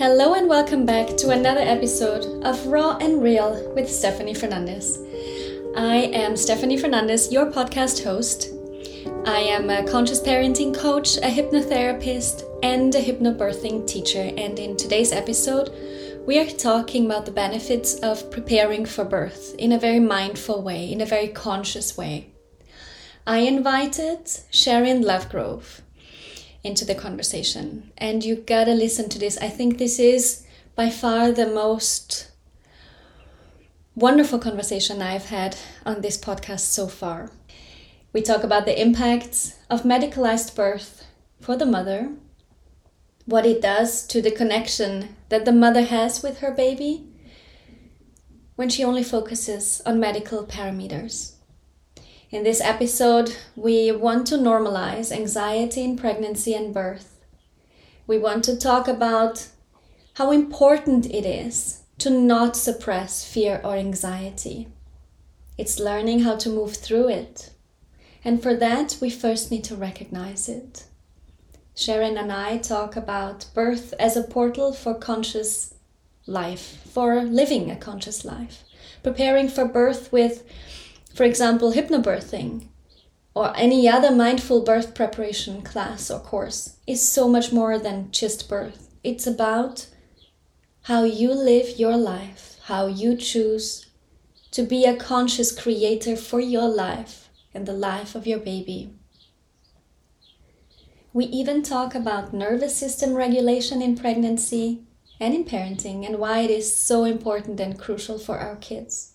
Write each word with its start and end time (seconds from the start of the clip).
Hello 0.00 0.32
and 0.32 0.48
welcome 0.48 0.86
back 0.86 1.08
to 1.18 1.28
another 1.28 1.60
episode 1.60 2.42
of 2.42 2.66
Raw 2.68 2.96
and 3.02 3.22
Real 3.22 3.70
with 3.74 3.84
Stefanie 3.84 4.34
Fernandes. 4.34 4.96
I 5.76 5.96
am 6.14 6.36
Stefanie 6.36 6.80
Fernandes, 6.80 7.30
your 7.30 7.52
podcast 7.52 8.02
host. 8.02 8.48
I 9.26 9.40
am 9.40 9.68
a 9.68 9.86
conscious 9.86 10.22
parenting 10.22 10.74
coach, 10.74 11.18
a 11.18 11.28
hypnotherapist, 11.28 12.44
and 12.62 12.94
a 12.94 13.02
hypnobirthing 13.02 13.86
teacher. 13.86 14.32
And 14.38 14.58
in 14.58 14.74
today's 14.78 15.12
episode, 15.12 15.70
we 16.26 16.38
are 16.38 16.46
talking 16.46 17.04
about 17.04 17.26
the 17.26 17.32
benefits 17.32 17.96
of 17.96 18.30
preparing 18.30 18.86
for 18.86 19.04
birth 19.04 19.54
in 19.58 19.72
a 19.72 19.78
very 19.78 20.00
mindful 20.00 20.62
way, 20.62 20.90
in 20.90 21.02
a 21.02 21.12
very 21.14 21.28
conscious 21.28 21.98
way. 21.98 22.32
I 23.26 23.40
invited 23.40 24.24
Sherine 24.50 25.04
Lovegrove 25.04 25.82
into 26.62 26.84
the 26.84 26.94
conversation, 26.94 27.92
and 27.96 28.24
you 28.24 28.36
gotta 28.36 28.72
listen 28.72 29.08
to 29.08 29.18
this. 29.18 29.38
I 29.38 29.48
think 29.48 29.78
this 29.78 29.98
is 29.98 30.46
by 30.74 30.90
far 30.90 31.32
the 31.32 31.46
most 31.46 32.30
wonderful 33.94 34.38
conversation 34.38 35.02
I've 35.02 35.26
had 35.26 35.56
on 35.84 36.00
this 36.00 36.18
podcast 36.18 36.60
so 36.60 36.86
far. 36.86 37.30
We 38.12 38.22
talk 38.22 38.44
about 38.44 38.64
the 38.64 38.80
impacts 38.80 39.56
of 39.68 39.82
medicalized 39.82 40.54
birth 40.56 41.06
for 41.40 41.56
the 41.56 41.66
mother, 41.66 42.12
what 43.24 43.46
it 43.46 43.62
does 43.62 44.06
to 44.08 44.20
the 44.20 44.30
connection 44.30 45.16
that 45.28 45.44
the 45.44 45.52
mother 45.52 45.82
has 45.82 46.22
with 46.22 46.38
her 46.38 46.50
baby 46.50 47.06
when 48.56 48.68
she 48.68 48.84
only 48.84 49.02
focuses 49.02 49.80
on 49.86 50.00
medical 50.00 50.44
parameters. 50.44 51.34
In 52.32 52.44
this 52.44 52.60
episode, 52.60 53.36
we 53.56 53.90
want 53.90 54.28
to 54.28 54.36
normalize 54.36 55.10
anxiety 55.10 55.82
in 55.82 55.96
pregnancy 55.96 56.54
and 56.54 56.72
birth. 56.72 57.18
We 58.06 58.18
want 58.18 58.44
to 58.44 58.56
talk 58.56 58.86
about 58.86 59.48
how 60.14 60.30
important 60.30 61.06
it 61.06 61.26
is 61.26 61.82
to 61.98 62.08
not 62.08 62.54
suppress 62.54 63.24
fear 63.24 63.60
or 63.64 63.74
anxiety. 63.74 64.68
It's 65.58 65.80
learning 65.80 66.20
how 66.20 66.36
to 66.36 66.48
move 66.48 66.76
through 66.76 67.08
it. 67.08 67.50
And 68.24 68.40
for 68.40 68.54
that, 68.54 68.98
we 69.00 69.10
first 69.10 69.50
need 69.50 69.64
to 69.64 69.74
recognize 69.74 70.48
it. 70.48 70.84
Sherine 71.74 72.16
and 72.16 72.30
I 72.30 72.58
talk 72.58 72.94
about 72.94 73.46
birth 73.54 73.92
as 73.98 74.16
a 74.16 74.22
portal 74.22 74.72
for 74.72 74.94
conscious 74.94 75.74
life, 76.28 76.78
for 76.92 77.24
living 77.24 77.72
a 77.72 77.76
conscious 77.76 78.24
life, 78.24 78.62
preparing 79.02 79.48
for 79.48 79.64
birth 79.64 80.12
with, 80.12 80.44
for 81.14 81.24
example, 81.24 81.72
hypnobirthing 81.72 82.68
or 83.34 83.56
any 83.56 83.88
other 83.88 84.10
mindful 84.10 84.62
birth 84.62 84.94
preparation 84.94 85.62
class 85.62 86.10
or 86.10 86.20
course 86.20 86.76
is 86.86 87.06
so 87.06 87.28
much 87.28 87.52
more 87.52 87.78
than 87.78 88.10
just 88.10 88.48
birth. 88.48 88.88
It's 89.02 89.26
about 89.26 89.86
how 90.82 91.04
you 91.04 91.32
live 91.32 91.78
your 91.78 91.96
life, 91.96 92.58
how 92.64 92.86
you 92.86 93.16
choose 93.16 93.86
to 94.50 94.62
be 94.62 94.84
a 94.84 94.96
conscious 94.96 95.52
creator 95.58 96.16
for 96.16 96.40
your 96.40 96.68
life 96.68 97.28
and 97.54 97.66
the 97.66 97.72
life 97.72 98.14
of 98.14 98.26
your 98.26 98.38
baby. 98.38 98.92
We 101.12 101.24
even 101.26 101.62
talk 101.62 101.94
about 101.94 102.32
nervous 102.32 102.76
system 102.76 103.14
regulation 103.14 103.82
in 103.82 103.96
pregnancy 103.96 104.84
and 105.18 105.34
in 105.34 105.44
parenting 105.44 106.06
and 106.06 106.18
why 106.18 106.40
it 106.40 106.50
is 106.50 106.74
so 106.74 107.04
important 107.04 107.60
and 107.60 107.78
crucial 107.78 108.18
for 108.18 108.38
our 108.38 108.56
kids. 108.56 109.14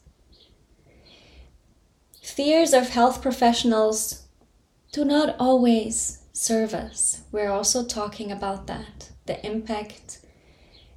Fears 2.26 2.74
of 2.74 2.90
health 2.90 3.22
professionals 3.22 4.24
do 4.92 5.06
not 5.06 5.36
always 5.40 6.24
serve 6.34 6.74
us. 6.74 7.22
We're 7.32 7.52
also 7.52 7.86
talking 7.86 8.32
about 8.32 8.66
that, 8.66 9.12
the 9.28 9.46
impact 9.46 10.26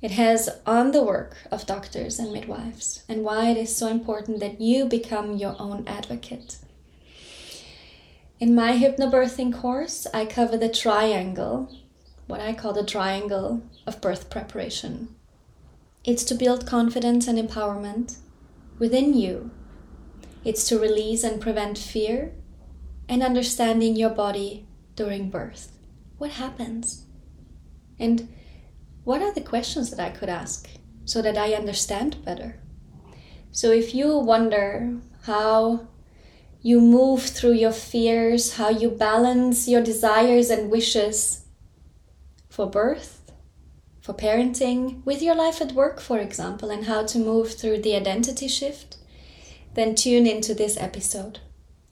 it 0.01 0.13
has 0.13 0.49
on 0.67 0.91
the 0.93 1.03
work 1.03 1.37
of 1.51 1.67
doctors 1.67 2.19
and 2.19 2.33
midwives, 2.33 3.05
and 3.11 3.25
why 3.25 3.51
it 3.51 3.59
is 3.59 3.77
so 3.77 3.89
important 3.89 4.41
that 4.41 4.61
you 4.61 4.87
become 4.87 5.37
your 5.37 5.55
own 5.61 5.87
advocate. 5.87 6.57
In 8.41 8.55
my 8.55 8.73
hypnobirthing 8.73 9.53
course, 9.53 10.07
I 10.15 10.25
cover 10.25 10.57
the 10.57 10.71
triangle, 10.71 11.71
what 12.27 12.41
I 12.41 12.55
call 12.55 12.73
the 12.73 12.87
triangle 12.87 13.63
of 13.87 14.01
birth 14.01 14.31
preparation. 14.31 15.15
It's 16.05 16.25
to 16.25 16.35
build 16.35 16.67
confidence 16.67 17.29
and 17.29 17.39
empowerment 17.39 18.17
within 18.79 19.13
you. 19.13 19.51
It's 20.49 20.67
to 20.69 20.79
release 20.79 21.25
and 21.25 21.43
prevent 21.43 21.77
fear 21.77 22.33
and 23.07 23.23
understanding 23.23 23.97
your 23.97 24.09
body 24.09 24.67
during 24.95 25.29
birth. 25.29 25.77
What 26.17 26.31
happens? 26.31 27.05
And 27.99 28.33
what 29.05 29.21
are 29.21 29.35
the 29.35 29.43
questions 29.43 29.91
that 29.91 30.01
I 30.01 30.09
could 30.09 30.31
ask 30.31 30.67
so 31.05 31.21
that 31.21 31.37
I 31.37 31.53
understand 31.53 32.25
better? 32.25 32.63
So 33.53 33.71
if 33.73 33.95
you 33.95 34.17
wonder 34.17 34.97
how 35.25 35.89
you 36.63 36.81
move 36.81 37.25
through 37.25 37.57
your 37.65 37.73
fears, 37.73 38.55
how 38.55 38.71
you 38.71 38.89
balance 38.89 39.69
your 39.69 39.83
desires 39.83 40.49
and 40.49 40.71
wishes 40.71 41.45
for 42.49 42.71
birth, 42.71 43.33
for 44.01 44.15
parenting, 44.15 45.05
with 45.05 45.21
your 45.21 45.35
life 45.35 45.61
at 45.61 45.73
work, 45.73 46.01
for 46.01 46.19
example, 46.19 46.71
and 46.71 46.87
how 46.87 47.05
to 47.05 47.19
move 47.19 47.53
through 47.53 47.83
the 47.83 47.95
identity 47.95 48.49
shift, 48.49 48.98
then 49.79 49.95
tune 49.95 50.27
into 50.27 50.55
this 50.55 50.77
episode. 50.77 51.39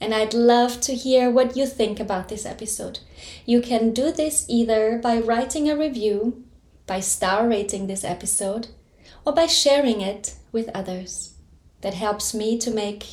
And 0.01 0.13
I'd 0.13 0.35
love 0.35 0.81
to 0.81 0.95
hear 0.95 1.31
what 1.31 1.57
you 1.57 1.67
think 1.67 2.01
about 2.01 2.29
this 2.29 2.45
episode. 2.45 2.99
You 3.47 3.63
can 3.63 3.93
do 3.93 4.11
this 4.11 4.45
either 4.49 4.99
by 4.99 5.21
writing 5.21 5.71
a 5.71 5.77
review, 5.77 6.45
by 6.89 6.99
star 6.99 7.47
rating 7.49 7.87
this 7.87 8.03
episode, 8.03 8.69
or 9.25 9.33
by 9.33 9.47
sharing 9.47 10.01
it 10.01 10.35
with 10.51 10.69
others. 10.75 11.35
That 11.83 11.95
helps 11.95 12.35
me 12.35 12.59
to 12.59 12.73
make 12.73 13.05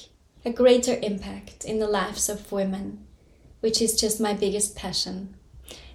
a 0.44 0.52
greater 0.52 0.98
impact 1.04 1.64
in 1.66 1.78
the 1.78 1.88
lives 1.88 2.28
of 2.28 2.52
women, 2.52 3.06
which 3.60 3.80
is 3.80 4.00
just 4.00 4.20
my 4.20 4.34
biggest 4.34 4.76
passion. 4.76 5.36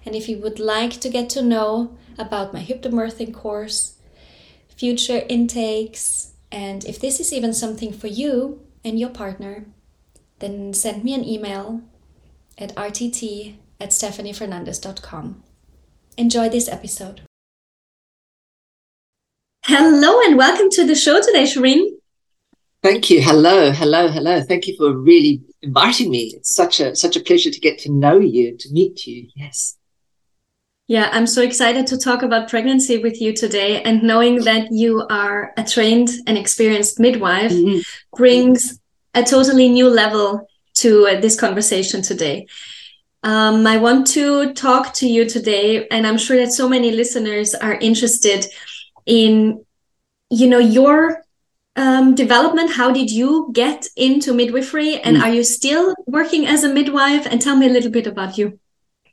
And 0.05 0.15
if 0.15 0.29
you 0.29 0.37
would 0.37 0.59
like 0.59 1.01
to 1.01 1.09
get 1.09 1.29
to 1.31 1.41
know 1.41 1.97
about 2.17 2.53
my 2.53 2.63
hypnobirthing 2.63 3.33
course, 3.33 3.95
future 4.69 5.23
intakes, 5.27 6.31
and 6.49 6.85
if 6.85 6.97
this 6.97 7.19
is 7.19 7.33
even 7.33 7.53
something 7.53 7.91
for 7.91 8.07
you 8.07 8.61
and 8.89 8.99
your 8.99 9.09
partner, 9.09 9.65
then 10.39 10.73
send 10.73 11.03
me 11.03 11.13
an 11.13 11.23
email 11.23 11.81
at 12.57 12.75
rtt 12.75 13.55
at 13.79 13.89
stefaniefernandes.com. 13.89 15.43
Enjoy 16.17 16.49
this 16.49 16.67
episode. 16.67 17.21
Hello 19.65 20.19
and 20.25 20.37
welcome 20.37 20.69
to 20.71 20.85
the 20.85 20.95
show 20.95 21.21
today, 21.21 21.43
Sherine. 21.43 21.91
Thank 22.81 23.09
you. 23.09 23.21
Hello, 23.21 23.71
hello, 23.71 24.07
hello. 24.07 24.41
Thank 24.41 24.67
you 24.67 24.75
for 24.77 24.97
really 24.97 25.41
inviting 25.61 26.09
me. 26.09 26.33
It's 26.35 26.53
such 26.53 26.79
a 26.79 26.95
such 26.95 27.15
a 27.15 27.19
pleasure 27.19 27.51
to 27.51 27.59
get 27.59 27.77
to 27.79 27.91
know 27.91 28.19
you, 28.19 28.57
to 28.57 28.71
meet 28.71 29.05
you. 29.05 29.29
Yes. 29.35 29.77
Yeah, 30.89 31.07
I'm 31.11 31.27
so 31.27 31.43
excited 31.43 31.85
to 31.85 31.99
talk 31.99 32.23
about 32.23 32.49
pregnancy 32.49 32.97
with 32.97 33.21
you 33.21 33.31
today 33.31 33.83
and 33.83 34.01
knowing 34.01 34.43
that 34.45 34.71
you 34.71 35.05
are 35.11 35.53
a 35.55 35.63
trained 35.63 36.09
and 36.25 36.35
experienced 36.35 36.99
midwife 36.99 37.51
mm-hmm. 37.51 37.81
brings 38.17 38.79
a 39.13 39.21
totally 39.21 39.69
new 39.69 39.87
level 39.87 40.47
to 40.77 41.05
uh, 41.05 41.21
this 41.21 41.39
conversation 41.39 42.01
today. 42.01 42.47
Um, 43.21 43.67
I 43.67 43.77
want 43.77 44.07
to 44.17 44.51
talk 44.55 44.95
to 44.95 45.07
you 45.07 45.29
today, 45.29 45.87
and 45.89 46.07
I'm 46.07 46.17
sure 46.17 46.37
that 46.37 46.53
so 46.53 46.67
many 46.67 46.89
listeners 46.89 47.53
are 47.53 47.75
interested 47.75 48.47
in, 49.05 49.63
you 50.31 50.47
know, 50.47 50.57
your 50.57 51.23
um, 51.75 52.15
development 52.15 52.71
how 52.71 52.91
did 52.91 53.11
you 53.11 53.51
get 53.53 53.87
into 53.95 54.33
midwifery 54.33 54.99
and 55.01 55.17
mm. 55.17 55.21
are 55.21 55.31
you 55.31 55.43
still 55.43 55.93
working 56.07 56.47
as 56.47 56.63
a 56.63 56.73
midwife 56.73 57.27
and 57.27 57.39
tell 57.39 57.55
me 57.55 57.67
a 57.67 57.69
little 57.69 57.91
bit 57.91 58.07
about 58.07 58.39
you 58.39 58.59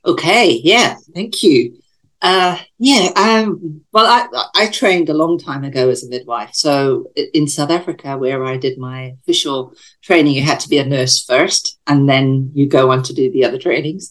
okay 0.06 0.60
yeah 0.62 0.96
thank 1.14 1.42
you. 1.42 1.78
Uh, 2.22 2.58
yeah 2.78 3.10
um, 3.14 3.82
well 3.92 4.06
I, 4.06 4.44
I 4.54 4.66
trained 4.68 5.10
a 5.10 5.14
long 5.14 5.38
time 5.38 5.64
ago 5.64 5.90
as 5.90 6.02
a 6.02 6.08
midwife. 6.08 6.54
So 6.54 7.10
in 7.34 7.46
south 7.46 7.70
africa 7.70 8.16
where 8.16 8.44
i 8.44 8.56
did 8.56 8.78
my 8.78 9.14
official 9.22 9.74
training 10.02 10.34
you 10.34 10.42
had 10.42 10.60
to 10.60 10.68
be 10.68 10.78
a 10.78 10.84
nurse 10.84 11.24
first 11.24 11.78
and 11.86 12.08
then 12.08 12.50
you 12.54 12.68
go 12.68 12.90
on 12.90 13.02
to 13.04 13.12
do 13.12 13.30
the 13.30 13.44
other 13.44 13.58
trainings. 13.58 14.10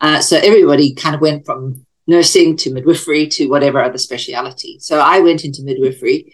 Uh, 0.00 0.20
so 0.20 0.36
everybody 0.38 0.94
kind 0.94 1.14
of 1.14 1.20
went 1.20 1.46
from 1.46 1.86
nursing 2.06 2.56
to 2.56 2.72
midwifery 2.72 3.26
to 3.28 3.46
whatever 3.46 3.80
other 3.80 3.98
speciality. 3.98 4.78
So 4.80 4.98
i 4.98 5.20
went 5.20 5.44
into 5.44 5.62
midwifery 5.62 6.32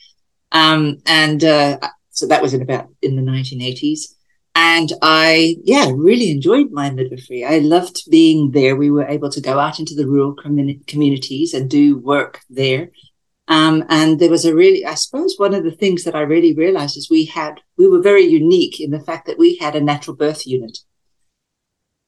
um, 0.53 1.01
and 1.07 1.45
uh, 1.45 1.79
so 2.11 2.27
that 2.27 2.43
was 2.43 2.55
in 2.55 2.63
about 2.63 2.89
in 3.03 3.17
the 3.17 3.23
1980s. 3.23 4.15
And 4.55 4.93
I, 5.01 5.57
yeah, 5.63 5.91
really 5.95 6.31
enjoyed 6.31 6.73
my 6.73 6.91
midwifery. 6.91 7.45
I 7.45 7.59
loved 7.59 8.03
being 8.11 8.51
there. 8.51 8.75
We 8.75 8.91
were 8.91 9.07
able 9.07 9.31
to 9.31 9.41
go 9.41 9.59
out 9.59 9.79
into 9.79 9.95
the 9.95 10.09
rural 10.09 10.35
communi- 10.35 10.85
communities 10.87 11.55
and 11.55 11.71
do 11.71 11.99
work 11.99 12.41
there. 12.51 12.91
Um, 13.47 13.85
and 13.89 14.21
there 14.21 14.31
was 14.31 14.45
a 14.45 14.55
really, 14.55 14.85
I 14.85 14.95
suppose, 14.95 15.35
one 15.37 15.55
of 15.55 15.65
the 15.65 15.73
things 15.73 16.05
that 16.05 16.15
I 16.15 16.21
really 16.21 16.55
realized 16.55 16.97
is 16.97 17.11
we 17.11 17.25
had, 17.25 17.61
we 17.77 17.89
were 17.89 18.01
very 18.01 18.23
unique 18.23 18.81
in 18.81 18.91
the 18.91 19.01
fact 19.01 19.27
that 19.27 19.39
we 19.39 19.57
had 19.57 19.75
a 19.75 19.81
natural 19.81 20.17
birth 20.17 20.47
unit. 20.47 20.79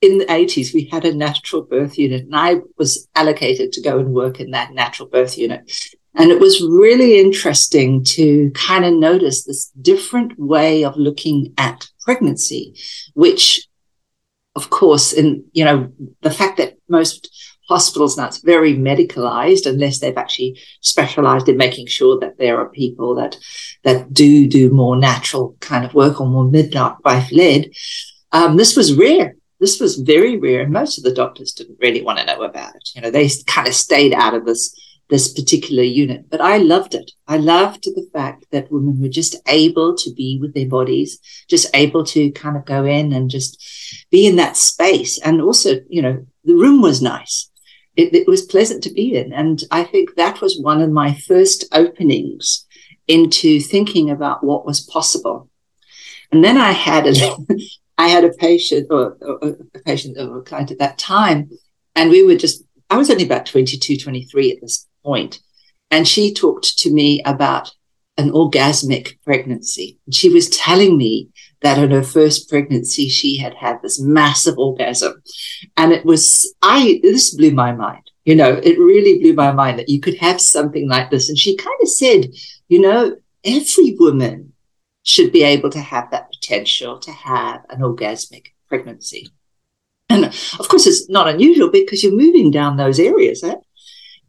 In 0.01 0.19
the 0.19 0.27
80s, 0.27 0.75
we 0.75 0.85
had 0.85 1.05
a 1.05 1.15
natural 1.15 1.63
birth 1.63 1.97
unit, 1.97 2.23
and 2.23 2.35
I 2.35 2.57
was 2.77 3.09
allocated 3.15 3.73
to 3.73 3.83
go 3.83 3.99
and 3.99 4.13
work 4.13 4.41
in 4.41 4.51
that 4.51 4.73
natural 4.73 5.09
birth 5.09 5.39
unit. 5.39 5.71
And 6.15 6.31
it 6.31 6.41
was 6.41 6.61
really 6.61 7.19
interesting 7.19 8.05
to 8.05 8.51
kind 8.55 8.85
of 8.85 8.95
notice 8.95 9.45
this 9.45 9.73
different 9.81 10.39
way 10.39 10.85
of 10.85 10.97
looking 10.97 11.55
at 11.57 11.89
pregnancy, 12.05 12.75
which 13.15 13.67
of 14.55 14.71
course, 14.71 15.13
in, 15.13 15.45
you 15.53 15.65
know, 15.65 15.91
the 16.21 16.31
fact 16.31 16.59
that 16.59 16.77
most 16.89 17.31
hospitals 17.69 18.19
now 18.19 18.27
it's 18.27 18.43
very 18.43 18.75
medicalized 18.75 19.67
unless 19.67 19.99
they've 19.99 20.19
actually 20.19 20.61
specialized 20.81 21.49
in 21.49 21.57
making 21.57 21.87
sure 21.87 22.19
that 22.19 22.37
there 22.37 22.59
are 22.59 22.69
people 22.69 23.15
that 23.15 23.37
that 23.85 24.13
do 24.13 24.47
do 24.47 24.69
more 24.71 24.97
natural 24.97 25.57
kind 25.61 25.85
of 25.85 25.95
work 25.95 26.21
or 26.21 26.27
more 26.27 26.45
midwife 26.45 27.33
led. 27.33 27.71
Um, 28.33 28.57
this 28.57 28.77
was 28.77 28.95
rare. 28.95 29.37
This 29.59 29.81
was 29.81 29.97
very 29.97 30.37
rare, 30.37 30.63
and 30.63 30.73
most 30.73 30.99
of 30.99 31.05
the 31.05 31.15
doctors 31.15 31.53
didn't 31.53 31.79
really 31.81 32.03
want 32.03 32.19
to 32.19 32.27
know 32.27 32.43
about 32.43 32.75
it. 32.75 32.91
You 32.95 33.01
know, 33.01 33.11
they 33.11 33.31
kind 33.47 33.69
of 33.69 33.75
stayed 33.75 34.13
out 34.13 34.35
of 34.35 34.45
this 34.45 34.75
this 35.13 35.31
particular 35.31 35.83
unit. 35.83 36.31
But 36.31 36.41
I 36.41 36.57
loved 36.57 36.95
it. 36.95 37.11
I 37.29 37.37
loved 37.37 37.85
the 37.85 38.09
fact 38.15 38.47
that 38.51 38.73
women 38.73 38.99
were 38.99 39.11
just 39.11 39.37
able 39.47 39.95
to 39.95 40.11
be 40.15 40.39
with 40.41 40.55
their 40.55 40.67
bodies, 40.67 41.21
just 41.49 41.69
able 41.75 42.03
to 42.07 42.31
kind 42.31 42.57
of 42.57 42.65
go 42.65 42.87
in 42.87 43.13
and 43.13 43.29
just 43.29 43.63
be 44.11 44.27
in 44.27 44.37
that 44.37 44.57
space. 44.57 45.21
And 45.21 45.43
also, 45.43 45.81
you 45.91 46.01
know, 46.01 46.27
the 46.45 46.55
room 46.55 46.81
was 46.81 47.03
nice. 47.03 47.51
It, 47.95 48.15
it 48.15 48.27
was 48.27 48.47
pleasant 48.47 48.83
to 48.85 48.91
be 48.91 49.15
in. 49.15 49.35
And 49.35 49.63
I 49.71 49.85
think 49.85 50.15
that 50.15 50.41
was 50.41 50.59
one 50.59 50.81
of 50.81 50.91
my 50.91 51.13
first 51.13 51.67
openings 51.73 52.67
into 53.07 53.61
thinking 53.61 54.09
about 54.09 54.43
what 54.43 54.65
was 54.65 54.81
possible. 54.81 55.51
And 56.31 56.43
then 56.43 56.57
I 56.57 56.73
had 56.73 57.07
a, 57.07 57.37
I 57.99 58.09
had 58.09 58.25
a 58.25 58.33
patient 58.33 58.87
or, 58.91 59.19
or 59.21 59.57
a 59.75 59.79
patient 59.81 60.17
or 60.17 60.39
a 60.39 60.43
client 60.43 60.71
at 60.71 60.79
that 60.79 60.97
time, 60.97 61.51
and 61.95 62.09
we 62.09 62.25
were 62.25 62.37
just, 62.37 62.65
I 62.89 62.97
was 62.97 63.11
only 63.11 63.25
about 63.25 63.45
22, 63.45 63.99
23 63.99 64.53
at 64.53 64.63
this 64.63 64.89
point. 65.03 65.41
And 65.91 66.07
she 66.07 66.33
talked 66.33 66.79
to 66.79 66.93
me 66.93 67.23
about 67.25 67.73
an 68.17 68.31
orgasmic 68.31 69.23
pregnancy. 69.25 69.99
She 70.11 70.29
was 70.29 70.49
telling 70.51 70.97
me 70.97 71.29
that 71.63 71.79
in 71.79 71.91
her 71.91 72.03
first 72.03 72.49
pregnancy, 72.49 73.09
she 73.09 73.37
had 73.37 73.55
had 73.55 73.81
this 73.83 74.01
massive 74.01 74.59
orgasm. 74.59 75.23
And 75.77 75.93
it 75.93 76.05
was, 76.05 76.55
I, 76.63 77.01
this 77.03 77.35
blew 77.35 77.53
my 77.53 77.73
mind. 77.73 78.11
You 78.25 78.37
know, 78.37 78.53
it 78.53 78.79
really 78.79 79.21
blew 79.21 79.35
my 79.35 79.53
mind 79.53 79.79
that 79.79 79.89
you 79.89 80.01
could 80.01 80.17
have 80.19 80.41
something 80.41 80.89
like 80.89 81.11
this. 81.11 81.29
And 81.29 81.39
she 81.39 81.57
kind 81.57 81.79
of 81.81 81.89
said, 81.89 82.31
you 82.69 82.81
know, 82.81 83.17
every 83.45 83.97
woman 83.99 84.53
should 85.03 85.33
be 85.33 85.43
able 85.43 85.71
to 85.71 85.81
have 85.81 86.11
that 86.11 86.31
potential 86.31 86.99
to 87.01 87.11
have 87.11 87.63
an 87.71 87.81
orgasmic 87.81 88.49
pregnancy. 88.69 89.29
And 90.09 90.27
of 90.27 90.69
course, 90.69 90.87
it's 90.87 91.09
not 91.09 91.29
unusual 91.29 91.71
because 91.71 92.05
you're 92.05 92.13
moving 92.13 92.51
down 92.51 92.77
those 92.77 93.01
areas. 93.01 93.43
Eh? 93.43 93.55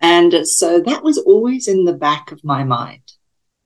And 0.04 0.46
so 0.46 0.82
that 0.82 1.02
was 1.02 1.18
always 1.18 1.68
in 1.68 1.86
the 1.86 1.94
back 1.94 2.32
of 2.32 2.44
my 2.44 2.64
mind. 2.64 3.02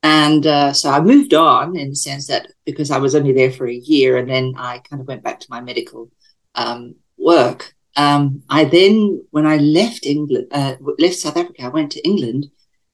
And 0.04 0.46
uh, 0.46 0.72
so 0.72 0.92
I 0.92 1.02
moved 1.02 1.34
on 1.34 1.76
in 1.76 1.90
the 1.90 1.96
sense 1.96 2.28
that 2.28 2.48
because 2.64 2.92
I 2.92 3.00
was 3.00 3.16
only 3.16 3.34
there 3.34 3.52
for 3.52 3.68
a 3.68 3.74
year 3.74 4.18
and 4.18 4.30
then 4.30 4.54
I 4.56 4.78
kind 4.88 5.02
of 5.02 5.08
went 5.08 5.24
back 5.24 5.40
to 5.40 5.48
my 5.50 5.62
medical 5.62 6.12
um, 6.54 6.96
work. 7.18 7.74
Um, 7.96 8.44
I 8.50 8.66
then, 8.66 9.26
when 9.32 9.48
I 9.48 9.58
left 9.58 10.06
England, 10.06 10.48
uh, 10.52 10.76
left 11.00 11.16
South 11.16 11.36
Africa, 11.36 11.64
I 11.64 11.70
went 11.70 11.92
to 11.94 12.08
England 12.08 12.46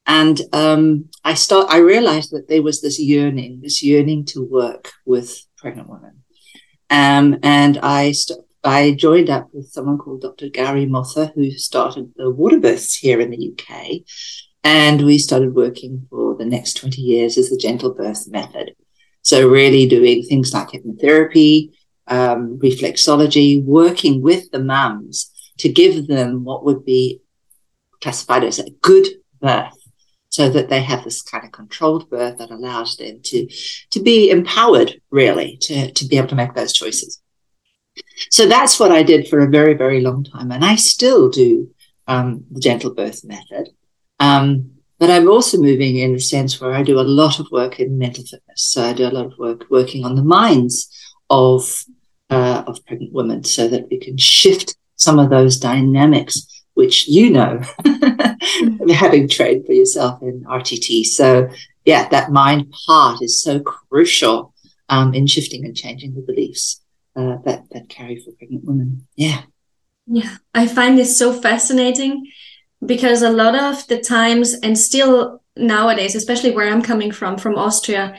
and 0.05 0.39
um, 0.53 1.09
I 1.25 1.33
start. 1.33 1.67
I 1.69 1.77
realized 1.77 2.31
that 2.31 2.47
there 2.47 2.63
was 2.63 2.81
this 2.81 2.99
yearning, 2.99 3.59
this 3.61 3.83
yearning 3.83 4.25
to 4.27 4.41
work 4.41 4.91
with 5.05 5.45
pregnant 5.57 5.89
women, 5.89 6.23
um, 6.89 7.39
and 7.43 7.77
I 7.77 8.11
st- 8.13 8.39
I 8.63 8.91
joined 8.91 9.29
up 9.29 9.49
with 9.51 9.71
someone 9.71 9.97
called 9.97 10.21
Dr. 10.21 10.47
Gowri 10.47 10.87
Motha, 10.87 11.31
who 11.35 11.51
started 11.51 12.13
the 12.15 12.29
water 12.29 12.59
births 12.59 12.95
here 12.95 13.19
in 13.19 13.29
the 13.29 13.51
UK. 13.51 14.03
And 14.63 15.05
we 15.05 15.17
started 15.17 15.53
working 15.53 16.07
for 16.09 16.37
the 16.37 16.45
next 16.45 16.77
20 16.77 17.01
years 17.01 17.37
as 17.37 17.49
the 17.49 17.57
gentle 17.57 17.93
birth 17.93 18.29
method. 18.29 18.75
So, 19.21 19.49
really 19.49 19.87
doing 19.87 20.23
things 20.23 20.53
like 20.53 20.69
hypnotherapy, 20.69 21.71
um, 22.07 22.59
reflexology, 22.59 23.63
working 23.63 24.21
with 24.21 24.49
the 24.51 24.59
mums 24.59 25.31
to 25.57 25.69
give 25.69 26.07
them 26.07 26.45
what 26.45 26.63
would 26.63 26.85
be 26.85 27.21
classified 28.01 28.43
as 28.43 28.59
a 28.59 28.69
good 28.81 29.07
birth 29.41 29.77
so 30.29 30.49
that 30.49 30.69
they 30.69 30.81
have 30.81 31.03
this 31.03 31.21
kind 31.21 31.45
of 31.45 31.51
controlled 31.51 32.09
birth 32.09 32.37
that 32.37 32.49
allows 32.49 32.97
them 32.97 33.19
to, 33.23 33.47
to 33.91 34.01
be 34.01 34.29
empowered, 34.29 34.99
really, 35.11 35.57
to, 35.61 35.91
to 35.91 36.05
be 36.05 36.17
able 36.17 36.27
to 36.27 36.35
make 36.35 36.53
those 36.53 36.73
choices. 36.73 37.21
So 38.29 38.47
that's 38.47 38.79
what 38.79 38.91
I 38.91 39.03
did 39.03 39.27
for 39.27 39.39
a 39.39 39.49
very, 39.49 39.73
very 39.73 40.01
long 40.01 40.23
time. 40.23 40.51
And 40.51 40.63
I 40.63 40.75
still 40.75 41.29
do 41.29 41.69
um, 42.07 42.45
the 42.51 42.59
gentle 42.59 42.93
birth 42.93 43.23
method. 43.23 43.69
Um, 44.19 44.71
but 44.99 45.09
I'm 45.09 45.29
also 45.29 45.57
moving 45.57 45.97
in 45.97 46.13
the 46.13 46.19
sense 46.19 46.61
where 46.61 46.73
I 46.73 46.83
do 46.83 46.99
a 46.99 47.01
lot 47.01 47.39
of 47.39 47.47
work 47.51 47.79
in 47.79 47.97
mental 47.97 48.23
fitness. 48.23 48.61
So 48.61 48.83
I 48.83 48.93
do 48.93 49.07
a 49.07 49.11
lot 49.11 49.25
of 49.25 49.37
work 49.37 49.65
working 49.69 50.05
on 50.05 50.15
the 50.15 50.23
minds 50.23 50.89
of 51.29 51.83
uh, 52.29 52.63
of 52.65 52.83
pregnant 52.85 53.13
women, 53.13 53.43
so 53.43 53.67
that 53.67 53.87
we 53.91 53.99
can 53.99 54.17
shift 54.17 54.75
some 54.95 55.19
of 55.19 55.29
those 55.29 55.59
dynamics, 55.59 56.63
which 56.73 57.07
you 57.07 57.29
know, 57.29 57.61
having 58.93 59.27
trained 59.27 59.65
for 59.65 59.73
yourself 59.73 60.21
in 60.21 60.43
RTT. 60.45 61.03
So 61.05 61.49
yeah, 61.85 62.07
that 62.09 62.31
mind 62.31 62.73
part 62.87 63.21
is 63.21 63.43
so 63.43 63.59
crucial 63.59 64.53
um, 64.89 65.13
in 65.13 65.27
shifting 65.27 65.65
and 65.65 65.75
changing 65.75 66.15
the 66.15 66.21
beliefs 66.21 66.82
uh, 67.15 67.37
that 67.45 67.69
that 67.71 67.89
carry 67.89 68.19
for 68.19 68.31
pregnant 68.31 68.65
women. 68.65 69.07
Yeah, 69.15 69.43
yeah, 70.07 70.37
I 70.53 70.67
find 70.67 70.97
this 70.97 71.17
so 71.17 71.33
fascinating 71.33 72.27
because 72.85 73.21
a 73.21 73.29
lot 73.29 73.55
of 73.55 73.87
the 73.87 73.99
times, 73.99 74.53
and 74.53 74.77
still 74.77 75.41
nowadays, 75.55 76.15
especially 76.15 76.51
where 76.51 76.69
I'm 76.69 76.81
coming 76.81 77.11
from, 77.11 77.37
from 77.37 77.55
Austria, 77.55 78.17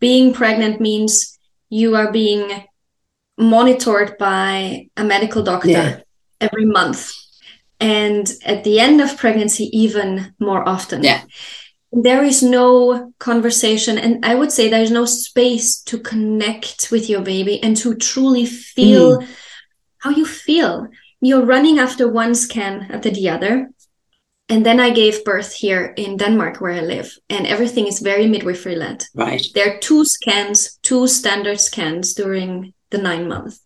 being 0.00 0.34
pregnant 0.34 0.80
means 0.80 1.38
you 1.70 1.96
are 1.96 2.12
being 2.12 2.64
monitored 3.36 4.16
by 4.18 4.88
a 4.96 5.04
medical 5.04 5.42
doctor 5.42 5.68
yeah. 5.68 6.00
every 6.40 6.64
month 6.64 7.12
and 7.80 8.32
at 8.44 8.62
the 8.64 8.78
end 8.78 9.00
of 9.00 9.16
pregnancy 9.16 9.64
even 9.76 10.32
more 10.38 10.66
often 10.68 11.02
yeah 11.02 11.22
there 11.94 12.24
is 12.24 12.42
no 12.42 13.12
conversation 13.18 13.98
and 13.98 14.24
i 14.24 14.34
would 14.34 14.50
say 14.50 14.68
there's 14.68 14.90
no 14.90 15.04
space 15.04 15.80
to 15.80 15.98
connect 15.98 16.90
with 16.90 17.08
your 17.08 17.22
baby 17.22 17.62
and 17.62 17.76
to 17.76 17.94
truly 17.94 18.44
feel 18.44 19.18
mm. 19.18 19.28
how 19.98 20.10
you 20.10 20.26
feel. 20.26 20.86
You're 21.20 21.46
running 21.46 21.78
after 21.78 22.06
one 22.06 22.34
scan 22.34 22.90
after 22.90 23.10
the 23.10 23.30
other 23.30 23.70
and 24.48 24.66
then 24.66 24.80
i 24.80 24.90
gave 24.90 25.24
birth 25.24 25.54
here 25.54 25.94
in 25.96 26.16
denmark 26.16 26.60
where 26.60 26.72
i 26.72 26.80
live 26.80 27.16
and 27.30 27.46
everything 27.46 27.86
is 27.86 28.00
very 28.00 28.26
midwifery 28.26 28.76
led. 28.76 29.04
Right. 29.14 29.46
There 29.54 29.74
are 29.74 29.78
two 29.78 30.04
scans 30.04 30.78
two 30.82 31.06
standard 31.06 31.60
scans 31.60 32.12
during 32.14 32.74
the 32.90 32.98
nine 32.98 33.28
months. 33.28 33.60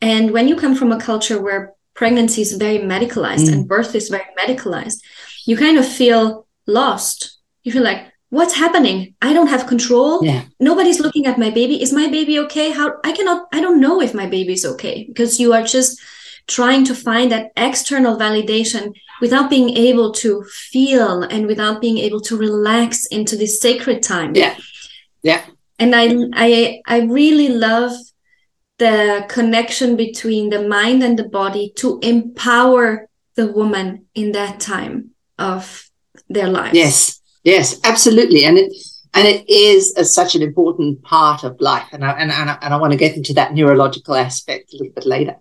And 0.00 0.30
when 0.30 0.46
you 0.48 0.56
come 0.56 0.76
from 0.76 0.92
a 0.92 1.00
culture 1.00 1.42
where 1.42 1.74
pregnancy 1.94 2.40
is 2.42 2.52
very 2.52 2.78
medicalized 2.78 3.48
mm. 3.48 3.52
and 3.52 3.68
birth 3.68 3.94
is 3.94 4.08
very 4.08 4.30
medicalized 4.38 5.02
you 5.44 5.56
kind 5.56 5.76
of 5.76 5.86
feel 5.86 6.46
lost 6.66 7.37
you 7.62 7.72
feel 7.72 7.82
like 7.82 8.12
what's 8.30 8.54
happening? 8.54 9.14
I 9.22 9.32
don't 9.32 9.48
have 9.48 9.66
control. 9.66 10.24
Yeah. 10.24 10.44
nobody's 10.60 11.00
looking 11.00 11.26
at 11.26 11.38
my 11.38 11.50
baby. 11.50 11.82
Is 11.82 11.92
my 11.92 12.08
baby 12.08 12.38
okay? 12.40 12.70
How 12.70 12.94
i 13.04 13.12
cannot 13.12 13.46
i 13.52 13.60
don't 13.60 13.80
know 13.80 14.00
if 14.00 14.14
my 14.14 14.26
baby's 14.26 14.64
okay 14.64 15.04
because 15.08 15.40
you 15.40 15.52
are 15.52 15.62
just 15.62 16.00
trying 16.46 16.84
to 16.84 16.94
find 16.94 17.30
that 17.30 17.52
external 17.56 18.16
validation 18.16 18.94
without 19.20 19.50
being 19.50 19.76
able 19.76 20.12
to 20.12 20.42
feel 20.44 21.22
and 21.22 21.46
without 21.46 21.80
being 21.80 21.98
able 21.98 22.20
to 22.20 22.36
relax 22.36 23.06
into 23.06 23.36
this 23.36 23.60
sacred 23.60 24.02
time. 24.02 24.34
Yeah. 24.34 24.56
Yeah. 25.22 25.44
And 25.78 25.94
i 25.94 26.04
i 26.34 26.80
i 26.86 27.00
really 27.00 27.48
love 27.48 27.92
the 28.78 29.26
connection 29.28 29.96
between 29.96 30.50
the 30.50 30.66
mind 30.68 31.02
and 31.02 31.18
the 31.18 31.28
body 31.28 31.72
to 31.76 31.98
empower 32.02 33.08
the 33.34 33.46
woman 33.52 34.06
in 34.14 34.32
that 34.32 34.58
time 34.60 35.10
of 35.38 35.88
their 36.28 36.48
life 36.48 36.74
yes 36.74 37.17
Yes, 37.48 37.80
absolutely, 37.82 38.44
and 38.44 38.58
it 38.58 38.70
and 39.14 39.26
it 39.26 39.48
is 39.48 39.94
a, 39.96 40.04
such 40.04 40.34
an 40.34 40.42
important 40.42 41.02
part 41.02 41.44
of 41.44 41.58
life, 41.62 41.88
and 41.92 42.04
I, 42.04 42.10
and 42.10 42.30
and 42.30 42.50
I, 42.50 42.58
and 42.60 42.74
I 42.74 42.76
want 42.76 42.92
to 42.92 42.98
get 42.98 43.16
into 43.16 43.32
that 43.34 43.54
neurological 43.54 44.14
aspect 44.16 44.74
a 44.74 44.76
little 44.76 44.92
bit 44.92 45.06
later. 45.06 45.36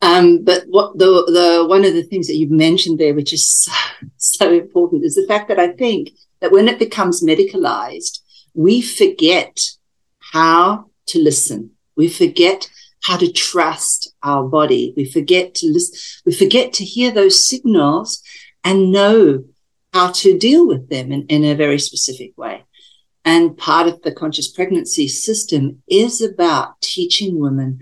Um, 0.00 0.44
but 0.44 0.64
what 0.68 0.96
the 0.96 1.10
the 1.38 1.66
one 1.68 1.84
of 1.84 1.92
the 1.92 2.04
things 2.04 2.26
that 2.26 2.36
you've 2.36 2.50
mentioned 2.68 2.98
there, 2.98 3.12
which 3.12 3.34
is 3.34 3.44
so, 3.46 3.72
so 4.16 4.50
important, 4.50 5.04
is 5.04 5.14
the 5.14 5.26
fact 5.28 5.48
that 5.48 5.58
I 5.58 5.72
think 5.72 6.08
that 6.40 6.52
when 6.52 6.68
it 6.68 6.78
becomes 6.78 7.22
medicalized, 7.22 8.20
we 8.54 8.80
forget 8.80 9.60
how 10.32 10.86
to 11.08 11.18
listen. 11.18 11.72
We 11.96 12.08
forget 12.08 12.70
how 13.02 13.18
to 13.18 13.30
trust 13.30 14.14
our 14.22 14.44
body. 14.44 14.94
We 14.96 15.04
forget 15.04 15.54
to 15.56 15.66
listen. 15.66 15.98
We 16.24 16.32
forget 16.32 16.72
to 16.74 16.84
hear 16.84 17.10
those 17.10 17.46
signals 17.46 18.22
and 18.64 18.90
know 18.90 19.44
how 19.94 20.10
to 20.10 20.36
deal 20.36 20.66
with 20.66 20.90
them 20.90 21.12
in, 21.12 21.24
in 21.28 21.44
a 21.44 21.54
very 21.54 21.78
specific 21.78 22.36
way. 22.36 22.64
And 23.24 23.56
part 23.56 23.86
of 23.86 24.02
the 24.02 24.12
conscious 24.12 24.50
pregnancy 24.50 25.06
system 25.08 25.82
is 25.88 26.20
about 26.20 26.80
teaching 26.82 27.38
women 27.38 27.78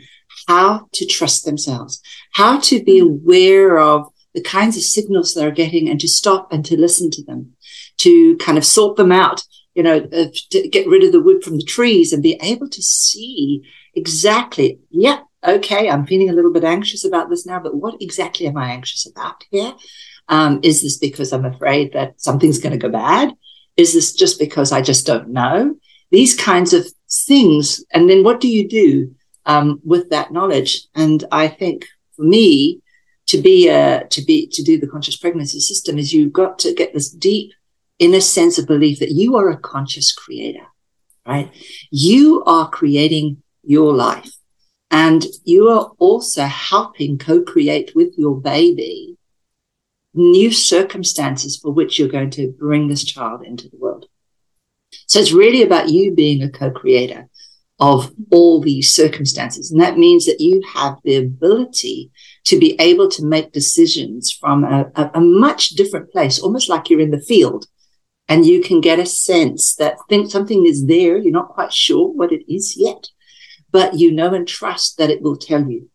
how 0.47 0.89
to 0.93 1.07
trust 1.07 1.45
themselves, 1.45 2.01
how 2.33 2.61
to 2.61 2.85
be 2.85 2.99
aware 2.99 3.79
of 3.79 4.09
the 4.35 4.43
kinds 4.43 4.77
of 4.77 4.83
signals 4.83 5.35
they're 5.35 5.51
getting 5.51 5.89
and 5.89 5.99
to 6.01 6.09
stop 6.09 6.53
and 6.53 6.65
to 6.67 6.79
listen 6.79 7.11
to 7.13 7.25
them, 7.25 7.55
to 7.99 8.37
kind 8.37 8.59
of 8.59 8.65
sort 8.65 8.97
them 8.97 9.11
out, 9.11 9.43
you 9.75 9.83
know, 9.83 9.97
uh, 10.13 10.27
to 10.51 10.69
get 10.69 10.87
rid 10.87 11.03
of 11.03 11.13
the 11.13 11.21
wood 11.21 11.43
from 11.43 11.57
the 11.57 11.65
trees 11.65 12.13
and 12.13 12.23
be 12.23 12.39
able 12.43 12.69
to 12.69 12.83
see 12.83 13.63
exactly, 13.95 14.79
yeah, 14.91 15.21
okay, 15.47 15.89
I'm 15.89 16.07
feeling 16.07 16.31
a 16.31 16.35
little 16.35 16.53
bit 16.53 16.65
anxious 16.65 17.05
about 17.05 17.31
this 17.31 17.47
now, 17.47 17.59
but 17.59 17.75
what 17.75 18.01
exactly 18.01 18.47
am 18.47 18.57
I 18.57 18.71
anxious 18.73 19.07
about 19.07 19.45
here? 19.51 19.75
Um, 20.33 20.61
is 20.63 20.83
this 20.83 20.97
because 20.97 21.31
I'm 21.31 21.45
afraid 21.45 21.93
that 21.93 22.19
something's 22.19 22.59
going 22.59 22.73
to 22.73 22.79
go 22.79 22.89
bad? 22.89 23.35
Is 23.77 23.93
this 23.93 24.15
just 24.15 24.39
because 24.39 24.73
I 24.73 24.81
just 24.81 25.07
don't 25.07 25.29
know? 25.29 25.77
These 26.11 26.35
kinds 26.35 26.73
of 26.73 26.87
things. 27.27 27.85
And 27.93 28.09
then 28.09 28.25
what 28.25 28.41
do 28.41 28.49
you 28.49 28.67
do 28.67 29.15
um, 29.45 29.79
with 29.85 30.09
that 30.09 30.33
knowledge? 30.33 30.87
And 30.95 31.23
I 31.31 31.49
think 31.49 31.87
for 32.17 32.23
me, 32.23 32.81
to 33.27 33.43
be 33.43 33.69
a, 33.69 34.07
to 34.09 34.23
be, 34.23 34.47
to 34.53 34.63
do 34.63 34.81
the 34.81 34.87
conscious 34.87 35.17
pregnancy 35.17 35.61
system 35.61 35.99
is 35.99 36.15
you've 36.15 36.33
got 36.33 36.59
to 36.61 36.75
get 36.75 36.95
this 36.95 37.11
deep 37.11 37.53
inner 37.99 38.21
sense 38.21 38.59
of 38.59 38.67
belief 38.67 39.01
that 39.01 39.13
you 39.13 39.37
are 39.37 39.51
a 39.51 39.59
conscious 39.59 40.13
creator, 40.13 40.67
right? 41.27 41.53
You 41.91 42.43
are 42.45 42.71
creating 42.71 43.43
your 43.63 43.93
life 43.93 44.33
and 44.91 45.27
you 45.45 45.69
are 45.69 45.93
also 45.99 46.45
helping 46.45 47.19
co-create 47.19 47.93
with 47.95 48.15
your 48.17 48.41
baby 48.41 49.19
new 50.15 50.51
circumstances 50.53 51.57
for 51.57 51.73
which 51.73 51.99
you're 51.99 52.09
going 52.09 52.31
to 52.31 52.53
bring 52.59 52.89
this 52.89 53.05
child 53.05 53.45
into 53.45 53.69
the 53.69 53.77
world. 53.79 54.07
So 55.07 55.19
it's 55.19 55.33
really 55.33 55.63
about 55.63 55.89
you 55.89 56.15
being 56.15 56.43
a 56.43 56.51
co-creator 56.51 57.29
of 57.81 58.13
all 58.31 58.61
these 58.61 58.91
circumstances. 58.91 59.71
And 59.71 59.81
that 59.81 59.99
means 59.99 60.27
that 60.27 60.41
you 60.41 60.63
have 60.75 60.99
the 61.03 61.17
ability 61.17 62.11
to 62.45 62.59
be 62.59 62.77
able 62.81 63.09
to 63.11 63.25
make 63.25 63.53
decisions 63.53 64.31
from 64.31 64.65
a, 64.65 64.91
a, 64.95 65.11
a 65.15 65.21
much 65.21 65.71
different 65.71 66.11
place, 66.13 66.39
almost 66.39 66.69
like 66.69 66.91
you're 66.91 67.01
in 67.01 67.11
the 67.11 67.21
field 67.21 67.67
and 68.29 68.47
you 68.47 68.63
can 68.63 68.81
get 68.81 68.99
a 68.99 69.07
sense 69.07 69.75
that 69.77 69.97
think 70.09 70.31
something 70.31 70.65
is 70.65 70.87
there. 70.87 71.19
You're 71.19 71.33
not 71.33 71.49
quite 71.49 71.73
sure 71.73 72.09
what 72.09 72.33
it 72.33 72.45
is 72.53 72.77
yet, 72.77 73.09
but 73.71 73.99
you 73.99 74.13
know 74.13 74.33
and 74.33 74.47
trust 74.47 74.99
that 74.99 75.11
it 75.11 75.23
will 75.23 75.37
tell 75.37 75.69
you 75.69 75.91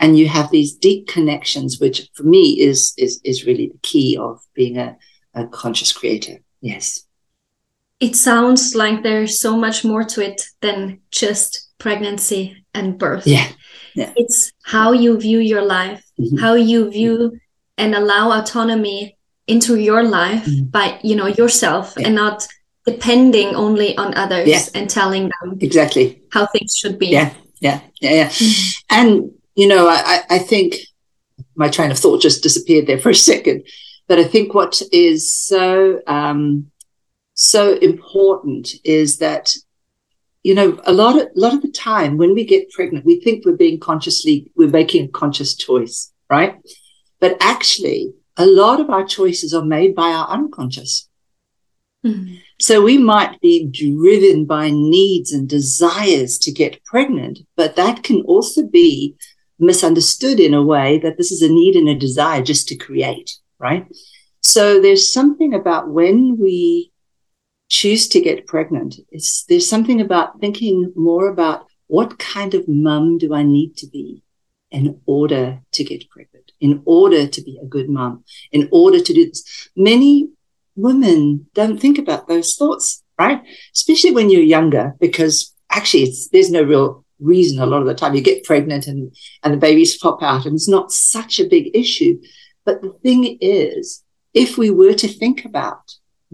and 0.00 0.18
you 0.18 0.26
have 0.28 0.50
these 0.50 0.72
deep 0.72 1.06
connections, 1.06 1.78
which 1.78 2.08
for 2.14 2.24
me 2.24 2.58
is 2.58 2.94
is 2.96 3.20
is 3.22 3.46
really 3.46 3.68
the 3.68 3.78
key 3.82 4.16
of 4.16 4.40
being 4.54 4.78
a, 4.78 4.96
a 5.34 5.46
conscious 5.46 5.92
creator. 5.92 6.38
Yes. 6.60 7.06
It 8.00 8.16
sounds 8.16 8.74
like 8.74 9.02
there's 9.02 9.40
so 9.40 9.56
much 9.56 9.84
more 9.84 10.04
to 10.04 10.24
it 10.24 10.42
than 10.62 11.00
just 11.10 11.68
pregnancy 11.78 12.64
and 12.72 12.98
birth. 12.98 13.26
Yeah. 13.26 13.46
yeah. 13.94 14.12
It's 14.16 14.52
how 14.62 14.92
you 14.92 15.20
view 15.20 15.38
your 15.38 15.62
life, 15.62 16.02
mm-hmm. 16.18 16.38
how 16.38 16.54
you 16.54 16.90
view 16.90 17.38
and 17.76 17.94
allow 17.94 18.32
autonomy 18.32 19.18
into 19.46 19.76
your 19.76 20.02
life 20.02 20.46
mm-hmm. 20.46 20.66
by, 20.70 20.98
you 21.02 21.14
know, 21.14 21.26
yourself 21.26 21.92
yeah. 21.98 22.06
and 22.06 22.14
not 22.14 22.46
depending 22.86 23.54
only 23.54 23.94
on 23.98 24.14
others 24.14 24.48
yeah. 24.48 24.62
and 24.74 24.88
telling 24.88 25.30
them 25.40 25.58
exactly 25.60 26.22
how 26.32 26.46
things 26.46 26.74
should 26.74 26.98
be. 26.98 27.08
Yeah. 27.08 27.34
Yeah. 27.60 27.80
Yeah. 28.00 28.12
Yeah. 28.12 28.28
Mm-hmm. 28.28 28.96
And 28.96 29.30
you 29.54 29.66
know, 29.66 29.88
I, 29.88 30.22
I 30.28 30.38
think 30.38 30.76
my 31.54 31.68
train 31.68 31.90
of 31.90 31.98
thought 31.98 32.22
just 32.22 32.42
disappeared 32.42 32.86
there 32.86 32.98
for 32.98 33.10
a 33.10 33.14
second. 33.30 33.66
But 34.08 34.18
I 34.18 34.24
think 34.24 34.54
what 34.54 34.82
is 34.92 35.32
so 35.32 36.00
um, 36.06 36.70
so 37.34 37.74
important 37.74 38.72
is 38.84 39.18
that 39.18 39.54
you 40.42 40.54
know 40.54 40.80
a 40.84 40.92
lot 40.92 41.16
of 41.20 41.28
a 41.28 41.40
lot 41.40 41.54
of 41.54 41.62
the 41.62 41.70
time 41.70 42.16
when 42.16 42.34
we 42.34 42.44
get 42.44 42.70
pregnant, 42.70 43.04
we 43.04 43.20
think 43.20 43.44
we're 43.44 43.56
being 43.56 43.78
consciously 43.78 44.50
we're 44.56 44.68
making 44.68 45.04
a 45.04 45.08
conscious 45.08 45.54
choice, 45.54 46.12
right? 46.28 46.56
But 47.20 47.36
actually, 47.40 48.12
a 48.36 48.46
lot 48.46 48.80
of 48.80 48.90
our 48.90 49.04
choices 49.04 49.54
are 49.54 49.64
made 49.64 49.94
by 49.94 50.10
our 50.10 50.28
unconscious. 50.28 51.08
Mm-hmm. 52.04 52.36
So 52.58 52.82
we 52.82 52.98
might 52.98 53.40
be 53.40 53.66
driven 53.66 54.46
by 54.46 54.70
needs 54.70 55.32
and 55.32 55.48
desires 55.48 56.38
to 56.38 56.50
get 56.50 56.82
pregnant, 56.84 57.40
but 57.56 57.76
that 57.76 58.02
can 58.02 58.22
also 58.22 58.66
be 58.66 59.14
misunderstood 59.60 60.40
in 60.40 60.54
a 60.54 60.62
way 60.62 60.98
that 60.98 61.16
this 61.16 61.30
is 61.30 61.42
a 61.42 61.52
need 61.52 61.76
and 61.76 61.88
a 61.88 61.94
desire 61.94 62.42
just 62.42 62.66
to 62.68 62.76
create, 62.76 63.36
right? 63.58 63.86
So 64.40 64.80
there's 64.80 65.12
something 65.12 65.54
about 65.54 65.90
when 65.90 66.38
we 66.38 66.92
choose 67.68 68.08
to 68.08 68.20
get 68.20 68.46
pregnant, 68.46 68.96
it's, 69.10 69.44
there's 69.44 69.68
something 69.68 70.00
about 70.00 70.40
thinking 70.40 70.92
more 70.96 71.28
about 71.28 71.66
what 71.86 72.18
kind 72.18 72.54
of 72.54 72.66
mum 72.66 73.18
do 73.18 73.34
I 73.34 73.42
need 73.42 73.76
to 73.78 73.86
be 73.86 74.22
in 74.70 75.00
order 75.06 75.60
to 75.72 75.84
get 75.84 76.08
pregnant, 76.08 76.52
in 76.60 76.82
order 76.84 77.26
to 77.26 77.42
be 77.42 77.58
a 77.62 77.66
good 77.66 77.88
mum, 77.88 78.24
in 78.52 78.68
order 78.72 79.00
to 79.00 79.12
do 79.12 79.26
this. 79.26 79.68
Many 79.76 80.30
women 80.76 81.46
don't 81.54 81.78
think 81.78 81.98
about 81.98 82.28
those 82.28 82.54
thoughts, 82.56 83.02
right? 83.18 83.42
Especially 83.74 84.12
when 84.12 84.30
you're 84.30 84.42
younger, 84.42 84.94
because 85.00 85.54
actually 85.70 86.12
there's 86.32 86.50
no 86.50 86.62
real 86.62 87.04
reason 87.20 87.58
a 87.58 87.66
lot 87.66 87.80
of 87.80 87.86
the 87.86 87.94
time 87.94 88.14
you 88.14 88.20
get 88.20 88.44
pregnant 88.44 88.86
and, 88.86 89.14
and 89.42 89.54
the 89.54 89.58
babies 89.58 89.98
pop 89.98 90.22
out 90.22 90.46
and 90.46 90.54
it's 90.54 90.68
not 90.68 90.92
such 90.92 91.38
a 91.38 91.48
big 91.48 91.70
issue. 91.74 92.20
But 92.64 92.82
the 92.82 92.92
thing 93.02 93.38
is, 93.40 94.02
if 94.34 94.58
we 94.58 94.70
were 94.70 94.94
to 94.94 95.08
think 95.08 95.44
about 95.44 95.82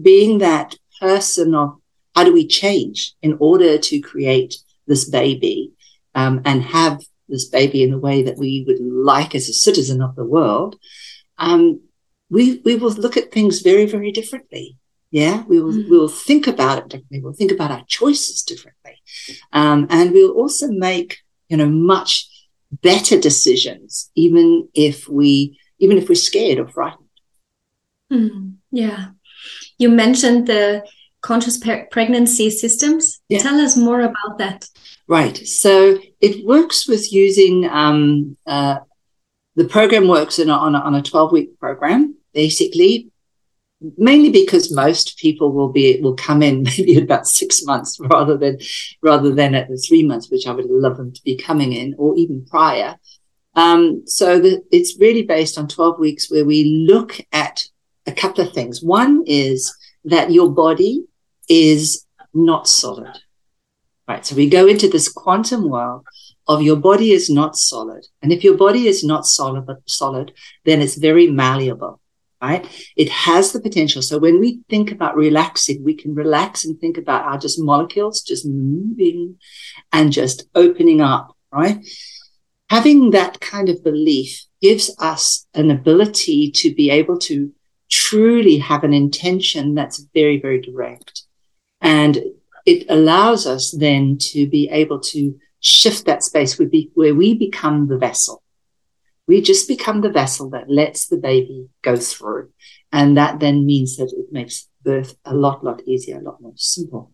being 0.01 0.39
that 0.39 0.75
person 0.99 1.55
of 1.55 1.75
how 2.15 2.23
do 2.23 2.33
we 2.33 2.47
change 2.47 3.13
in 3.21 3.37
order 3.39 3.77
to 3.77 3.99
create 3.99 4.55
this 4.87 5.09
baby 5.09 5.71
um, 6.15 6.41
and 6.45 6.63
have 6.63 7.01
this 7.29 7.45
baby 7.45 7.83
in 7.83 7.91
the 7.91 7.99
way 7.99 8.23
that 8.23 8.37
we 8.37 8.63
would 8.65 8.79
like 8.79 9.35
as 9.35 9.49
a 9.49 9.53
citizen 9.53 10.01
of 10.01 10.15
the 10.15 10.25
world, 10.25 10.77
um, 11.37 11.81
we, 12.29 12.61
we 12.65 12.75
will 12.75 12.91
look 12.91 13.17
at 13.17 13.31
things 13.31 13.61
very, 13.61 13.85
very 13.85 14.11
differently. 14.11 14.77
Yeah, 15.11 15.43
we 15.47 15.61
will 15.61 15.73
mm. 15.73 15.89
we'll 15.89 16.09
think 16.09 16.47
about 16.47 16.79
it 16.79 16.89
differently. 16.89 17.21
We'll 17.21 17.33
think 17.33 17.51
about 17.51 17.71
our 17.71 17.83
choices 17.87 18.43
differently, 18.43 19.01
um, 19.53 19.87
and 19.89 20.11
we'll 20.11 20.31
also 20.31 20.69
make 20.69 21.19
you 21.47 21.57
know 21.57 21.69
much 21.69 22.27
better 22.81 23.19
decisions, 23.19 24.11
even 24.15 24.67
if 24.73 25.07
we 25.07 25.57
even 25.79 25.97
if 25.97 26.09
we're 26.09 26.15
scared 26.15 26.59
or 26.59 26.67
frightened. 26.67 27.07
Mm. 28.11 28.55
Yeah, 28.71 29.07
you 29.77 29.89
mentioned 29.89 30.47
the 30.47 30.85
conscious 31.21 31.57
pregnancy 31.57 32.49
systems. 32.49 33.21
Yeah. 33.29 33.39
Tell 33.39 33.59
us 33.59 33.77
more 33.77 34.01
about 34.01 34.37
that. 34.39 34.67
Right. 35.07 35.37
So 35.47 35.99
it 36.19 36.45
works 36.45 36.87
with 36.87 37.11
using 37.13 37.65
um, 37.69 38.37
uh, 38.45 38.79
the 39.55 39.65
program 39.65 40.07
works 40.07 40.37
in 40.39 40.49
a, 40.49 40.53
on 40.53 40.75
a, 40.75 40.79
on 40.79 40.95
a 40.95 41.01
12 41.01 41.31
week 41.31 41.59
program, 41.59 42.15
basically 42.33 43.09
mainly 43.97 44.31
because 44.31 44.73
most 44.73 45.17
people 45.17 45.51
will 45.51 45.71
be 45.71 45.99
will 46.01 46.15
come 46.15 46.41
in 46.41 46.63
maybe 46.77 46.97
about 46.97 47.27
six 47.27 47.63
months 47.63 47.97
rather 47.99 48.37
than 48.37 48.57
rather 49.01 49.33
than 49.33 49.55
at 49.55 49.67
the 49.67 49.77
three 49.77 50.03
months, 50.03 50.29
which 50.29 50.47
I 50.47 50.51
would 50.51 50.65
love 50.69 50.97
them 50.97 51.13
to 51.13 51.23
be 51.23 51.37
coming 51.37 51.73
in, 51.73 51.95
or 51.97 52.15
even 52.17 52.45
prior. 52.45 52.97
Um, 53.55 54.03
so 54.05 54.39
the, 54.39 54.63
it's 54.71 54.99
really 54.99 55.23
based 55.23 55.57
on 55.57 55.67
12 55.67 55.99
weeks 55.99 56.29
where 56.29 56.45
we 56.45 56.85
look 56.87 57.19
at 57.31 57.63
a 58.05 58.11
couple 58.11 58.45
of 58.45 58.53
things. 58.53 58.83
One 58.83 59.23
is 59.25 59.75
that 60.05 60.31
your 60.31 60.51
body 60.51 61.05
is 61.49 62.05
not 62.35 62.67
solid. 62.67 63.17
Right. 64.07 64.23
So 64.23 64.35
we 64.35 64.47
go 64.47 64.67
into 64.67 64.87
this 64.87 65.09
quantum 65.11 65.69
world 65.69 66.05
of 66.47 66.61
your 66.61 66.77
body 66.77 67.11
is 67.11 67.31
not 67.31 67.57
solid. 67.57 68.05
And 68.21 68.31
if 68.31 68.43
your 68.43 68.55
body 68.55 68.87
is 68.87 69.03
not 69.03 69.25
solid, 69.25 69.67
solid, 69.85 70.33
then 70.63 70.81
it's 70.81 70.95
very 70.95 71.27
malleable 71.27 71.99
right? 72.41 72.67
It 72.95 73.09
has 73.09 73.51
the 73.51 73.61
potential. 73.61 74.01
So 74.01 74.17
when 74.19 74.39
we 74.39 74.61
think 74.69 74.91
about 74.91 75.15
relaxing, 75.15 75.83
we 75.83 75.95
can 75.95 76.13
relax 76.13 76.65
and 76.65 76.79
think 76.79 76.97
about 76.97 77.25
our 77.25 77.37
just 77.37 77.59
molecules 77.59 78.21
just 78.21 78.45
moving 78.45 79.37
and 79.91 80.11
just 80.11 80.47
opening 80.53 81.01
up, 81.01 81.35
right? 81.51 81.85
Having 82.69 83.11
that 83.11 83.39
kind 83.39 83.69
of 83.69 83.83
belief 83.83 84.45
gives 84.61 84.95
us 84.99 85.47
an 85.53 85.71
ability 85.71 86.51
to 86.51 86.73
be 86.73 86.89
able 86.89 87.17
to 87.19 87.51
truly 87.89 88.57
have 88.57 88.83
an 88.83 88.93
intention 88.93 89.73
that's 89.73 90.05
very, 90.13 90.39
very 90.39 90.61
direct. 90.61 91.23
And 91.81 92.17
it 92.65 92.85
allows 92.89 93.47
us 93.47 93.71
then 93.71 94.17
to 94.19 94.47
be 94.47 94.69
able 94.69 94.99
to 94.99 95.39
shift 95.59 96.05
that 96.05 96.23
space 96.23 96.59
where, 96.59 96.67
where 96.93 97.15
we 97.15 97.33
become 97.33 97.87
the 97.87 97.97
vessel 97.97 98.43
we 99.27 99.41
just 99.41 99.67
become 99.67 100.01
the 100.01 100.09
vessel 100.09 100.49
that 100.51 100.69
lets 100.69 101.07
the 101.07 101.17
baby 101.17 101.67
go 101.81 101.97
through. 101.97 102.49
And 102.91 103.17
that 103.17 103.39
then 103.39 103.65
means 103.65 103.97
that 103.97 104.13
it 104.17 104.31
makes 104.31 104.69
birth 104.83 105.15
a 105.25 105.35
lot, 105.35 105.63
lot 105.63 105.81
easier, 105.85 106.19
a 106.19 106.23
lot 106.23 106.41
more 106.41 106.53
simple. 106.55 107.11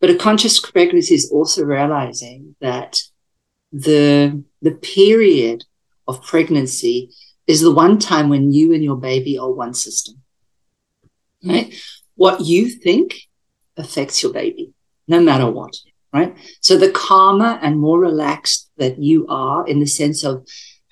But 0.00 0.10
a 0.10 0.16
conscious 0.16 0.60
pregnancy 0.60 1.14
is 1.14 1.30
also 1.30 1.64
realizing 1.64 2.56
that 2.60 3.00
the, 3.72 4.42
the 4.62 4.72
period 4.72 5.64
of 6.08 6.22
pregnancy 6.22 7.10
is 7.46 7.60
the 7.60 7.72
one 7.72 7.98
time 7.98 8.28
when 8.28 8.52
you 8.52 8.74
and 8.74 8.82
your 8.82 8.96
baby 8.96 9.38
are 9.38 9.50
one 9.50 9.74
system. 9.74 10.16
Mm-hmm. 11.44 11.50
Right? 11.50 11.74
What 12.16 12.40
you 12.40 12.68
think 12.68 13.14
affects 13.76 14.22
your 14.22 14.32
baby, 14.32 14.72
no 15.06 15.20
matter 15.20 15.48
what. 15.48 15.74
Right? 16.12 16.36
So 16.60 16.76
the 16.76 16.90
calmer 16.90 17.58
and 17.62 17.78
more 17.78 18.00
relaxed 18.00 18.70
that 18.78 18.98
you 18.98 19.26
are 19.28 19.66
in 19.68 19.78
the 19.78 19.86
sense 19.86 20.24
of 20.24 20.46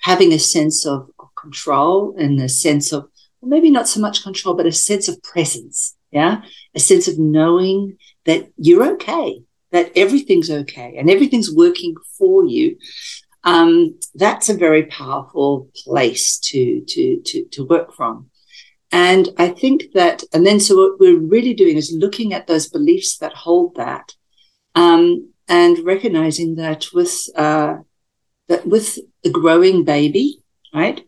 having 0.09 0.31
a 0.33 0.39
sense 0.39 0.85
of, 0.85 0.99
control 1.43 2.15
and 2.17 2.41
a 2.41 2.49
sense 2.49 2.87
of, 2.91 3.01
well, 3.39 3.49
maybe 3.53 3.69
not 3.69 3.87
so 3.87 3.99
much 3.99 4.23
control, 4.23 4.55
but 4.55 4.65
a 4.65 4.71
sense 4.71 5.07
of 5.07 5.21
presence. 5.21 5.95
Yeah. 6.11 6.41
A 6.73 6.79
sense 6.79 7.07
of 7.07 7.19
knowing 7.19 7.97
that 8.25 8.41
you're 8.57 8.93
okay, 8.93 9.27
that 9.71 9.91
everything's 9.95 10.49
okay 10.61 10.95
and 10.97 11.09
everything's 11.09 11.51
working 11.63 11.93
for 12.17 12.45
you. 12.45 12.77
Um, 13.43 13.99
that's 14.15 14.49
a 14.49 14.63
very 14.65 14.83
powerful 15.01 15.69
place 15.83 16.39
to, 16.49 16.81
to, 16.91 17.21
to, 17.27 17.45
to 17.53 17.67
work 17.73 17.93
from. 17.93 18.15
And 18.91 19.29
I 19.37 19.49
think 19.49 19.77
that, 19.93 20.23
and 20.33 20.43
then 20.47 20.59
so 20.59 20.75
what 20.75 20.99
we're 20.99 21.19
really 21.35 21.53
doing 21.53 21.77
is 21.77 22.01
looking 22.03 22.33
at 22.33 22.47
those 22.47 22.67
beliefs 22.67 23.17
that 23.17 23.33
hold 23.45 23.75
that, 23.75 24.15
um, 24.73 25.31
and 25.47 25.75
recognizing 25.93 26.55
that 26.55 26.87
with, 26.93 27.15
uh, 27.35 27.75
that 28.47 28.67
with 28.67 28.99
a 29.23 29.29
growing 29.29 29.83
baby, 29.83 30.41
right? 30.73 31.05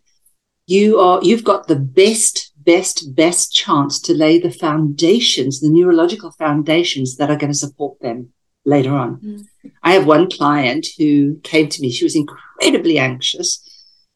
You 0.66 1.00
are, 1.00 1.20
you've 1.22 1.44
got 1.44 1.66
the 1.66 1.76
best, 1.76 2.52
best, 2.56 3.14
best 3.14 3.52
chance 3.52 3.98
to 4.00 4.14
lay 4.14 4.38
the 4.38 4.50
foundations, 4.50 5.60
the 5.60 5.70
neurological 5.70 6.30
foundations 6.32 7.16
that 7.16 7.30
are 7.30 7.36
going 7.36 7.52
to 7.52 7.58
support 7.58 8.00
them 8.00 8.32
later 8.64 8.94
on. 8.94 9.20
Mm. 9.20 9.46
I 9.82 9.92
have 9.92 10.06
one 10.06 10.30
client 10.30 10.86
who 10.98 11.40
came 11.42 11.68
to 11.68 11.82
me. 11.82 11.90
She 11.90 12.04
was 12.04 12.16
incredibly 12.16 12.98
anxious. 12.98 13.66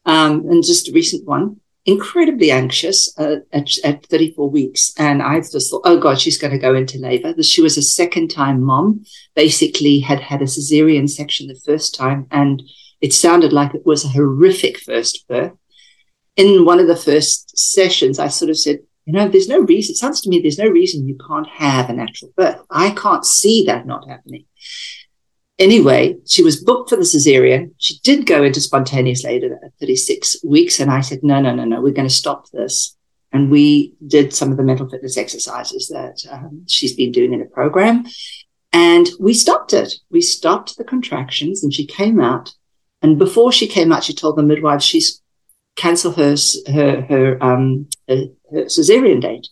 Um, 0.06 0.46
and 0.50 0.62
just 0.62 0.88
a 0.88 0.92
recent 0.92 1.26
one, 1.26 1.60
incredibly 1.86 2.50
anxious 2.50 3.12
uh, 3.18 3.36
at, 3.52 3.68
at 3.84 4.06
34 4.06 4.50
weeks. 4.50 4.92
And 4.98 5.22
I 5.22 5.40
just 5.40 5.70
thought, 5.70 5.82
oh 5.84 5.98
God, 5.98 6.20
she's 6.20 6.38
going 6.38 6.52
to 6.52 6.58
go 6.58 6.74
into 6.74 6.98
labor. 6.98 7.42
She 7.42 7.62
was 7.62 7.76
a 7.76 7.82
second 7.82 8.28
time 8.28 8.62
mom, 8.62 9.04
basically 9.34 10.00
had 10.00 10.20
had 10.20 10.42
a 10.42 10.46
cesarean 10.46 11.08
section 11.08 11.46
the 11.46 11.60
first 11.64 11.94
time. 11.94 12.26
And 12.30 12.62
it 13.04 13.12
sounded 13.12 13.52
like 13.52 13.74
it 13.74 13.84
was 13.84 14.02
a 14.02 14.08
horrific 14.08 14.80
first 14.80 15.28
birth. 15.28 15.52
In 16.36 16.64
one 16.64 16.80
of 16.80 16.86
the 16.86 16.96
first 16.96 17.54
sessions, 17.54 18.18
I 18.18 18.28
sort 18.28 18.48
of 18.48 18.58
said, 18.58 18.78
you 19.04 19.12
know, 19.12 19.28
there's 19.28 19.46
no 19.46 19.60
reason, 19.60 19.92
it 19.92 19.98
sounds 19.98 20.22
to 20.22 20.30
me 20.30 20.40
there's 20.40 20.58
no 20.58 20.68
reason 20.68 21.06
you 21.06 21.18
can't 21.28 21.46
have 21.46 21.90
a 21.90 21.92
natural 21.92 22.30
birth. 22.34 22.62
I 22.70 22.92
can't 22.92 23.26
see 23.26 23.64
that 23.66 23.86
not 23.86 24.08
happening. 24.08 24.46
Anyway, 25.58 26.16
she 26.26 26.42
was 26.42 26.64
booked 26.64 26.88
for 26.88 26.96
the 26.96 27.02
cesarean. 27.02 27.72
She 27.76 27.98
did 28.02 28.24
go 28.24 28.42
into 28.42 28.62
spontaneous 28.62 29.22
labor 29.22 29.60
at 29.62 29.78
36 29.80 30.42
weeks. 30.42 30.80
And 30.80 30.90
I 30.90 31.02
said, 31.02 31.20
no, 31.22 31.42
no, 31.42 31.54
no, 31.54 31.66
no, 31.66 31.82
we're 31.82 31.92
going 31.92 32.08
to 32.08 32.22
stop 32.22 32.48
this. 32.52 32.96
And 33.32 33.50
we 33.50 33.92
did 34.06 34.32
some 34.32 34.50
of 34.50 34.56
the 34.56 34.64
mental 34.64 34.88
fitness 34.88 35.18
exercises 35.18 35.88
that 35.88 36.24
um, 36.32 36.64
she's 36.68 36.96
been 36.96 37.12
doing 37.12 37.34
in 37.34 37.42
a 37.42 37.56
program. 37.58 38.06
And 38.72 39.10
we 39.20 39.34
stopped 39.34 39.74
it. 39.74 39.92
We 40.10 40.22
stopped 40.22 40.78
the 40.78 40.84
contractions 40.84 41.62
and 41.62 41.72
she 41.72 41.86
came 41.86 42.18
out. 42.18 42.54
And 43.04 43.18
before 43.18 43.52
she 43.52 43.66
came 43.66 43.92
out, 43.92 44.02
she 44.02 44.14
told 44.14 44.36
the 44.36 44.42
midwife 44.42 44.80
she's 44.80 45.20
cancel 45.76 46.12
her, 46.12 46.36
her, 46.68 47.02
her, 47.02 47.44
um, 47.44 47.86
her, 48.08 48.28
her 48.50 48.64
cesarean 48.64 49.20
date 49.20 49.48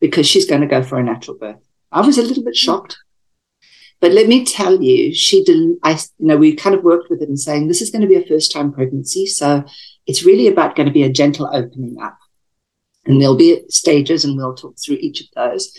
because 0.00 0.26
she's 0.26 0.46
going 0.46 0.62
to 0.62 0.66
go 0.66 0.82
for 0.82 0.98
a 0.98 1.02
natural 1.02 1.36
birth. 1.36 1.60
I 1.92 2.00
was 2.00 2.16
a 2.16 2.22
little 2.22 2.42
bit 2.42 2.56
shocked. 2.56 2.96
But 4.00 4.12
let 4.12 4.28
me 4.28 4.46
tell 4.46 4.82
you, 4.82 5.12
she 5.14 5.44
didn't, 5.44 5.78
I, 5.82 5.92
you 6.18 6.26
know, 6.26 6.38
we 6.38 6.56
kind 6.56 6.74
of 6.74 6.84
worked 6.84 7.10
with 7.10 7.20
it 7.20 7.28
and 7.28 7.38
saying 7.38 7.68
this 7.68 7.82
is 7.82 7.90
going 7.90 8.00
to 8.00 8.08
be 8.08 8.14
a 8.14 8.26
first 8.26 8.50
time 8.50 8.72
pregnancy. 8.72 9.26
So 9.26 9.66
it's 10.06 10.24
really 10.24 10.48
about 10.48 10.74
going 10.74 10.86
to 10.86 10.92
be 10.92 11.02
a 11.02 11.12
gentle 11.12 11.50
opening 11.52 12.00
up. 12.00 12.16
And 13.04 13.20
there'll 13.20 13.36
be 13.36 13.60
stages 13.68 14.24
and 14.24 14.38
we'll 14.38 14.54
talk 14.54 14.76
through 14.82 14.96
each 15.00 15.20
of 15.20 15.26
those. 15.36 15.70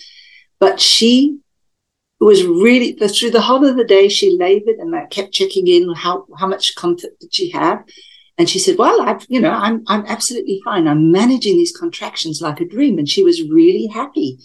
But 0.60 0.80
she 0.80 1.40
was 2.20 2.46
really, 2.46 2.94
through 2.94 3.32
the 3.32 3.42
whole 3.42 3.66
of 3.66 3.78
the 3.78 3.84
day, 3.84 4.10
she 4.10 4.38
labored 4.38 4.78
and 4.78 4.96
I 4.96 5.06
kept 5.06 5.34
checking 5.34 5.68
in 5.68 5.94
how, 5.94 6.26
how 6.38 6.48
much 6.48 6.76
comfort 6.76 7.12
did 7.20 7.34
she 7.34 7.52
have. 7.52 7.84
And 8.40 8.50
she 8.50 8.60
said, 8.60 8.78
well, 8.78 9.02
I've, 9.02 9.26
you 9.30 9.40
know, 9.40 9.52
I'm, 9.52 9.84
I'm 9.88 10.06
absolutely 10.06 10.62
fine. 10.64 10.88
I'm 10.88 11.12
managing 11.12 11.58
these 11.58 11.76
contractions 11.76 12.42
like 12.42 12.60
a 12.60 12.68
dream. 12.68 12.98
And 12.98 13.10
she 13.10 13.24
was 13.24 13.50
really 13.50 13.88
happy. 13.88 14.40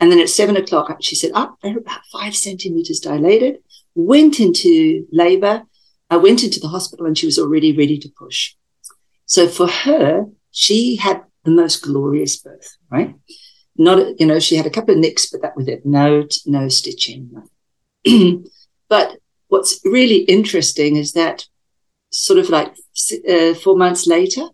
And 0.00 0.10
then 0.10 0.20
at 0.20 0.28
seven 0.28 0.56
o'clock, 0.56 0.94
she 1.00 1.14
said, 1.14 1.32
oh, 1.34 1.56
they're 1.62 1.78
about 1.78 2.00
five 2.12 2.36
centimeters 2.36 3.00
dilated, 3.00 3.58
went 3.94 4.40
into 4.40 5.06
labor. 5.10 5.64
I 6.10 6.16
went 6.18 6.44
into 6.44 6.60
the 6.60 6.68
hospital 6.68 7.06
and 7.06 7.16
she 7.16 7.26
was 7.26 7.38
already 7.38 7.76
ready 7.76 7.98
to 7.98 8.08
push. 8.16 8.54
So 9.24 9.48
for 9.48 9.66
her, 9.66 10.26
she 10.50 10.96
had 10.96 11.22
the 11.44 11.50
most 11.50 11.82
glorious 11.82 12.36
birth, 12.36 12.76
right? 12.90 13.14
Not, 13.78 14.18
you 14.18 14.26
know, 14.26 14.38
she 14.38 14.56
had 14.56 14.66
a 14.66 14.70
couple 14.70 14.94
of 14.94 15.00
nicks, 15.00 15.26
but 15.30 15.42
that 15.42 15.56
was 15.56 15.68
it. 15.68 15.84
No, 15.84 16.26
no 16.46 16.68
stitching. 16.68 17.30
but 18.88 19.18
what's 19.48 19.80
really 19.84 20.18
interesting 20.24 20.96
is 20.96 21.12
that 21.12 21.46
sort 22.10 22.38
of 22.38 22.48
like 22.48 22.74
uh, 23.28 23.54
four 23.54 23.76
months 23.76 24.06
later, 24.06 24.48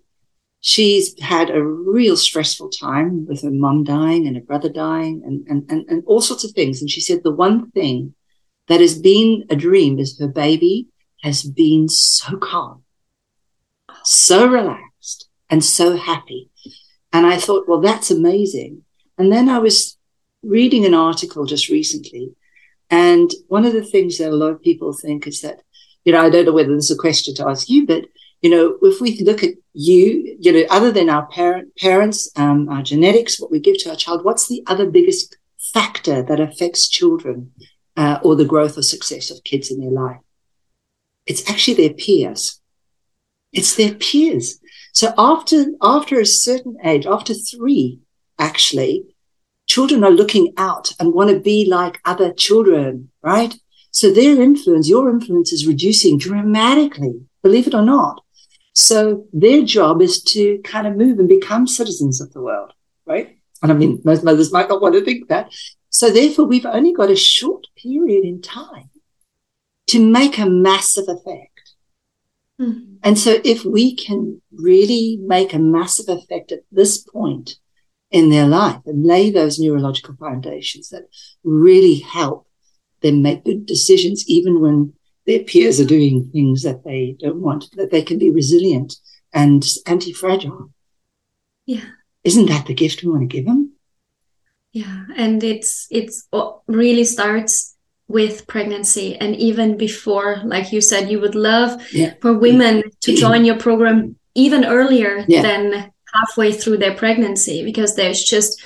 she's 0.61 1.19
had 1.21 1.51
a 1.51 1.63
real 1.63 2.17
stressful 2.17 2.71
time 2.71 3.27
with 3.27 3.43
her 3.43 3.51
mom 3.51 3.85
dying 3.85 4.27
and 4.27 4.37
her 4.37 4.43
brother 4.43 4.69
dying 4.69 5.23
and, 5.25 5.47
and, 5.49 5.71
and, 5.71 5.89
and 5.89 6.03
all 6.07 6.21
sorts 6.21 6.45
of 6.45 6.53
things. 6.53 6.81
And 6.81 6.91
she 6.91 7.01
said 7.01 7.23
the 7.23 7.33
one 7.33 7.71
thing 7.71 8.15
that 8.69 8.81
has 8.81 8.99
been 8.99 9.45
a 9.51 9.57
dream 9.57 9.99
is 9.99 10.19
her 10.19 10.29
baby 10.29 10.89
has 11.23 11.43
been 11.43 11.89
so 11.89 12.37
calm, 12.37 12.83
so 14.05 14.47
relaxed, 14.47 15.29
and 15.51 15.65
so 15.65 15.97
happy. 15.97 16.51
And 17.13 17.27
I 17.27 17.37
thought, 17.37 17.69
well, 17.69 17.81
that's 17.81 18.11
amazing. 18.11 18.85
And 19.18 19.31
then 19.33 19.48
I 19.48 19.59
was 19.59 19.96
reading 20.42 20.85
an 20.85 20.94
article 20.94 21.44
just 21.44 21.68
recently. 21.68 22.35
And 22.90 23.31
one 23.48 23.64
of 23.64 23.72
the 23.72 23.85
things 23.85 24.18
that 24.18 24.31
a 24.31 24.37
lot 24.37 24.51
of 24.51 24.62
people 24.62 24.92
think 24.92 25.27
is 25.27 25.40
that 25.40 25.62
you 26.05 26.12
know, 26.12 26.20
I 26.20 26.31
don't 26.31 26.46
know 26.46 26.53
whether 26.53 26.75
this 26.75 26.90
is 26.90 26.96
a 26.96 27.01
question 27.01 27.35
to 27.37 27.48
ask 27.48 27.68
you, 27.68 27.87
but 27.87 28.07
you 28.40 28.51
know, 28.51 28.77
if 28.83 29.01
we 29.01 29.20
look 29.20 29.44
at 29.44 29.55
you, 29.72 30.37
you 30.40 30.53
know, 30.53 30.64
other 30.68 30.90
than 30.90 31.09
our 31.09 31.27
parent, 31.27 31.77
parents, 31.77 32.31
um, 32.37 32.68
our 32.68 32.83
genetics, 32.83 33.40
what 33.40 33.53
we 33.53 33.61
give 33.61 33.79
to 33.79 33.90
our 33.90 33.96
child, 33.96 34.25
what's 34.25 34.48
the 34.48 34.64
other 34.66 34.90
biggest 34.90 35.37
factor 35.72 36.22
that 36.22 36.40
affects 36.40 36.88
children 36.88 37.53
uh, 37.96 38.18
or 38.22 38.35
the 38.35 38.44
growth 38.44 38.77
or 38.77 38.83
success 38.83 39.31
of 39.31 39.44
kids 39.44 39.70
in 39.70 39.81
their 39.81 39.90
life? 39.90 40.18
It's 41.25 41.48
actually 41.48 41.75
their 41.75 41.94
peers. 41.94 42.61
It's 43.53 43.77
their 43.77 43.94
peers. 43.94 44.59
So 44.92 45.14
after 45.16 45.66
after 45.81 46.18
a 46.18 46.27
certain 46.27 46.79
age, 46.85 47.07
after 47.07 47.35
three, 47.35 48.01
actually, 48.42 49.14
children 49.66 50.02
are 50.05 50.11
looking 50.11 50.52
out 50.57 50.92
and 50.98 51.14
want 51.14 51.31
to 51.31 51.38
be 51.40 51.64
like 51.64 52.00
other 52.05 52.33
children, 52.33 53.11
right? 53.22 53.55
So 53.92 54.12
their 54.12 54.40
influence, 54.40 54.88
your 54.88 55.09
influence 55.09 55.52
is 55.52 55.66
reducing 55.66 56.18
dramatically, 56.18 57.20
believe 57.42 57.66
it 57.66 57.74
or 57.74 57.83
not. 57.83 58.22
So 58.74 59.26
their 59.33 59.62
job 59.62 60.02
is 60.02 60.22
to 60.35 60.59
kind 60.64 60.87
of 60.87 60.96
move 60.96 61.18
and 61.18 61.28
become 61.28 61.66
citizens 61.66 62.20
of 62.20 62.33
the 62.33 62.40
world, 62.40 62.72
right? 63.07 63.38
And 63.62 63.70
I 63.70 63.74
mean, 63.74 64.00
most 64.05 64.24
mothers 64.24 64.52
might 64.52 64.68
not 64.68 64.83
want 64.83 64.94
to 64.94 65.05
think 65.05 65.28
that. 65.28 65.52
So 65.90 66.11
therefore, 66.11 66.46
we've 66.46 66.66
only 66.66 66.92
got 66.92 67.11
a 67.11 67.16
short 67.16 67.66
period 67.76 68.24
in 68.24 68.40
time 68.40 68.90
to 69.88 69.98
make 70.00 70.38
a 70.38 70.48
massive 70.48 71.09
effect. 71.09 71.74
Mm-hmm. 72.61 72.94
And 73.02 73.18
so 73.18 73.40
if 73.44 73.64
we 73.64 73.94
can 73.94 74.40
really 74.52 75.18
make 75.22 75.52
a 75.52 75.59
massive 75.59 76.09
effect 76.09 76.50
at 76.50 76.61
this 76.70 76.98
point 76.98 77.57
in 78.12 78.29
their 78.29 78.46
life 78.46 78.81
and 78.87 79.05
lay 79.05 79.31
those 79.31 79.59
neurological 79.59 80.14
foundations 80.16 80.90
that 80.90 81.05
really 81.42 81.96
help 81.96 82.46
them 83.01 83.22
make 83.22 83.44
good 83.44 83.66
decisions, 83.66 84.29
even 84.29 84.61
when 84.61 84.92
their 85.27 85.40
peers 85.40 85.81
are 85.81 85.87
doing 85.87 86.29
things 86.31 86.62
that 86.62 86.85
they 86.85 87.16
don't 87.18 87.40
want, 87.40 87.75
that 87.77 87.90
they 87.90 88.03
can 88.03 88.18
be 88.18 88.31
resilient 88.31 88.96
and 89.33 89.66
anti 89.87 90.12
fragile. 90.12 90.70
Yeah. 91.66 91.85
Isn't 92.22 92.46
that 92.46 92.66
the 92.66 92.75
gift 92.75 93.03
we 93.03 93.11
want 93.11 93.22
to 93.22 93.37
give 93.37 93.46
them? 93.46 93.72
Yeah. 94.72 95.05
And 95.16 95.42
it's, 95.42 95.87
it's 95.90 96.29
really 96.66 97.05
starts 97.05 97.77
with 98.09 98.46
pregnancy 98.46 99.16
and 99.16 99.35
even 99.37 99.77
before, 99.77 100.42
like 100.44 100.72
you 100.72 100.81
said, 100.81 101.11
you 101.11 101.20
would 101.20 101.35
love 101.35 101.81
yeah. 101.92 102.14
for 102.20 102.37
women 102.37 102.83
to 103.01 103.16
join 103.16 103.44
your 103.44 103.57
program 103.57 104.16
even 104.35 104.64
earlier 104.64 105.25
yeah. 105.29 105.42
than 105.42 105.91
halfway 106.12 106.53
through 106.53 106.79
their 106.79 106.94
pregnancy 106.94 107.64
because 107.64 107.94
there's 107.94 108.22
just 108.22 108.62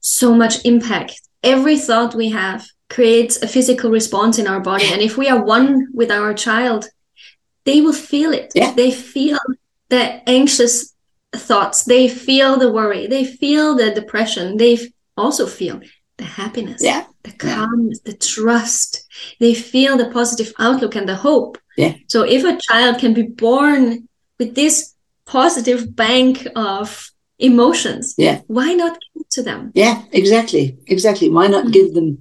so 0.00 0.34
much 0.34 0.64
impact. 0.64 1.20
Every 1.42 1.78
thought 1.78 2.14
we 2.14 2.30
have 2.30 2.66
creates 2.88 3.40
a 3.42 3.48
physical 3.48 3.90
response 3.90 4.38
in 4.38 4.46
our 4.46 4.60
body. 4.60 4.86
And 4.86 5.02
if 5.02 5.16
we 5.16 5.28
are 5.28 5.44
one 5.44 5.88
with 5.92 6.10
our 6.10 6.34
child, 6.34 6.86
they 7.64 7.80
will 7.80 7.92
feel 7.92 8.32
it. 8.32 8.52
Yeah. 8.54 8.72
They 8.72 8.90
feel 8.90 9.38
the 9.88 10.28
anxious 10.28 10.94
thoughts. 11.34 11.84
They 11.84 12.08
feel 12.08 12.58
the 12.58 12.72
worry. 12.72 13.06
They 13.06 13.24
feel 13.24 13.76
the 13.76 13.90
depression. 13.90 14.56
They 14.56 14.78
also 15.16 15.46
feel 15.46 15.80
the 16.16 16.24
happiness, 16.24 16.82
yeah. 16.82 17.04
the 17.22 17.32
calmness, 17.32 18.00
yeah. 18.04 18.12
the 18.12 18.18
trust. 18.18 19.06
They 19.38 19.54
feel 19.54 19.96
the 19.96 20.10
positive 20.10 20.52
outlook 20.58 20.96
and 20.96 21.08
the 21.08 21.14
hope. 21.14 21.58
Yeah. 21.76 21.94
So 22.08 22.22
if 22.22 22.44
a 22.44 22.58
child 22.60 22.98
can 22.98 23.14
be 23.14 23.22
born 23.22 24.08
with 24.38 24.54
this 24.54 24.94
positive 25.28 25.94
bank 25.94 26.46
of 26.56 27.10
emotions, 27.38 28.14
yeah. 28.18 28.40
why 28.48 28.74
not 28.74 28.92
give 28.92 29.20
it 29.20 29.30
to 29.30 29.42
them? 29.42 29.70
Yeah, 29.74 30.02
exactly. 30.10 30.78
Exactly. 30.86 31.30
Why 31.30 31.46
not 31.46 31.64
mm-hmm. 31.64 31.72
give 31.72 31.94
them 31.94 32.18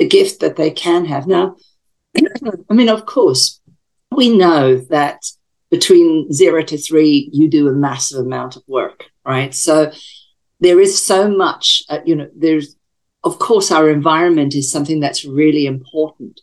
the 0.00 0.08
gift 0.08 0.40
that 0.40 0.56
they 0.56 0.70
can 0.70 1.04
have. 1.04 1.26
Now, 1.26 1.56
I 2.16 2.72
mean, 2.72 2.88
of 2.88 3.04
course, 3.04 3.60
we 4.10 4.34
know 4.34 4.78
that 4.88 5.22
between 5.70 6.32
zero 6.32 6.62
to 6.62 6.78
three, 6.78 7.28
you 7.32 7.48
do 7.48 7.68
a 7.68 7.72
massive 7.72 8.18
amount 8.18 8.56
of 8.56 8.62
work, 8.66 9.04
right? 9.26 9.54
So 9.54 9.92
there 10.58 10.80
is 10.80 11.06
so 11.06 11.28
much, 11.28 11.82
uh, 11.90 11.98
you 12.06 12.16
know, 12.16 12.28
there's, 12.34 12.76
of 13.22 13.38
course, 13.38 13.70
our 13.70 13.90
environment 13.90 14.54
is 14.54 14.72
something 14.72 15.00
that's 15.00 15.26
really 15.26 15.66
important. 15.66 16.40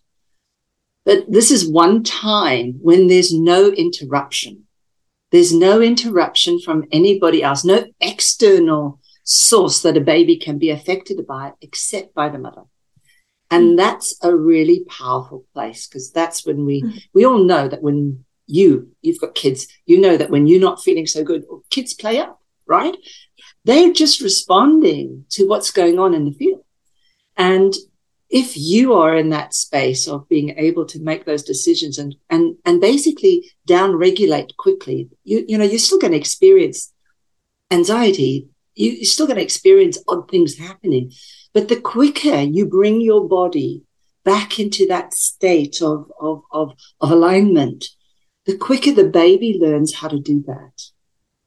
But 1.03 1.29
this 1.29 1.49
is 1.49 1.67
one 1.67 2.03
time 2.03 2.77
when 2.79 3.07
there's 3.07 3.33
no 3.33 3.69
interruption. 3.71 4.66
There's 5.31 5.53
no 5.53 5.81
interruption 5.81 6.59
from 6.59 6.85
anybody 6.91 7.43
else, 7.43 7.65
no 7.65 7.85
external 7.99 8.99
source 9.23 9.81
that 9.81 9.97
a 9.97 10.01
baby 10.01 10.37
can 10.37 10.57
be 10.57 10.69
affected 10.69 11.25
by 11.27 11.51
except 11.61 12.13
by 12.13 12.29
the 12.29 12.39
mother. 12.39 12.63
And 13.51 13.73
mm. 13.73 13.77
that's 13.77 14.17
a 14.23 14.35
really 14.35 14.85
powerful 14.85 15.45
place 15.53 15.87
because 15.87 16.11
that's 16.11 16.45
when 16.45 16.65
we, 16.65 16.81
mm. 16.81 17.01
we 17.13 17.25
all 17.25 17.43
know 17.43 17.67
that 17.67 17.81
when 17.81 18.25
you, 18.45 18.91
you've 19.01 19.19
got 19.19 19.35
kids, 19.35 19.67
you 19.85 19.99
know 19.99 20.15
that 20.15 20.29
when 20.29 20.47
you're 20.47 20.61
not 20.61 20.81
feeling 20.81 21.05
so 21.05 21.23
good, 21.23 21.43
kids 21.69 21.93
play 21.93 22.19
up, 22.19 22.41
right? 22.65 22.95
They're 23.65 23.91
just 23.91 24.21
responding 24.21 25.25
to 25.31 25.45
what's 25.45 25.71
going 25.71 25.99
on 25.99 26.13
in 26.13 26.23
the 26.23 26.31
field. 26.31 26.63
And 27.35 27.73
if 28.29 28.57
you 28.57 28.93
are 28.93 29.15
in 29.15 29.29
that 29.29 29.53
space 29.53 30.07
of 30.07 30.27
being 30.27 30.57
able 30.57 30.85
to 30.85 30.99
make 30.99 31.25
those 31.25 31.43
decisions 31.43 31.97
and 31.97 32.15
and 32.29 32.57
and 32.65 32.81
basically 32.81 33.49
down 33.65 33.95
regulate 33.95 34.55
quickly, 34.57 35.09
you 35.23 35.45
you 35.47 35.57
know 35.57 35.63
you're 35.63 35.79
still 35.79 35.99
going 35.99 36.11
to 36.11 36.17
experience 36.17 36.93
anxiety. 37.71 38.47
You're 38.75 39.05
still 39.05 39.25
going 39.25 39.37
to 39.37 39.43
experience 39.43 39.97
odd 40.07 40.29
things 40.29 40.57
happening, 40.57 41.11
but 41.53 41.67
the 41.67 41.81
quicker 41.81 42.41
you 42.41 42.67
bring 42.67 43.01
your 43.01 43.27
body 43.27 43.83
back 44.23 44.59
into 44.59 44.85
that 44.87 45.13
state 45.13 45.81
of 45.81 46.11
of 46.19 46.43
of, 46.51 46.73
of 47.01 47.11
alignment, 47.11 47.85
the 48.45 48.57
quicker 48.57 48.91
the 48.91 49.05
baby 49.05 49.57
learns 49.59 49.95
how 49.95 50.09
to 50.09 50.19
do 50.19 50.43
that, 50.47 50.81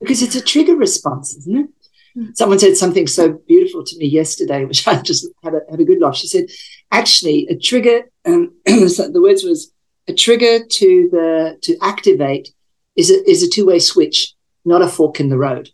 because 0.00 0.22
it's 0.22 0.34
a 0.34 0.40
trigger 0.40 0.76
response, 0.76 1.36
isn't 1.36 1.56
it? 1.56 1.79
Hmm. 2.14 2.26
Someone 2.34 2.58
said 2.58 2.76
something 2.76 3.06
so 3.06 3.32
beautiful 3.46 3.84
to 3.84 3.96
me 3.98 4.06
yesterday, 4.06 4.64
which 4.64 4.86
I 4.88 5.00
just 5.00 5.28
had 5.42 5.54
a, 5.54 5.60
had 5.70 5.80
a 5.80 5.84
good 5.84 6.00
laugh. 6.00 6.16
She 6.16 6.26
said, 6.26 6.46
actually, 6.90 7.46
a 7.48 7.56
trigger, 7.56 8.10
um, 8.24 8.54
the 8.64 9.20
words 9.22 9.44
was 9.44 9.72
a 10.08 10.14
trigger 10.14 10.64
to 10.64 11.08
the, 11.12 11.58
to 11.62 11.76
activate 11.80 12.52
is 12.96 13.10
a, 13.10 13.30
is 13.30 13.42
a 13.42 13.48
two 13.48 13.66
way 13.66 13.78
switch, 13.78 14.34
not 14.64 14.82
a 14.82 14.88
fork 14.88 15.20
in 15.20 15.28
the 15.28 15.38
road. 15.38 15.70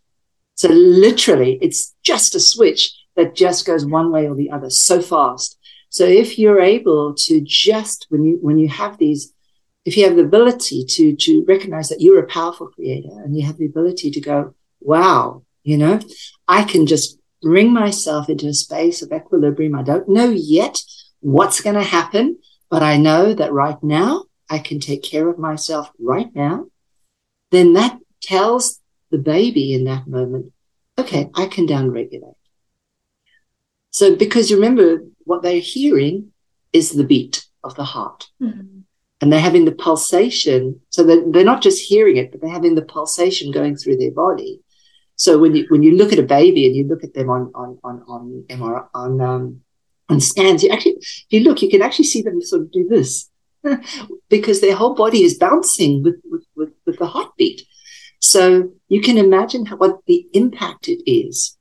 So 0.55 0.69
literally, 0.69 1.59
it's 1.61 1.95
just 2.03 2.35
a 2.35 2.41
switch 2.41 2.95
that 3.15 3.35
just 3.35 3.67
goes 3.67 3.85
one 3.85 4.11
way 4.11 4.29
or 4.29 4.35
the 4.35 4.51
other 4.51 4.71
so 4.71 5.01
fast. 5.01 5.59
So 5.89 6.05
if 6.05 6.39
you're 6.39 6.61
able 6.61 7.15
to 7.15 7.41
just, 7.41 8.07
when 8.11 8.25
you, 8.25 8.39
when 8.41 8.59
you 8.59 8.69
have 8.69 8.99
these, 8.99 9.33
if 9.85 9.97
you 9.97 10.05
have 10.05 10.17
the 10.17 10.25
ability 10.25 10.85
to, 10.85 11.17
to 11.17 11.45
recognize 11.47 11.89
that 11.89 12.01
you're 12.01 12.23
a 12.23 12.27
powerful 12.27 12.69
creator 12.69 13.11
and 13.25 13.37
you 13.37 13.47
have 13.47 13.57
the 13.57 13.67
ability 13.67 14.11
to 14.11 14.21
go, 14.21 14.55
wow, 14.81 15.43
you 15.67 15.77
know, 15.77 15.99
I 16.47 16.63
can 16.63 16.87
just 16.87 17.19
bring 17.43 17.73
myself 17.73 18.29
into 18.29 18.47
a 18.47 18.55
space 18.55 19.03
of 19.03 19.13
equilibrium. 19.13 19.75
I 19.75 19.83
don't 19.83 20.09
know 20.09 20.31
yet 20.31 20.79
what's 21.21 21.61
going 21.61 21.75
to 21.75 21.83
happen, 21.83 22.39
but 22.71 22.83
I 22.85 22.97
know 22.97 23.35
that 23.35 23.53
right 23.53 23.83
now 23.83 24.25
I 24.49 24.59
can 24.61 24.79
take 24.79 25.03
care 25.03 25.29
of 25.29 25.39
myself 25.39 25.91
right 25.99 26.33
now. 26.35 26.67
Then 27.51 27.73
that 27.73 27.99
tells 28.23 28.81
the 29.11 29.19
baby 29.19 29.75
in 29.75 29.85
that 29.85 30.07
moment, 30.07 30.53
okay, 30.97 31.31
I 31.35 31.47
can 31.47 31.67
downregulate. 31.67 32.35
So 33.91 34.15
because 34.15 34.51
you 34.51 34.57
remember 34.57 35.05
what 35.25 35.43
they're 35.43 35.59
hearing 35.59 36.33
is 36.73 36.91
the 36.91 37.05
beat 37.05 37.45
of 37.65 37.75
the 37.75 37.85
heart. 37.85 38.29
Mm-hmm. 38.41 38.81
And 39.21 39.33
they're 39.33 39.41
having 39.41 39.65
the 39.65 39.73
pulsation. 39.73 40.81
So 40.91 41.03
they're, 41.03 41.25
they're 41.27 41.45
not 41.45 41.63
just 41.63 41.89
hearing 41.89 42.19
it, 42.19 42.31
but 42.31 42.41
they're 42.41 42.51
having 42.51 42.75
the 42.75 42.83
pulsation 42.83 43.51
going 43.51 43.77
through 43.77 43.97
their 43.97 44.13
body. 44.13 44.61
So 45.17 45.39
when 45.39 45.57
you 45.57 45.67
when 45.69 45.83
you 45.83 45.97
look 45.97 46.13
at 46.13 46.19
a 46.19 46.23
baby 46.23 46.67
and 46.67 46.77
you 46.77 46.87
look 46.87 47.03
at 47.03 47.15
them 47.15 47.31
on 47.31 47.51
on 47.55 47.79
on 47.83 48.03
on 48.07 48.89
on 48.95 49.21
um, 49.21 49.61
on 50.11 50.21
scans, 50.21 50.63
you 50.63 50.71
actually 50.71 50.97
if 51.01 51.27
you 51.31 51.41
look, 51.41 51.63
you 51.63 51.71
can 51.71 51.83
actually 51.83 52.05
see 52.05 52.23
them 52.23 52.41
sort 52.43 52.63
of 52.63 52.71
do 52.71 52.87
this 52.87 53.31
because 54.29 54.61
their 54.61 54.77
whole 54.77 54.95
body 54.95 55.23
is 55.23 55.39
bouncing 55.39 56.03
with 56.03 56.17
with, 56.25 56.45
with, 56.55 56.73
with 56.85 56.99
the 56.99 57.07
heartbeat. 57.07 57.63
So 58.21 58.73
you 58.89 59.01
can 59.01 59.17
imagine 59.17 59.67
how, 59.67 59.77
what 59.77 60.05
the 60.07 60.27
impact 60.35 60.89
it 60.89 61.11
is. 61.11 61.57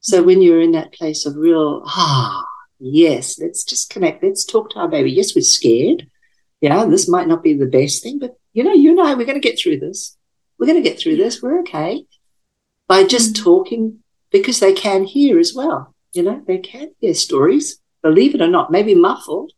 So 0.00 0.22
when 0.22 0.42
you're 0.42 0.60
in 0.60 0.72
that 0.72 0.92
place 0.92 1.24
of 1.24 1.36
real 1.36 1.82
ah 1.86 2.44
yes, 2.78 3.40
let's 3.40 3.64
just 3.64 3.88
connect, 3.88 4.22
let's 4.22 4.44
talk 4.44 4.70
to 4.70 4.80
our 4.80 4.88
baby. 4.88 5.10
Yes, 5.10 5.34
we're 5.34 5.42
scared. 5.42 6.08
Yeah, 6.60 6.84
this 6.84 7.08
might 7.08 7.26
not 7.26 7.42
be 7.42 7.54
the 7.54 7.66
best 7.66 8.02
thing, 8.02 8.18
but 8.18 8.36
you 8.52 8.64
know, 8.64 8.74
you 8.74 8.90
and 8.90 9.00
I, 9.00 9.14
we're 9.14 9.24
going 9.24 9.40
to 9.40 9.48
get 9.48 9.58
through 9.58 9.78
this. 9.78 10.16
We're 10.58 10.66
going 10.66 10.82
to 10.82 10.88
get 10.88 11.00
through 11.00 11.16
this. 11.16 11.42
We're 11.42 11.60
okay 11.60 12.04
by 12.92 13.02
just 13.04 13.32
mm. 13.32 13.42
talking 13.42 14.00
because 14.30 14.60
they 14.60 14.74
can 14.74 15.04
hear 15.04 15.38
as 15.38 15.54
well. 15.54 15.94
You 16.12 16.24
know, 16.24 16.42
they 16.46 16.58
can 16.58 16.90
hear 17.00 17.14
stories, 17.14 17.80
believe 18.02 18.34
it 18.34 18.42
or 18.42 18.48
not, 18.48 18.70
maybe 18.70 18.94
muffled, 18.94 19.52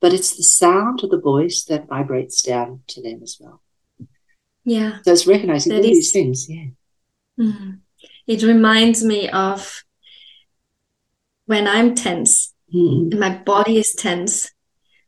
but 0.00 0.14
it's 0.14 0.34
the 0.34 0.42
sound 0.42 1.04
of 1.04 1.10
the 1.10 1.20
voice 1.20 1.64
that 1.64 1.86
vibrates 1.86 2.40
down 2.40 2.80
to 2.86 3.02
them 3.02 3.20
as 3.22 3.36
well. 3.38 3.60
Yeah. 4.64 5.00
So 5.02 5.12
it's 5.12 5.26
recognizing 5.26 5.74
all 5.74 5.80
is, 5.80 5.84
these 5.84 6.12
things. 6.12 6.48
Yeah. 6.48 6.68
Mm, 7.38 7.80
it 8.26 8.42
reminds 8.42 9.04
me 9.04 9.28
of 9.28 9.84
when 11.44 11.68
I'm 11.68 11.94
tense 11.94 12.54
mm. 12.74 13.10
and 13.10 13.20
my 13.20 13.36
body 13.36 13.76
is 13.76 13.92
tense 13.94 14.50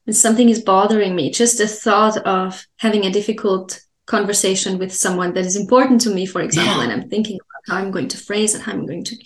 and 0.07 0.15
something 0.15 0.51
is 0.51 0.61
bothering 0.61 1.17
me, 1.17 1.31
just 1.31 1.57
the 1.57 1.67
thought 1.67 2.19
of 2.27 2.67
having 2.77 3.07
a 3.07 3.11
difficult 3.11 3.81
conversation 4.05 4.77
with 4.77 4.93
someone 4.95 5.33
that 5.33 5.47
is 5.47 5.57
important 5.57 6.03
to 6.03 6.11
me, 6.11 6.27
for 6.27 6.43
example, 6.43 6.77
yeah. 6.77 6.83
and 6.83 6.93
I'm 6.93 7.09
thinking 7.09 7.39
how 7.67 7.77
I'm 7.77 7.91
going 7.91 8.09
to 8.09 8.19
phrase 8.19 8.55
it, 8.55 8.63
how 8.63 8.73
I'm 8.73 8.87
going 8.87 9.05
to 9.05 9.17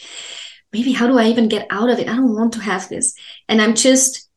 maybe 0.73 0.93
how 0.93 1.07
do 1.07 1.19
I 1.19 1.25
even 1.25 1.49
get 1.49 1.67
out 1.71 1.91
of 1.91 1.99
it? 1.99 2.09
I 2.09 2.17
don't 2.17 2.35
want 2.35 2.53
to 2.55 2.61
have 2.61 2.89
this. 2.89 3.15
And 3.49 3.61
I'm 3.61 3.75
just 3.75 4.29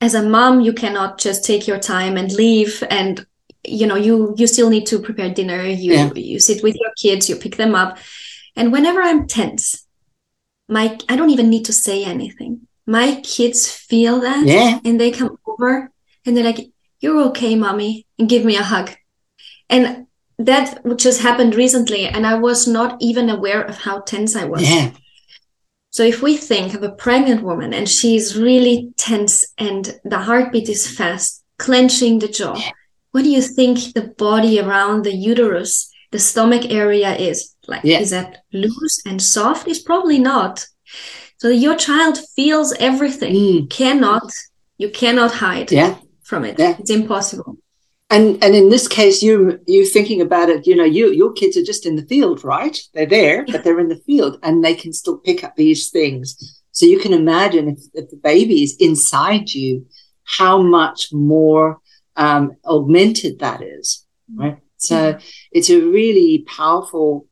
as 0.00 0.14
a 0.14 0.22
mom, 0.22 0.60
you 0.60 0.72
cannot 0.72 1.18
just 1.18 1.44
take 1.44 1.66
your 1.66 1.78
time 1.78 2.16
and 2.16 2.30
leave 2.32 2.82
and 2.90 3.26
you 3.66 3.86
know 3.86 3.96
you 3.96 4.34
you 4.36 4.46
still 4.46 4.70
need 4.70 4.86
to 4.86 4.98
prepare 4.98 5.30
dinner 5.30 5.62
you 5.62 5.92
yeah. 5.92 6.12
you 6.14 6.38
sit 6.38 6.62
with 6.62 6.76
your 6.76 6.90
kids 7.00 7.28
you 7.28 7.36
pick 7.36 7.56
them 7.56 7.74
up 7.74 7.98
and 8.56 8.72
whenever 8.72 9.00
i'm 9.00 9.26
tense 9.26 9.86
my 10.68 10.98
i 11.08 11.16
don't 11.16 11.30
even 11.30 11.50
need 11.50 11.64
to 11.64 11.72
say 11.72 12.04
anything 12.04 12.60
my 12.86 13.20
kids 13.22 13.70
feel 13.70 14.20
that 14.20 14.46
yeah. 14.46 14.78
and 14.84 15.00
they 15.00 15.10
come 15.10 15.36
over 15.46 15.90
and 16.26 16.36
they're 16.36 16.44
like 16.44 16.70
you're 17.00 17.22
okay 17.28 17.54
mommy 17.54 18.06
and 18.18 18.28
give 18.28 18.44
me 18.44 18.56
a 18.56 18.62
hug 18.62 18.90
and 19.70 20.06
that 20.38 20.80
just 20.96 21.20
happened 21.20 21.54
recently 21.54 22.06
and 22.06 22.26
i 22.26 22.34
was 22.34 22.66
not 22.66 22.96
even 23.00 23.30
aware 23.30 23.62
of 23.62 23.76
how 23.78 24.00
tense 24.00 24.34
i 24.34 24.44
was 24.44 24.62
yeah. 24.62 24.90
so 25.90 26.02
if 26.02 26.22
we 26.22 26.36
think 26.36 26.74
of 26.74 26.82
a 26.82 26.92
pregnant 26.92 27.42
woman 27.42 27.72
and 27.72 27.88
she's 27.88 28.36
really 28.36 28.92
tense 28.96 29.46
and 29.58 30.00
the 30.04 30.18
heartbeat 30.18 30.68
is 30.68 30.90
fast 30.90 31.44
clenching 31.58 32.18
the 32.18 32.28
jaw 32.28 32.56
yeah. 32.56 32.70
what 33.12 33.22
do 33.22 33.30
you 33.30 33.42
think 33.42 33.92
the 33.94 34.14
body 34.18 34.60
around 34.60 35.04
the 35.04 35.14
uterus 35.14 35.90
the 36.10 36.18
stomach 36.18 36.70
area 36.70 37.14
is 37.16 37.54
like 37.68 37.82
yeah. 37.84 37.98
is 37.98 38.10
that 38.10 38.42
loose 38.52 39.00
and 39.06 39.22
soft 39.22 39.68
is 39.68 39.80
probably 39.80 40.18
not 40.18 40.66
so 41.38 41.48
your 41.48 41.76
child 41.76 42.18
feels 42.34 42.72
everything 42.74 43.34
mm. 43.34 43.70
cannot 43.70 44.32
you 44.78 44.90
cannot 44.90 45.32
hide 45.32 45.70
yeah. 45.70 45.96
from 46.24 46.44
it 46.44 46.58
Yeah. 46.58 46.76
it's 46.78 46.90
impossible 46.90 47.58
and 48.14 48.42
and 48.44 48.54
in 48.54 48.68
this 48.68 48.86
case 48.86 49.22
you 49.22 49.60
you 49.66 49.84
thinking 49.84 50.20
about 50.20 50.48
it 50.48 50.66
you 50.66 50.76
know 50.76 50.84
you 50.84 51.10
your 51.12 51.32
kids 51.32 51.56
are 51.56 51.62
just 51.62 51.86
in 51.86 51.96
the 51.96 52.06
field 52.06 52.44
right? 52.44 52.78
They're 52.92 53.06
there 53.06 53.44
but 53.44 53.64
they're 53.64 53.80
in 53.80 53.88
the 53.88 54.04
field 54.06 54.38
and 54.42 54.64
they 54.64 54.74
can 54.74 54.92
still 54.92 55.18
pick 55.18 55.44
up 55.44 55.56
these 55.56 55.90
things. 55.90 56.62
So 56.70 56.86
you 56.86 56.98
can 56.98 57.12
imagine 57.12 57.68
if, 57.68 57.78
if 57.94 58.10
the 58.10 58.16
baby 58.16 58.62
is 58.62 58.76
inside 58.78 59.50
you 59.50 59.86
how 60.24 60.62
much 60.62 61.12
more 61.12 61.80
um, 62.16 62.52
augmented 62.64 63.40
that 63.40 63.62
is 63.62 64.06
right? 64.34 64.58
So 64.76 65.14
mm-hmm. 65.14 65.26
it's 65.52 65.70
a 65.70 65.80
really 65.80 66.44
powerful 66.46 67.26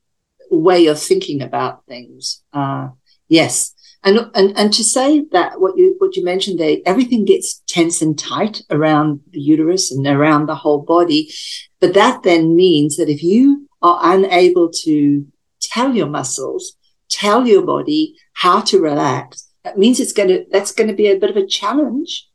way 0.50 0.86
of 0.86 1.00
thinking 1.00 1.42
about 1.42 1.84
things. 1.86 2.42
Uh, 2.52 2.88
yes 3.28 3.74
and, 4.04 4.30
and, 4.34 4.58
and 4.58 4.72
to 4.72 4.82
say 4.82 5.24
that 5.30 5.60
what 5.60 5.76
you, 5.76 5.94
what 5.98 6.16
you 6.16 6.24
mentioned 6.24 6.58
there, 6.58 6.78
everything 6.84 7.24
gets 7.24 7.62
tense 7.68 8.02
and 8.02 8.18
tight 8.18 8.62
around 8.70 9.20
the 9.30 9.40
uterus 9.40 9.92
and 9.92 10.06
around 10.06 10.46
the 10.46 10.56
whole 10.56 10.82
body. 10.82 11.32
But 11.80 11.94
that 11.94 12.24
then 12.24 12.56
means 12.56 12.96
that 12.96 13.08
if 13.08 13.22
you 13.22 13.68
are 13.80 14.14
unable 14.14 14.70
to 14.70 15.26
tell 15.60 15.94
your 15.94 16.08
muscles, 16.08 16.76
tell 17.08 17.46
your 17.46 17.62
body 17.62 18.16
how 18.32 18.60
to 18.62 18.80
relax, 18.80 19.48
that 19.62 19.78
means 19.78 20.00
it's 20.00 20.12
going 20.12 20.28
to, 20.28 20.46
that's 20.50 20.72
going 20.72 20.88
to 20.88 20.96
be 20.96 21.08
a 21.08 21.18
bit 21.18 21.30
of 21.30 21.36
a 21.36 21.46
challenge 21.46 22.28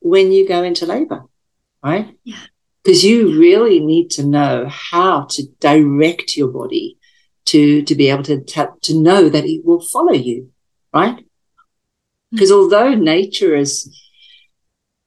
when 0.00 0.32
you 0.32 0.48
go 0.48 0.62
into 0.62 0.86
labor, 0.86 1.24
right? 1.84 2.16
Yeah. 2.24 2.38
Because 2.82 3.04
you 3.04 3.38
really 3.38 3.80
need 3.80 4.08
to 4.12 4.24
know 4.24 4.66
how 4.70 5.26
to 5.30 5.42
direct 5.60 6.34
your 6.34 6.48
body 6.48 6.96
to, 7.46 7.82
to 7.82 7.94
be 7.94 8.08
able 8.08 8.22
to, 8.22 8.42
to 8.42 8.98
know 8.98 9.28
that 9.28 9.44
it 9.44 9.66
will 9.66 9.82
follow 9.82 10.14
you 10.14 10.50
right? 10.92 11.24
Because 12.30 12.52
although 12.52 12.94
nature 12.94 13.54
is, 13.54 13.88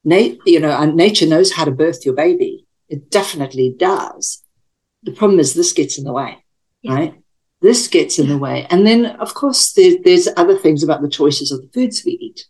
na- 0.04 0.36
you 0.46 0.60
know, 0.60 0.72
and 0.72 0.96
nature 0.96 1.26
knows 1.26 1.54
how 1.54 1.66
to 1.66 1.72
birth 1.72 2.06
your 2.06 2.16
baby, 2.16 2.66
it 2.90 3.10
definitely 3.10 3.76
does. 3.78 4.44
the 5.04 5.12
problem 5.12 5.40
is 5.40 5.54
this 5.54 5.74
gets 5.74 5.98
in 5.98 6.06
the 6.06 6.14
way, 6.14 6.38
yeah. 6.82 6.94
right? 6.94 7.14
This 7.62 7.88
gets 7.88 8.20
in 8.20 8.28
the 8.30 8.38
way. 8.38 8.68
And 8.70 8.86
then, 8.86 9.06
of 9.06 9.34
course, 9.34 9.74
there, 9.74 9.96
there's 10.04 10.28
other 10.38 10.58
things 10.58 10.84
about 10.84 11.02
the 11.02 11.10
choices 11.10 11.52
of 11.52 11.62
the 11.62 11.68
foods 11.74 12.04
we 12.06 12.14
eat, 12.14 12.46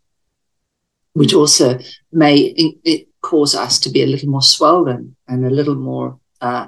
which 1.14 1.34
also 1.34 1.80
may 2.12 2.54
it 2.84 3.08
cause 3.22 3.56
us 3.56 3.80
to 3.80 3.90
be 3.90 4.04
a 4.04 4.08
little 4.08 4.30
more 4.30 4.42
swollen 4.42 5.16
and 5.28 5.46
a 5.46 5.50
little 5.50 5.76
more, 5.76 6.20
uh, 6.42 6.68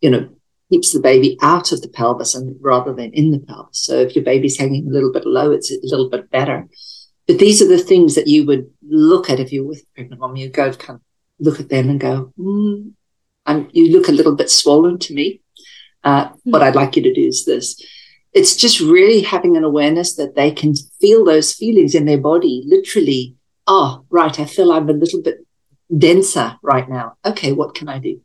you 0.00 0.10
know, 0.10 0.28
keeps 0.70 0.92
the 0.92 1.00
baby 1.00 1.36
out 1.42 1.72
of 1.72 1.82
the 1.82 1.88
pelvis 1.88 2.34
and 2.34 2.56
rather 2.60 2.94
than 2.94 3.12
in 3.12 3.32
the 3.32 3.40
pelvis. 3.40 3.78
So 3.78 3.98
if 3.98 4.14
your 4.14 4.24
baby's 4.24 4.56
hanging 4.56 4.86
a 4.86 4.90
little 4.90 5.12
bit 5.12 5.26
low, 5.26 5.50
it's 5.50 5.70
a 5.70 5.78
little 5.82 6.08
bit 6.08 6.30
better. 6.30 6.68
But 7.26 7.38
these 7.38 7.60
are 7.60 7.68
the 7.68 7.78
things 7.78 8.14
that 8.14 8.28
you 8.28 8.46
would 8.46 8.70
look 8.82 9.28
at 9.28 9.40
if 9.40 9.52
you're 9.52 9.66
with 9.66 9.80
a 9.80 9.94
pregnant 9.94 10.20
mom. 10.20 10.36
You 10.36 10.48
go 10.48 10.72
kind 10.72 10.98
of 10.98 11.02
look 11.38 11.60
at 11.60 11.68
them 11.68 11.90
and 11.90 12.00
go, 12.00 12.32
mm, 12.38 12.92
you 13.72 13.92
look 13.92 14.08
a 14.08 14.12
little 14.12 14.34
bit 14.34 14.50
swollen 14.50 14.98
to 15.00 15.14
me. 15.14 15.40
Uh, 16.02 16.28
mm. 16.28 16.38
What 16.44 16.62
I'd 16.62 16.76
like 16.76 16.96
you 16.96 17.02
to 17.02 17.12
do 17.12 17.26
is 17.26 17.44
this. 17.44 17.80
It's 18.32 18.54
just 18.54 18.80
really 18.80 19.22
having 19.22 19.56
an 19.56 19.64
awareness 19.64 20.14
that 20.14 20.36
they 20.36 20.52
can 20.52 20.74
feel 21.00 21.24
those 21.24 21.52
feelings 21.52 21.94
in 21.94 22.04
their 22.04 22.18
body, 22.18 22.62
literally. 22.66 23.34
Oh, 23.66 24.04
right. 24.08 24.38
I 24.38 24.44
feel 24.44 24.72
I'm 24.72 24.88
a 24.88 24.92
little 24.92 25.20
bit 25.20 25.38
denser 25.96 26.56
right 26.62 26.88
now. 26.88 27.16
Okay, 27.24 27.52
what 27.52 27.74
can 27.74 27.88
I 27.88 27.98
do? 27.98 28.20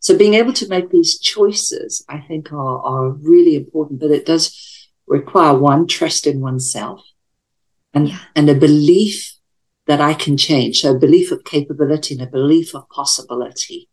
So 0.00 0.16
being 0.16 0.34
able 0.34 0.54
to 0.54 0.68
make 0.68 0.90
these 0.90 1.18
choices, 1.18 2.04
I 2.08 2.20
think, 2.20 2.52
are, 2.52 2.82
are 2.82 3.10
really 3.10 3.54
important, 3.54 4.00
but 4.00 4.10
it 4.10 4.26
does 4.26 4.88
require 5.06 5.56
one 5.56 5.86
trust 5.86 6.26
in 6.26 6.40
oneself 6.40 7.02
and, 7.92 8.08
yeah. 8.08 8.18
and 8.34 8.48
a 8.48 8.54
belief 8.54 9.34
that 9.86 10.00
I 10.00 10.14
can 10.14 10.36
change. 10.36 10.80
So 10.80 10.94
a 10.94 10.98
belief 10.98 11.30
of 11.32 11.44
capability 11.44 12.14
and 12.14 12.22
a 12.22 12.26
belief 12.26 12.74
of 12.74 12.88
possibility 12.88 13.88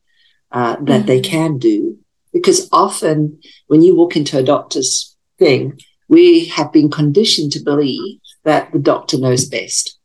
uh, 0.51 0.75
that 0.75 0.85
mm-hmm. 0.85 1.05
they 1.07 1.19
can 1.19 1.57
do. 1.57 1.99
Because 2.31 2.69
often 2.71 3.39
when 3.67 3.81
you 3.81 3.95
walk 3.95 4.15
into 4.15 4.37
a 4.37 4.43
doctor's 4.43 5.15
thing, 5.37 5.79
we 6.07 6.45
have 6.45 6.71
been 6.71 6.89
conditioned 6.89 7.51
to 7.53 7.59
believe 7.63 8.19
that 8.45 8.71
the 8.71 8.79
doctor 8.79 9.17
knows 9.17 9.45
best. 9.45 9.99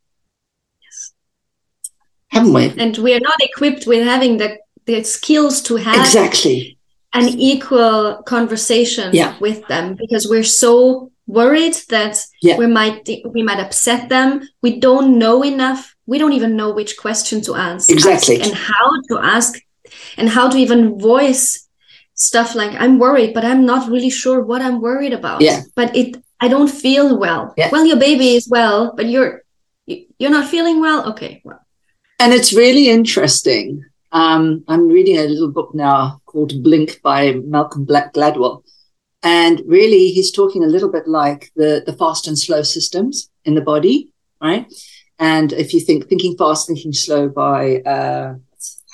Yes. 0.83 1.13
Haven't 2.29 2.55
we? 2.55 2.75
And 2.77 2.99
we 2.99 3.15
are 3.15 3.21
not 3.21 3.41
equipped 3.41 3.87
with 3.87 4.05
having 4.05 4.39
the 4.39 4.59
the 4.87 5.03
skills 5.05 5.61
to 5.63 5.77
have 5.77 5.97
exactly. 5.97 6.79
an 7.13 7.29
equal 7.29 8.23
conversation 8.25 9.11
yeah. 9.13 9.37
with 9.41 9.67
them 9.69 9.95
because 9.95 10.29
we're 10.29 10.45
so 10.45 11.13
worried 11.27 11.75
that 11.89 12.19
yeah. 12.41 12.57
we 12.57 12.67
might 12.67 13.09
we 13.31 13.43
might 13.43 13.61
upset 13.61 14.09
them. 14.09 14.43
We 14.63 14.81
don't 14.81 15.19
know 15.19 15.43
enough. 15.45 15.95
We 16.07 16.19
don't 16.19 16.33
even 16.33 16.57
know 16.57 16.73
which 16.73 16.97
question 16.97 17.41
to 17.43 17.55
ask 17.55 17.91
exactly. 17.91 18.41
ask 18.41 18.47
and 18.47 18.57
how 18.57 19.01
to 19.09 19.19
ask 19.19 19.61
and 20.17 20.29
how 20.29 20.49
to 20.49 20.59
even 20.59 20.99
voice 20.99 21.69
stuff 22.15 22.55
like 22.55 22.73
i'm 22.79 22.99
worried 22.99 23.33
but 23.33 23.45
i'm 23.45 23.65
not 23.65 23.89
really 23.91 24.11
sure 24.11 24.43
what 24.43 24.63
i'm 24.63 24.81
worried 24.81 25.13
about. 25.13 25.41
Yeah. 25.41 25.63
But 25.75 25.97
it 25.97 26.23
i 26.41 26.49
don't 26.49 26.71
feel 26.71 27.19
well. 27.19 27.55
Yeah. 27.57 27.71
well 27.71 27.87
your 27.87 27.99
baby 27.99 28.37
is 28.37 28.49
well 28.49 28.93
but 28.97 29.07
you're 29.07 29.43
you're 29.87 30.31
not 30.31 30.49
feeling 30.49 30.81
well? 30.81 31.11
Okay 31.11 31.41
well. 31.45 31.61
And 32.19 32.33
it's 32.33 32.53
really 32.53 32.89
interesting 32.89 33.85
um, 34.13 34.63
I'm 34.69 34.89
reading 34.89 35.17
a 35.17 35.25
little 35.25 35.51
book 35.51 35.75
now 35.75 36.21
called 36.27 36.63
Blink 36.63 37.01
by 37.03 37.33
Malcolm 37.33 37.85
Black 37.85 38.13
Gladwell. 38.13 38.63
And 39.23 39.63
really, 39.67 40.09
he's 40.09 40.31
talking 40.31 40.63
a 40.63 40.69
little 40.69 40.91
bit 40.91 41.09
like 41.09 41.51
the, 41.57 41.83
the 41.87 41.95
fast 41.95 42.29
and 42.29 42.39
slow 42.39 42.63
systems 42.63 43.31
in 43.45 43.55
the 43.55 43.61
body, 43.61 44.11
right? 44.41 44.67
And 45.19 45.53
if 45.53 45.73
you 45.73 45.81
think 45.81 46.09
thinking 46.09 46.37
fast, 46.37 46.67
thinking 46.67 46.93
slow 46.93 47.29
by, 47.29 47.77
uh, 47.83 48.35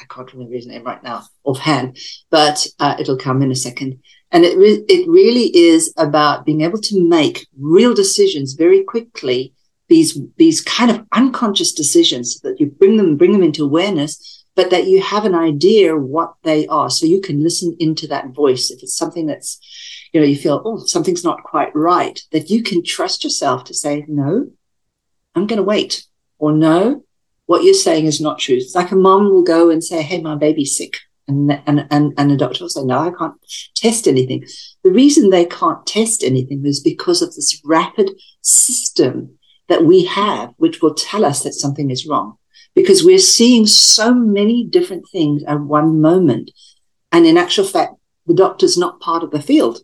I 0.00 0.04
can't 0.08 0.32
remember 0.32 0.54
his 0.54 0.66
name 0.66 0.84
right 0.84 1.02
now 1.02 1.24
offhand, 1.44 1.98
but 2.30 2.66
uh, 2.78 2.96
it'll 3.00 3.16
come 3.16 3.42
in 3.42 3.50
a 3.50 3.56
second. 3.56 3.98
And 4.30 4.44
it, 4.44 4.56
re- 4.58 4.84
it 4.88 5.08
really 5.08 5.56
is 5.56 5.92
about 5.96 6.44
being 6.44 6.60
able 6.60 6.80
to 6.82 7.08
make 7.08 7.46
real 7.58 7.94
decisions 7.94 8.52
very 8.52 8.84
quickly. 8.84 9.54
These, 9.88 10.20
these 10.36 10.60
kind 10.60 10.90
of 10.90 11.06
unconscious 11.12 11.72
decisions 11.72 12.40
that 12.40 12.60
you 12.60 12.66
bring 12.66 12.98
them, 12.98 13.16
bring 13.16 13.32
them 13.32 13.42
into 13.42 13.64
awareness 13.64 14.37
but 14.58 14.70
that 14.70 14.88
you 14.88 15.00
have 15.00 15.24
an 15.24 15.36
idea 15.36 15.96
what 15.96 16.34
they 16.42 16.66
are. 16.66 16.90
So 16.90 17.06
you 17.06 17.20
can 17.20 17.44
listen 17.44 17.76
into 17.78 18.08
that 18.08 18.30
voice. 18.30 18.72
If 18.72 18.82
it's 18.82 18.96
something 18.96 19.26
that's, 19.26 19.60
you 20.12 20.18
know, 20.18 20.26
you 20.26 20.34
feel, 20.34 20.60
oh, 20.64 20.78
something's 20.84 21.22
not 21.22 21.44
quite 21.44 21.72
right, 21.76 22.20
that 22.32 22.50
you 22.50 22.64
can 22.64 22.82
trust 22.82 23.22
yourself 23.22 23.62
to 23.66 23.74
say, 23.74 24.04
no, 24.08 24.50
I'm 25.36 25.46
going 25.46 25.58
to 25.58 25.62
wait. 25.62 26.04
Or 26.40 26.50
no, 26.50 27.04
what 27.46 27.62
you're 27.62 27.72
saying 27.72 28.06
is 28.06 28.20
not 28.20 28.40
true. 28.40 28.56
It's 28.56 28.74
like 28.74 28.90
a 28.90 28.96
mom 28.96 29.30
will 29.30 29.44
go 29.44 29.70
and 29.70 29.82
say, 29.82 30.02
hey, 30.02 30.20
my 30.20 30.34
baby's 30.34 30.76
sick. 30.76 30.94
And, 31.28 31.52
and, 31.64 31.86
and, 31.92 32.12
and 32.18 32.28
the 32.28 32.36
doctor 32.36 32.64
will 32.64 32.68
say, 32.68 32.82
no, 32.82 32.98
I 32.98 33.12
can't 33.16 33.34
test 33.76 34.08
anything. 34.08 34.44
The 34.82 34.90
reason 34.90 35.30
they 35.30 35.44
can't 35.44 35.86
test 35.86 36.24
anything 36.24 36.66
is 36.66 36.80
because 36.80 37.22
of 37.22 37.32
this 37.36 37.60
rapid 37.64 38.10
system 38.42 39.38
that 39.68 39.84
we 39.84 40.06
have, 40.06 40.52
which 40.56 40.82
will 40.82 40.94
tell 40.94 41.24
us 41.24 41.44
that 41.44 41.54
something 41.54 41.92
is 41.92 42.08
wrong 42.08 42.38
because 42.78 43.04
we're 43.04 43.18
seeing 43.18 43.66
so 43.66 44.14
many 44.14 44.64
different 44.64 45.04
things 45.10 45.42
at 45.44 45.60
one 45.60 46.00
moment. 46.00 46.52
And 47.10 47.26
in 47.26 47.36
actual 47.36 47.64
fact, 47.64 47.94
the 48.26 48.34
doctor's 48.34 48.78
not 48.78 49.00
part 49.00 49.24
of 49.24 49.32
the 49.32 49.42
field, 49.42 49.80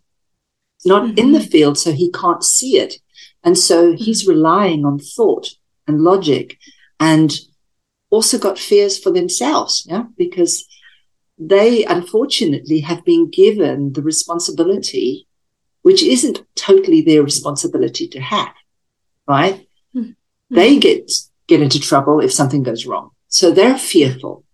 not 0.84 1.02
mm-hmm. 1.02 1.18
in 1.18 1.32
the 1.32 1.40
mm-hmm. 1.40 1.48
field, 1.48 1.76
so 1.76 1.90
he 1.90 2.12
can't 2.12 2.44
see 2.44 2.78
it. 2.78 2.94
And 3.42 3.58
so 3.58 3.94
he's 3.94 4.22
mm-hmm. 4.22 4.30
relying 4.30 4.84
on 4.84 5.00
thought 5.00 5.48
and 5.88 6.02
logic 6.02 6.56
and 7.00 7.32
also 8.10 8.38
got 8.38 8.60
fears 8.60 8.96
for 8.96 9.10
themselves, 9.10 9.84
yeah, 9.88 10.04
because 10.16 10.64
they 11.36 11.84
unfortunately 11.84 12.78
have 12.80 13.04
been 13.04 13.28
given 13.28 13.92
the 13.94 14.02
responsibility, 14.02 15.26
which 15.82 16.02
isn't 16.04 16.44
totally 16.54 17.02
their 17.02 17.24
responsibility 17.24 18.06
to 18.06 18.20
have, 18.20 18.54
right? 19.26 19.66
Mm-hmm. 19.96 20.12
They 20.50 20.78
get 20.78 21.10
get 21.46 21.62
into 21.62 21.80
trouble 21.80 22.20
if 22.20 22.32
something 22.32 22.62
goes 22.62 22.86
wrong. 22.86 23.10
So 23.28 23.50
they're 23.50 23.78
fearful. 23.78 24.44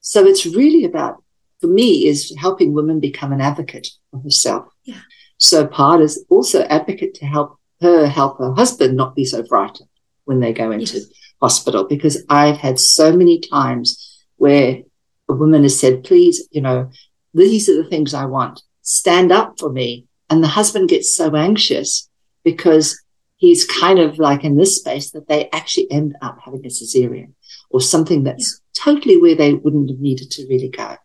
So 0.00 0.26
it's 0.26 0.46
really 0.46 0.84
about, 0.84 1.22
for 1.60 1.68
me, 1.68 2.06
is 2.06 2.34
helping 2.38 2.72
women 2.72 3.00
become 3.00 3.32
an 3.32 3.40
advocate 3.40 3.88
of 4.12 4.22
herself. 4.22 4.66
Yeah. 4.84 5.00
So 5.38 5.66
part 5.66 6.00
is 6.00 6.24
also 6.28 6.62
advocate 6.64 7.14
to 7.14 7.26
help 7.26 7.58
her 7.80 8.06
help 8.06 8.38
her 8.38 8.52
husband 8.52 8.96
not 8.96 9.16
be 9.16 9.24
so 9.24 9.44
frightened 9.44 9.88
when 10.24 10.40
they 10.40 10.52
go 10.52 10.70
into 10.70 10.98
yes. 10.98 11.06
hospital. 11.40 11.84
Because 11.84 12.24
I've 12.28 12.58
had 12.58 12.78
so 12.78 13.16
many 13.16 13.40
times 13.40 14.24
where 14.36 14.82
a 15.28 15.34
woman 15.34 15.62
has 15.62 15.78
said, 15.78 16.04
please, 16.04 16.46
you 16.50 16.60
know, 16.60 16.90
these 17.34 17.68
are 17.68 17.82
the 17.82 17.88
things 17.88 18.14
I 18.14 18.26
want. 18.26 18.62
Stand 18.82 19.32
up 19.32 19.58
for 19.58 19.70
me. 19.70 20.06
And 20.28 20.42
the 20.42 20.48
husband 20.48 20.88
gets 20.88 21.14
so 21.14 21.34
anxious 21.36 22.08
because 22.44 23.00
he's 23.42 23.64
kind 23.64 23.98
of 23.98 24.20
like 24.20 24.44
in 24.44 24.56
this 24.56 24.76
space 24.76 25.10
that 25.10 25.26
they 25.26 25.50
actually 25.50 25.90
end 25.90 26.14
up 26.22 26.38
having 26.44 26.64
a 26.64 26.68
cesarean 26.68 27.32
or 27.70 27.80
something 27.80 28.22
that's 28.22 28.60
yeah. 28.60 28.84
totally 28.84 29.16
where 29.16 29.34
they 29.34 29.52
wouldn't 29.52 29.90
have 29.90 29.98
needed 29.98 30.30
to 30.30 30.46
really 30.48 30.68
go. 30.68 30.96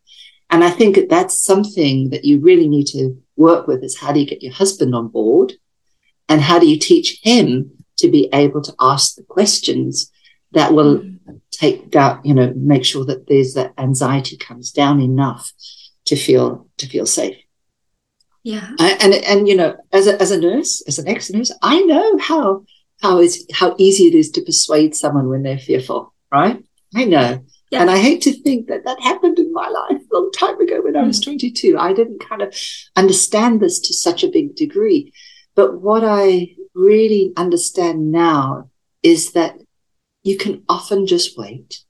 And 0.52 0.64
I 0.64 0.70
think 0.70 0.94
that 0.98 1.10
that's 1.10 1.44
something 1.44 2.12
that 2.12 2.26
you 2.26 2.40
really 2.40 2.70
need 2.70 2.86
to 2.90 3.20
work 3.38 3.66
with 3.66 3.84
is 3.84 3.98
how 3.98 4.12
do 4.12 4.20
you 4.20 4.28
get 4.28 4.44
your 4.44 4.54
husband 4.54 4.94
on 4.94 5.08
board 5.08 5.54
and 6.30 6.40
how 6.40 6.60
do 6.60 6.70
you 6.70 6.78
teach 6.78 7.20
him 7.24 7.72
to 7.98 8.08
be 8.08 8.30
able 8.32 8.62
to 8.62 8.76
ask 8.80 9.16
the 9.16 9.24
questions 9.24 10.12
that 10.52 10.74
will 10.74 11.00
mm. 11.00 11.42
take 11.50 11.92
that, 11.94 12.24
you 12.24 12.36
know, 12.36 12.54
make 12.56 12.86
sure 12.86 13.06
that 13.06 13.26
there's 13.26 13.56
that 13.56 13.74
anxiety 13.80 14.38
comes 14.38 14.70
down 14.70 15.02
enough 15.02 15.52
to 16.06 16.16
feel, 16.16 16.70
to 16.78 16.88
feel 16.88 17.08
safe. 17.08 17.38
Yeah. 18.48 18.72
And, 18.80 19.14
and, 19.14 19.46
you 19.46 19.58
know, 19.58 19.76
as 19.92 20.08
a, 20.08 20.22
as 20.22 20.32
a 20.32 20.40
nurse, 20.40 20.82
as 20.88 20.98
an 21.00 21.08
ex 21.10 21.30
nurse, 21.30 21.52
I 21.62 21.82
know 21.82 22.18
how, 22.18 22.64
how 23.02 23.20
is, 23.20 23.46
how 23.52 23.76
easy 23.78 24.06
it 24.06 24.16
is 24.16 24.32
to 24.32 24.42
persuade 24.42 24.96
someone 24.96 25.28
when 25.28 25.44
they're 25.44 25.60
fearful, 25.60 26.14
right? 26.32 26.64
I 26.96 27.04
know. 27.04 27.44
Yeah. 27.72 27.82
And 27.82 27.92
I 27.92 27.98
hate 27.98 28.22
to 28.22 28.32
think 28.32 28.68
that 28.68 28.86
that 28.86 29.02
happened 29.02 29.38
in 29.38 29.52
my 29.52 29.68
life 29.68 30.02
a 30.02 30.16
long 30.16 30.32
time 30.32 30.62
ago 30.62 30.82
when. 30.82 30.96
I 30.96 31.04
was 31.04 31.20
mm. 31.20 31.26
22. 31.26 31.78
I 31.78 31.92
didn't 31.92 32.22
kind 32.22 32.42
of 32.42 32.56
understand 32.96 33.60
this 33.60 33.82
to 33.82 33.94
such 33.94 34.24
a 34.24 34.30
big 34.30 34.56
degree. 34.56 35.12
But 35.54 35.82
what 35.82 36.06
I 36.06 36.56
really 36.74 37.34
understand 37.36 38.14
now 38.14 38.70
is 39.04 39.34
that 39.34 39.58
you 40.24 40.38
can 40.38 40.64
often 40.70 41.06
just 41.06 41.38
wait. 41.38 41.84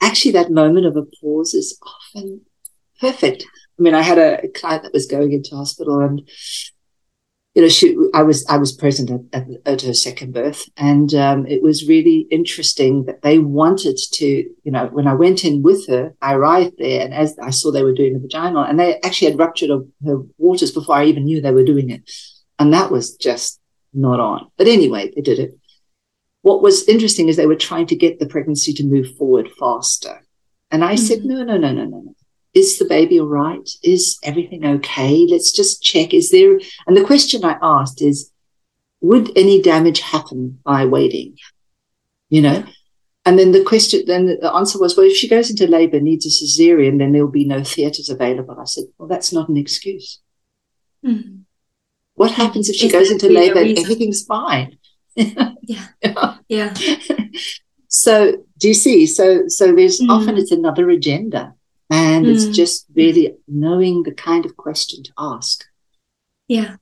Actually, 0.00 0.32
that 0.32 0.50
moment 0.50 0.86
of 0.86 0.96
a 0.96 1.04
pause 1.20 1.52
is 1.52 1.78
often 1.82 2.46
perfect. 2.98 3.44
I 3.80 3.82
mean, 3.82 3.94
I 3.94 4.02
had 4.02 4.18
a 4.18 4.46
client 4.48 4.82
that 4.82 4.92
was 4.92 5.06
going 5.06 5.32
into 5.32 5.56
hospital 5.56 6.00
and, 6.00 6.28
you 7.54 7.62
know, 7.62 7.68
she, 7.68 7.96
I 8.12 8.22
was, 8.22 8.44
I 8.46 8.58
was 8.58 8.72
present 8.72 9.10
at, 9.10 9.20
at, 9.32 9.48
at 9.64 9.82
her 9.82 9.94
second 9.94 10.34
birth 10.34 10.68
and, 10.76 11.14
um, 11.14 11.46
it 11.46 11.62
was 11.62 11.88
really 11.88 12.26
interesting 12.30 13.06
that 13.06 13.22
they 13.22 13.38
wanted 13.38 13.98
to, 14.12 14.26
you 14.26 14.70
know, 14.70 14.88
when 14.88 15.06
I 15.06 15.14
went 15.14 15.46
in 15.46 15.62
with 15.62 15.88
her, 15.88 16.14
I 16.20 16.34
arrived 16.34 16.74
there 16.76 17.02
and 17.02 17.14
as 17.14 17.38
I 17.42 17.50
saw 17.50 17.72
they 17.72 17.82
were 17.82 17.94
doing 17.94 18.12
the 18.12 18.18
vaginal 18.20 18.64
and 18.64 18.78
they 18.78 19.00
actually 19.00 19.30
had 19.30 19.38
ruptured 19.38 19.70
her 19.70 20.18
waters 20.36 20.72
before 20.72 20.96
I 20.96 21.06
even 21.06 21.24
knew 21.24 21.40
they 21.40 21.50
were 21.50 21.64
doing 21.64 21.88
it. 21.88 22.02
And 22.58 22.74
that 22.74 22.90
was 22.90 23.16
just 23.16 23.60
not 23.94 24.20
on. 24.20 24.50
But 24.58 24.68
anyway, 24.68 25.10
they 25.16 25.22
did 25.22 25.38
it. 25.38 25.52
What 26.42 26.62
was 26.62 26.86
interesting 26.86 27.28
is 27.30 27.36
they 27.36 27.46
were 27.46 27.56
trying 27.56 27.86
to 27.86 27.96
get 27.96 28.18
the 28.18 28.26
pregnancy 28.26 28.74
to 28.74 28.84
move 28.84 29.16
forward 29.16 29.48
faster. 29.58 30.20
And 30.70 30.84
I 30.84 30.96
mm-hmm. 30.96 31.04
said, 31.04 31.24
no, 31.24 31.42
no, 31.42 31.56
no, 31.56 31.72
no, 31.72 31.86
no, 31.86 32.00
no 32.00 32.14
is 32.54 32.78
the 32.78 32.84
baby 32.84 33.20
all 33.20 33.26
right? 33.26 33.68
Is 33.82 34.18
everything 34.24 34.64
okay? 34.64 35.26
Let's 35.28 35.52
just 35.52 35.82
check. 35.82 36.12
Is 36.12 36.30
there, 36.30 36.58
and 36.86 36.96
the 36.96 37.04
question 37.04 37.44
I 37.44 37.58
asked 37.62 38.02
is, 38.02 38.30
would 39.00 39.36
any 39.36 39.62
damage 39.62 40.00
happen 40.00 40.58
by 40.64 40.84
waiting? 40.84 41.36
You 42.28 42.42
know? 42.42 42.64
And 43.24 43.38
then 43.38 43.52
the 43.52 43.62
question, 43.62 44.02
then 44.06 44.26
the 44.26 44.52
answer 44.52 44.78
was, 44.78 44.96
well, 44.96 45.06
if 45.06 45.16
she 45.16 45.28
goes 45.28 45.50
into 45.50 45.66
labor, 45.66 46.00
needs 46.00 46.26
a 46.26 46.30
cesarean, 46.30 46.98
then 46.98 47.12
there'll 47.12 47.28
be 47.28 47.44
no 47.44 47.62
theatres 47.62 48.08
available. 48.08 48.58
I 48.58 48.64
said, 48.64 48.84
well, 48.98 49.08
that's 49.08 49.32
not 49.32 49.48
an 49.48 49.56
excuse. 49.56 50.20
Mm-hmm. 51.04 51.40
What 52.14 52.32
happens 52.32 52.68
if 52.68 52.76
she 52.76 52.86
is 52.86 52.92
goes 52.92 53.10
into 53.10 53.28
labor 53.28 53.60
and 53.60 53.78
everything's 53.78 54.24
fine? 54.24 54.78
yeah. 55.14 55.52
yeah. 56.02 56.36
Yeah. 56.48 56.74
so 57.88 58.44
do 58.58 58.68
you 58.68 58.74
see? 58.74 59.06
So 59.06 59.44
so 59.48 59.72
there's 59.74 60.00
mm. 60.00 60.10
often 60.10 60.36
it's 60.36 60.50
another 60.50 60.90
agenda. 60.90 61.54
And 61.90 62.24
mm. 62.24 62.32
it's 62.32 62.56
just 62.56 62.86
really 62.94 63.34
knowing 63.48 64.04
the 64.04 64.12
kind 64.12 64.46
of 64.46 64.56
question 64.56 65.02
to 65.02 65.12
ask. 65.18 65.64
Yeah. 66.46 66.76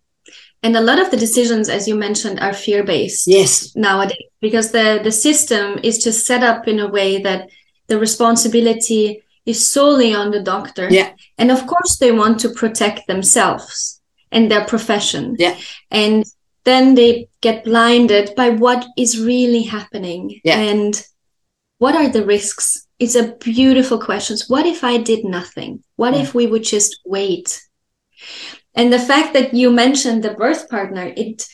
And 0.62 0.76
a 0.76 0.80
lot 0.80 0.98
of 0.98 1.10
the 1.10 1.16
decisions, 1.16 1.68
as 1.68 1.86
you 1.88 1.94
mentioned, 1.94 2.40
are 2.40 2.52
fear 2.52 2.82
based. 2.84 3.26
Yes. 3.26 3.74
Nowadays, 3.76 4.28
because 4.40 4.72
the, 4.72 5.00
the 5.02 5.12
system 5.12 5.78
is 5.82 6.02
just 6.02 6.26
set 6.26 6.42
up 6.42 6.68
in 6.68 6.80
a 6.80 6.88
way 6.88 7.22
that 7.22 7.48
the 7.86 7.98
responsibility 7.98 9.22
is 9.46 9.64
solely 9.64 10.12
on 10.12 10.30
the 10.30 10.42
doctor. 10.42 10.88
Yeah. 10.90 11.12
And 11.38 11.50
of 11.50 11.66
course, 11.66 11.96
they 11.96 12.12
want 12.12 12.40
to 12.40 12.50
protect 12.50 13.06
themselves 13.06 14.00
and 14.30 14.50
their 14.50 14.64
profession. 14.66 15.36
Yeah. 15.38 15.56
And 15.90 16.24
then 16.64 16.94
they 16.94 17.28
get 17.40 17.64
blinded 17.64 18.34
by 18.36 18.50
what 18.50 18.84
is 18.96 19.18
really 19.18 19.62
happening. 19.62 20.40
Yeah. 20.44 20.58
And 20.58 21.02
what 21.78 21.94
are 21.94 22.08
the 22.08 22.26
risks? 22.26 22.86
It's 22.98 23.14
a 23.14 23.36
beautiful 23.36 23.98
question. 23.98 24.36
What 24.48 24.66
if 24.66 24.82
I 24.82 24.98
did 24.98 25.24
nothing? 25.24 25.84
What 25.96 26.14
yeah. 26.14 26.22
if 26.22 26.34
we 26.34 26.46
would 26.46 26.64
just 26.64 27.00
wait? 27.04 27.62
And 28.74 28.92
the 28.92 28.98
fact 28.98 29.34
that 29.34 29.54
you 29.54 29.70
mentioned 29.70 30.22
the 30.22 30.34
birth 30.34 30.68
partner, 30.68 31.12
it 31.16 31.46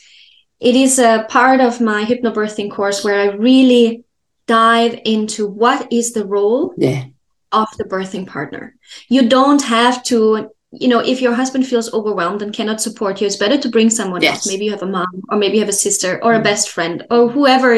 it 0.59 0.75
is 0.75 0.99
a 0.99 1.25
part 1.29 1.59
of 1.59 1.81
my 1.81 2.05
hypnobirthing 2.05 2.71
course 2.71 3.03
where 3.03 3.19
I 3.19 3.35
really 3.35 4.03
dive 4.47 4.99
into 5.05 5.47
what 5.47 5.91
is 5.91 6.13
the 6.13 6.25
role 6.25 6.73
yeah. 6.77 7.05
of 7.51 7.67
the 7.77 7.83
birthing 7.83 8.25
partner. 8.27 8.75
You 9.09 9.27
don't 9.27 9.61
have 9.63 10.03
to, 10.05 10.49
you 10.71 10.87
know, 10.87 10.99
if 10.99 11.21
your 11.21 11.33
husband 11.33 11.67
feels 11.67 11.93
overwhelmed 11.93 12.41
and 12.41 12.53
cannot 12.53 12.79
support 12.81 13.19
you, 13.19 13.27
it's 13.27 13.35
better 13.35 13.57
to 13.57 13.69
bring 13.69 13.89
someone 13.89 14.21
yes. 14.21 14.35
else. 14.35 14.47
Maybe 14.47 14.65
you 14.65 14.71
have 14.71 14.83
a 14.83 14.87
mom, 14.87 15.23
or 15.29 15.37
maybe 15.37 15.55
you 15.55 15.61
have 15.61 15.69
a 15.69 15.73
sister, 15.73 16.23
or 16.23 16.33
mm. 16.33 16.39
a 16.39 16.43
best 16.43 16.69
friend, 16.69 17.05
or 17.09 17.29
whoever 17.29 17.73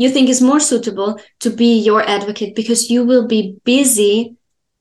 you 0.00 0.08
think 0.08 0.30
is 0.30 0.40
more 0.40 0.60
suitable 0.60 1.20
to 1.40 1.50
be 1.50 1.78
your 1.78 2.02
advocate 2.08 2.54
because 2.54 2.90
you 2.90 3.04
will 3.04 3.26
be 3.26 3.56
busy 3.64 4.34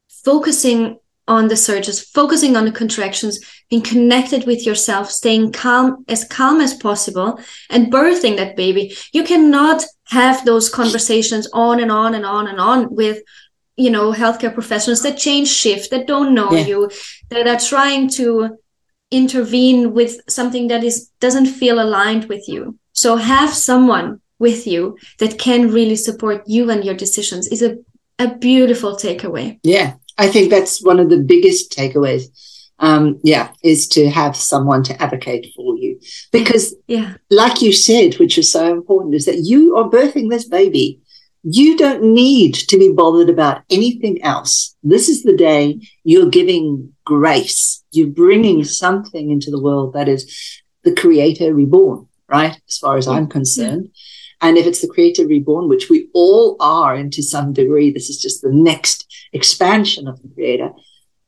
focusing 0.07 0.97
on 1.27 1.49
the 1.49 1.57
surges, 1.57 2.01
focusing 2.01 2.55
on 2.55 2.63
the 2.63 2.71
contractions, 2.71 3.37
being 3.69 3.81
connected 3.81 4.47
with 4.47 4.65
yourself, 4.65 5.11
staying 5.11 5.51
calm, 5.51 6.05
as 6.07 6.23
calm 6.23 6.61
as 6.61 6.73
possible, 6.73 7.37
and 7.69 7.91
birthing 7.91 8.37
that 8.37 8.55
baby. 8.55 8.95
You 9.11 9.25
cannot 9.25 9.83
have 10.05 10.45
those 10.45 10.69
conversations 10.69 11.49
on 11.51 11.81
and 11.81 11.91
on 11.91 12.15
and 12.15 12.25
on 12.25 12.47
and 12.47 12.59
on 12.59 12.95
with, 12.95 13.21
you 13.75 13.91
know, 13.91 14.13
healthcare 14.13 14.53
professionals 14.53 15.03
that 15.03 15.17
change 15.17 15.49
shift, 15.49 15.91
that 15.91 16.07
don't 16.07 16.33
know 16.33 16.53
yeah. 16.53 16.65
you, 16.65 16.91
that 17.29 17.45
are 17.45 17.59
trying 17.59 18.09
to 18.11 18.57
intervene 19.11 19.93
with 19.93 20.21
something 20.29 20.69
that 20.69 20.83
is 20.83 21.09
doesn't 21.19 21.47
feel 21.47 21.81
aligned 21.81 22.25
with 22.25 22.47
you. 22.47 22.79
So 22.93 23.17
have 23.17 23.53
someone 23.53 24.21
with 24.39 24.65
you 24.65 24.97
that 25.19 25.37
can 25.37 25.69
really 25.69 25.95
support 25.95 26.43
you 26.47 26.69
and 26.71 26.83
your 26.83 26.95
decisions 26.95 27.47
is 27.47 27.61
a, 27.61 27.77
a 28.17 28.35
beautiful 28.37 28.95
takeaway. 28.95 29.59
Yeah, 29.63 29.95
I 30.17 30.27
think 30.27 30.49
that's 30.49 30.83
one 30.83 30.99
of 30.99 31.09
the 31.09 31.19
biggest 31.19 31.71
takeaways. 31.71 32.23
Um, 32.81 33.19
yeah, 33.23 33.51
is 33.61 33.89
to 33.89 34.09
have 34.09 34.37
someone 34.37 34.83
to 34.83 35.01
advocate 35.01 35.51
for 35.53 35.75
you. 35.75 35.99
Because, 36.31 36.73
yeah. 36.87 37.15
like 37.29 37.61
you 37.61 37.73
said, 37.73 38.15
which 38.15 38.37
is 38.37 38.49
so 38.49 38.71
important, 38.71 39.15
is 39.15 39.25
that 39.25 39.39
you 39.39 39.75
are 39.75 39.89
birthing 39.89 40.29
this 40.29 40.47
baby. 40.47 41.01
You 41.43 41.77
don't 41.77 42.03
need 42.03 42.53
to 42.53 42.77
be 42.77 42.93
bothered 42.93 43.29
about 43.29 43.63
anything 43.69 44.21
else. 44.21 44.77
This 44.81 45.09
is 45.09 45.23
the 45.23 45.35
day 45.35 45.81
you're 46.05 46.29
giving 46.29 46.93
grace. 47.05 47.83
You're 47.91 48.07
bringing 48.07 48.63
something 48.63 49.29
into 49.29 49.51
the 49.51 49.61
world 49.61 49.93
that 49.93 50.07
is 50.07 50.61
the 50.83 50.95
creator 50.95 51.53
reborn, 51.53 52.07
right? 52.29 52.57
As 52.69 52.77
far 52.77 52.97
as 52.97 53.09
I'm 53.09 53.27
concerned. 53.27 53.89
Yeah. 53.91 53.91
And 54.41 54.57
if 54.57 54.65
it's 54.65 54.81
the 54.81 54.87
creator 54.87 55.27
reborn, 55.27 55.67
which 55.67 55.89
we 55.89 56.09
all 56.13 56.55
are, 56.59 56.95
and 56.95 57.11
to 57.13 57.23
some 57.23 57.53
degree, 57.53 57.91
this 57.91 58.09
is 58.09 58.21
just 58.21 58.41
the 58.41 58.51
next 58.51 59.05
expansion 59.33 60.07
of 60.07 60.21
the 60.21 60.29
creator, 60.29 60.71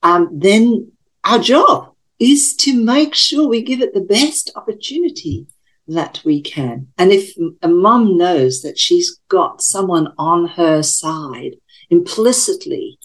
um, 0.02 0.30
then 0.32 0.91
our 1.24 1.39
job 1.39 1.93
is 2.19 2.56
to 2.56 2.74
make 2.74 3.15
sure 3.15 3.47
we 3.47 3.62
give 3.62 3.82
it 3.82 3.93
the 3.93 4.02
best 4.02 4.52
opportunity 4.56 5.47
that 5.88 6.21
we 6.24 6.41
can. 6.41 6.88
And 6.97 7.12
if 7.12 7.36
a 7.62 7.67
mum 7.67 8.17
knows 8.17 8.62
that 8.62 8.80
she's 8.80 9.19
got 9.28 9.62
someone 9.62 10.13
on 10.17 10.47
her 10.50 10.82
side 10.84 11.56
implicitly 11.89 12.97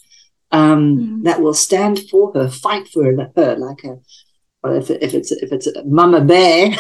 um, 0.53 0.99
mm. 0.99 1.25
that 1.25 1.41
will 1.41 1.55
stand 1.55 2.09
for 2.09 2.33
her, 2.35 2.49
fight 2.49 2.89
for 2.89 3.05
her, 3.05 3.33
her 3.35 3.57
like 3.57 3.85
a, 3.85 3.99
if, 4.65 4.91
if 4.91 5.15
it's 5.15 5.31
if 5.31 5.53
it's 5.53 5.67
a 5.67 5.85
mama 5.85 6.21
bear, 6.21 6.71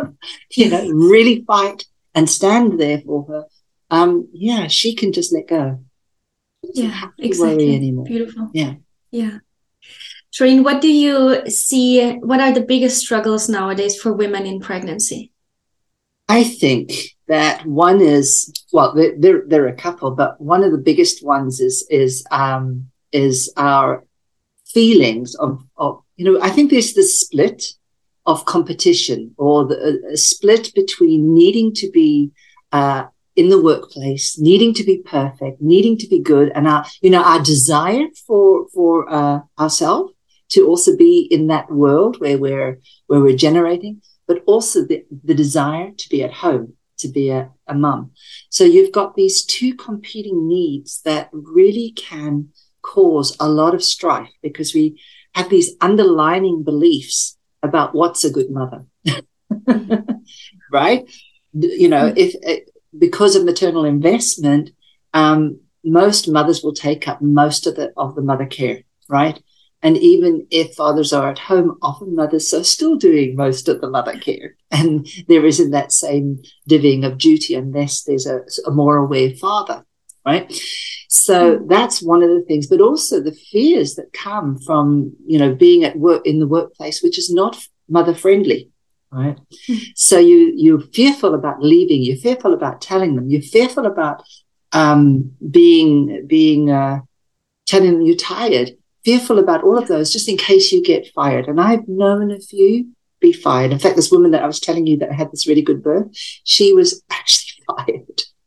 you 0.52 0.70
know, 0.70 0.88
really 0.88 1.44
fight 1.44 1.84
and 2.14 2.28
stand 2.28 2.80
there 2.80 3.00
for 3.00 3.24
her, 3.26 3.44
um, 3.90 4.28
yeah, 4.32 4.68
she 4.68 4.94
can 4.94 5.12
just 5.12 5.32
let 5.32 5.48
go. 5.48 5.80
Yeah, 6.74 7.08
exactly. 7.18 7.74
anymore. 7.74 8.04
Beautiful. 8.04 8.50
Yeah. 8.54 8.74
Yeah. 9.10 9.38
Sherine, 10.32 10.64
what 10.64 10.80
do 10.80 10.90
you 10.90 11.42
see? 11.48 12.14
What 12.18 12.40
are 12.40 12.52
the 12.52 12.62
biggest 12.62 12.98
struggles 12.98 13.48
nowadays 13.48 14.00
for 14.00 14.12
women 14.12 14.46
in 14.46 14.60
pregnancy? 14.60 15.32
I 16.28 16.44
think 16.44 16.92
that 17.28 17.66
one 17.66 18.00
is 18.00 18.52
well, 18.72 18.94
there, 18.94 19.12
there, 19.18 19.42
there 19.46 19.64
are 19.64 19.68
a 19.68 19.76
couple, 19.76 20.12
but 20.12 20.40
one 20.40 20.64
of 20.64 20.72
the 20.72 20.78
biggest 20.78 21.24
ones 21.24 21.60
is 21.60 21.86
is 21.90 22.24
um, 22.30 22.90
is 23.12 23.52
our 23.58 24.04
feelings 24.66 25.34
of, 25.34 25.62
of 25.76 26.02
you 26.16 26.24
know 26.24 26.40
I 26.40 26.48
think 26.48 26.70
there's 26.70 26.94
this 26.94 27.20
split 27.20 27.74
of 28.26 28.44
competition 28.44 29.34
or 29.36 29.66
the, 29.66 30.00
a 30.12 30.16
split 30.16 30.72
between 30.74 31.34
needing 31.34 31.72
to 31.74 31.90
be 31.90 32.30
uh, 32.70 33.04
in 33.34 33.48
the 33.48 33.60
workplace, 33.60 34.38
needing 34.38 34.74
to 34.74 34.84
be 34.84 34.98
perfect, 34.98 35.60
needing 35.60 35.96
to 35.98 36.06
be 36.06 36.20
good, 36.20 36.52
and 36.54 36.68
our 36.68 36.84
you 37.00 37.10
know 37.10 37.22
our 37.22 37.42
desire 37.42 38.06
for 38.26 38.68
for 38.74 39.08
uh, 39.12 39.40
ourselves 39.58 40.12
to 40.50 40.66
also 40.66 40.96
be 40.96 41.26
in 41.30 41.46
that 41.46 41.70
world 41.70 42.20
where 42.20 42.38
we're 42.38 42.78
where 43.06 43.20
we're 43.20 43.36
generating, 43.36 44.02
but 44.26 44.42
also 44.46 44.84
the, 44.84 45.04
the 45.24 45.34
desire 45.34 45.90
to 45.96 46.08
be 46.08 46.22
at 46.22 46.32
home, 46.32 46.74
to 46.98 47.08
be 47.08 47.30
a, 47.30 47.50
a 47.66 47.74
mum. 47.74 48.10
So 48.50 48.64
you've 48.64 48.92
got 48.92 49.14
these 49.14 49.44
two 49.44 49.74
competing 49.74 50.46
needs 50.46 51.00
that 51.02 51.30
really 51.32 51.92
can 51.96 52.48
cause 52.82 53.36
a 53.40 53.48
lot 53.48 53.74
of 53.74 53.82
strife 53.82 54.30
because 54.42 54.74
we 54.74 55.00
have 55.34 55.48
these 55.48 55.74
underlining 55.80 56.62
beliefs 56.62 57.38
about 57.62 57.94
what's 57.94 58.24
a 58.24 58.30
good 58.30 58.50
mother, 58.50 58.84
right? 60.72 61.08
You 61.52 61.88
know, 61.88 62.10
mm-hmm. 62.10 62.18
if 62.18 62.34
eh, 62.42 62.60
because 62.98 63.36
of 63.36 63.44
maternal 63.44 63.84
investment, 63.84 64.70
um, 65.14 65.60
most 65.84 66.28
mothers 66.28 66.62
will 66.62 66.74
take 66.74 67.08
up 67.08 67.20
most 67.20 67.66
of 67.66 67.76
the 67.76 67.92
of 67.96 68.14
the 68.14 68.22
mother 68.22 68.46
care, 68.46 68.82
right? 69.08 69.42
And 69.84 69.96
even 69.98 70.46
if 70.50 70.74
fathers 70.74 71.12
are 71.12 71.28
at 71.28 71.40
home, 71.40 71.76
often 71.82 72.14
mothers 72.14 72.54
are 72.54 72.62
still 72.62 72.96
doing 72.96 73.34
most 73.34 73.68
of 73.68 73.80
the 73.80 73.90
mother 73.90 74.16
care. 74.18 74.56
And 74.70 75.06
there 75.28 75.44
isn't 75.44 75.72
that 75.72 75.92
same 75.92 76.42
divvying 76.70 77.04
of 77.04 77.18
duty 77.18 77.54
unless 77.54 78.04
there's 78.04 78.26
a, 78.26 78.40
a 78.66 78.70
more 78.70 78.96
aware 78.96 79.30
father, 79.34 79.84
right? 80.24 80.50
So 81.14 81.58
mm. 81.58 81.68
that's 81.68 82.02
one 82.02 82.22
of 82.22 82.30
the 82.30 82.40
things, 82.40 82.66
but 82.66 82.80
also 82.80 83.20
the 83.20 83.34
fears 83.34 83.96
that 83.96 84.14
come 84.14 84.58
from, 84.58 85.12
you 85.26 85.38
know, 85.38 85.54
being 85.54 85.84
at 85.84 85.98
work 85.98 86.26
in 86.26 86.38
the 86.38 86.46
workplace, 86.46 87.02
which 87.02 87.18
is 87.18 87.30
not 87.30 87.62
mother 87.86 88.14
friendly, 88.14 88.70
right? 89.10 89.38
Mm. 89.68 89.88
So 89.94 90.18
you, 90.18 90.54
you're 90.56 90.80
fearful 90.80 91.34
about 91.34 91.62
leaving. 91.62 92.02
You're 92.02 92.16
fearful 92.16 92.54
about 92.54 92.80
telling 92.80 93.14
them. 93.14 93.28
You're 93.28 93.42
fearful 93.42 93.84
about, 93.84 94.24
um, 94.72 95.32
being, 95.50 96.26
being, 96.26 96.70
uh, 96.70 97.00
telling 97.66 97.92
them 97.92 98.00
you're 98.00 98.16
tired, 98.16 98.70
fearful 99.04 99.38
about 99.38 99.64
all 99.64 99.76
of 99.76 99.88
those 99.88 100.10
just 100.10 100.30
in 100.30 100.38
case 100.38 100.72
you 100.72 100.82
get 100.82 101.12
fired. 101.14 101.46
And 101.46 101.60
I've 101.60 101.86
known 101.88 102.30
a 102.30 102.40
few 102.40 102.88
be 103.20 103.34
fired. 103.34 103.70
In 103.70 103.78
fact, 103.78 103.96
this 103.96 104.10
woman 104.10 104.30
that 104.30 104.42
I 104.42 104.46
was 104.46 104.60
telling 104.60 104.86
you 104.86 104.96
that 104.96 105.12
had 105.12 105.30
this 105.30 105.46
really 105.46 105.60
good 105.60 105.82
birth, 105.82 106.08
she 106.44 106.72
was 106.72 107.02
actually 107.10 107.64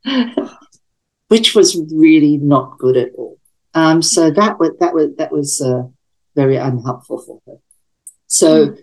fired 0.04 0.50
which 1.28 1.56
was 1.56 1.82
really 1.94 2.38
not 2.38 2.78
good 2.78 2.98
at 2.98 3.12
all. 3.18 3.40
Um, 3.74 4.02
so 4.02 4.32
that 4.32 4.60
was 4.60 4.72
that 4.80 4.94
was 4.94 5.16
that 5.18 5.32
was 5.32 5.62
uh, 5.62 5.84
very 6.36 6.56
unhelpful 6.56 7.22
for 7.22 7.42
her. 7.46 7.58
So 8.28 8.68
mm. 8.68 8.80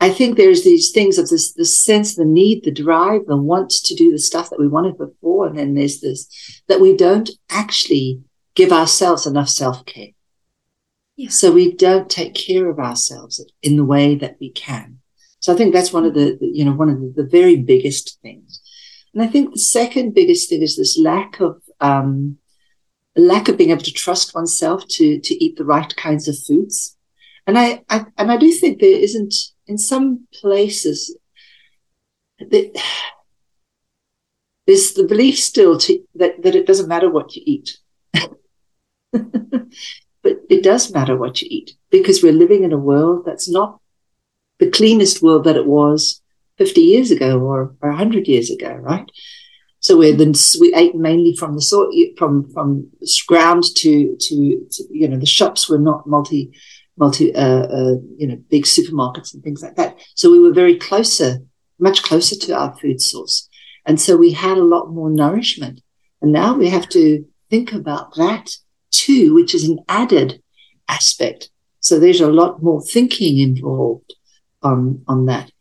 I 0.00 0.10
think 0.10 0.36
there's 0.36 0.62
these 0.62 0.92
things 0.92 1.18
of 1.18 1.28
this 1.28 1.52
the 1.52 1.64
sense, 1.64 2.14
the 2.14 2.24
need, 2.24 2.64
the 2.64 2.70
drive, 2.70 3.26
the 3.26 3.36
want 3.36 3.70
to 3.70 3.94
do 3.94 4.12
the 4.12 4.18
stuff 4.18 4.50
that 4.50 4.58
we 4.58 4.68
wanted 4.68 4.98
before, 4.98 5.46
and 5.46 5.58
then 5.58 5.74
there's 5.74 6.00
this 6.00 6.62
that 6.68 6.80
we 6.80 6.96
don't 6.96 7.30
actually 7.50 8.20
give 8.54 8.72
ourselves 8.72 9.26
enough 9.26 9.48
self 9.48 9.84
care. 9.84 10.08
Yeah. 11.16 11.30
So 11.30 11.50
we 11.52 11.72
don't 11.72 12.10
take 12.10 12.34
care 12.34 12.68
of 12.68 12.78
ourselves 12.78 13.44
in 13.62 13.76
the 13.76 13.84
way 13.84 14.16
that 14.16 14.36
we 14.38 14.50
can. 14.50 14.98
So 15.40 15.52
I 15.52 15.56
think 15.56 15.72
that's 15.72 15.92
one 15.92 16.04
of 16.04 16.14
the, 16.14 16.36
you 16.40 16.64
know, 16.64 16.72
one 16.72 16.88
of 16.88 17.00
the, 17.00 17.22
the 17.22 17.28
very 17.28 17.56
biggest 17.56 18.18
things. 18.20 18.60
And 19.14 19.22
I 19.22 19.26
think 19.26 19.52
the 19.52 19.58
second 19.60 20.14
biggest 20.14 20.48
thing 20.50 20.62
is 20.62 20.76
this 20.76 20.98
lack 20.98 21.40
of 21.40 21.62
um, 21.80 22.38
lack 23.16 23.48
of 23.48 23.56
being 23.56 23.70
able 23.70 23.82
to 23.82 23.92
trust 23.92 24.34
oneself 24.34 24.86
to 24.88 25.20
to 25.20 25.44
eat 25.44 25.56
the 25.56 25.64
right 25.64 25.94
kinds 25.96 26.28
of 26.28 26.38
foods. 26.38 26.96
And 27.46 27.58
I, 27.58 27.82
I 27.88 28.06
and 28.18 28.30
I 28.30 28.36
do 28.36 28.50
think 28.52 28.80
there 28.80 28.98
isn't 28.98 29.34
in 29.66 29.78
some 29.78 30.26
places 30.32 31.16
that 32.38 32.82
there's 34.66 34.94
the 34.94 35.04
belief 35.04 35.38
still 35.38 35.78
to, 35.78 36.02
that 36.16 36.42
that 36.42 36.54
it 36.54 36.66
doesn't 36.66 36.88
matter 36.88 37.10
what 37.10 37.34
you 37.36 37.42
eat. 37.46 37.78
but 39.12 40.40
it 40.50 40.62
does 40.62 40.92
matter 40.92 41.16
what 41.16 41.40
you 41.40 41.48
eat 41.50 41.76
because 41.90 42.22
we're 42.22 42.32
living 42.32 42.64
in 42.64 42.72
a 42.72 42.78
world 42.78 43.24
that's 43.24 43.48
not 43.48 43.80
the 44.58 44.70
cleanest 44.70 45.22
world 45.22 45.44
that 45.44 45.56
it 45.56 45.66
was 45.66 46.20
50 46.58 46.80
years 46.80 47.10
ago 47.10 47.38
or, 47.40 47.74
or 47.80 47.90
100 47.90 48.26
years 48.26 48.50
ago, 48.50 48.72
right? 48.74 49.08
So 49.86 49.96
we 49.96 50.10
then 50.10 50.32
we 50.60 50.74
ate 50.74 50.96
mainly 50.96 51.36
from 51.36 51.54
the 51.54 51.62
soil, 51.62 51.88
from 52.18 52.50
from 52.52 52.90
ground 53.28 53.62
to, 53.76 54.16
to, 54.18 54.66
to 54.72 54.84
you 54.90 55.06
know 55.06 55.16
the 55.16 55.34
shops 55.38 55.68
were 55.68 55.78
not 55.78 56.08
multi 56.08 56.50
multi 56.96 57.32
uh, 57.32 57.66
uh, 57.78 57.94
you 58.20 58.26
know 58.26 58.38
big 58.50 58.64
supermarkets 58.64 59.32
and 59.32 59.44
things 59.44 59.62
like 59.62 59.76
that. 59.76 59.96
So 60.16 60.32
we 60.32 60.40
were 60.40 60.52
very 60.52 60.76
closer, 60.76 61.38
much 61.78 62.02
closer 62.02 62.34
to 62.34 62.56
our 62.60 62.74
food 62.80 63.00
source, 63.00 63.48
and 63.86 64.00
so 64.00 64.16
we 64.16 64.32
had 64.32 64.58
a 64.58 64.70
lot 64.74 64.90
more 64.90 65.08
nourishment. 65.08 65.80
And 66.20 66.32
now 66.32 66.56
we 66.56 66.68
have 66.68 66.88
to 66.88 67.24
think 67.48 67.72
about 67.72 68.16
that 68.16 68.50
too, 68.90 69.34
which 69.34 69.54
is 69.54 69.68
an 69.68 69.78
added 69.88 70.42
aspect. 70.88 71.48
So 71.78 72.00
there's 72.00 72.20
a 72.20 72.36
lot 72.42 72.60
more 72.60 72.82
thinking 72.82 73.38
involved 73.38 74.14
on 74.64 75.04
on 75.06 75.26
that. 75.26 75.52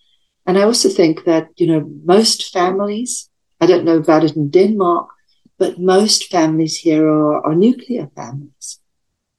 And 0.47 0.57
I 0.57 0.63
also 0.63 0.89
think 0.89 1.25
that, 1.25 1.49
you 1.57 1.67
know, 1.67 1.81
most 2.03 2.51
families, 2.51 3.29
I 3.61 3.65
don't 3.65 3.85
know 3.85 3.97
about 3.97 4.23
it 4.23 4.35
in 4.35 4.49
Denmark, 4.49 5.09
but 5.57 5.79
most 5.79 6.29
families 6.29 6.77
here 6.77 7.07
are, 7.07 7.45
are 7.45 7.55
nuclear 7.55 8.09
families. 8.15 8.79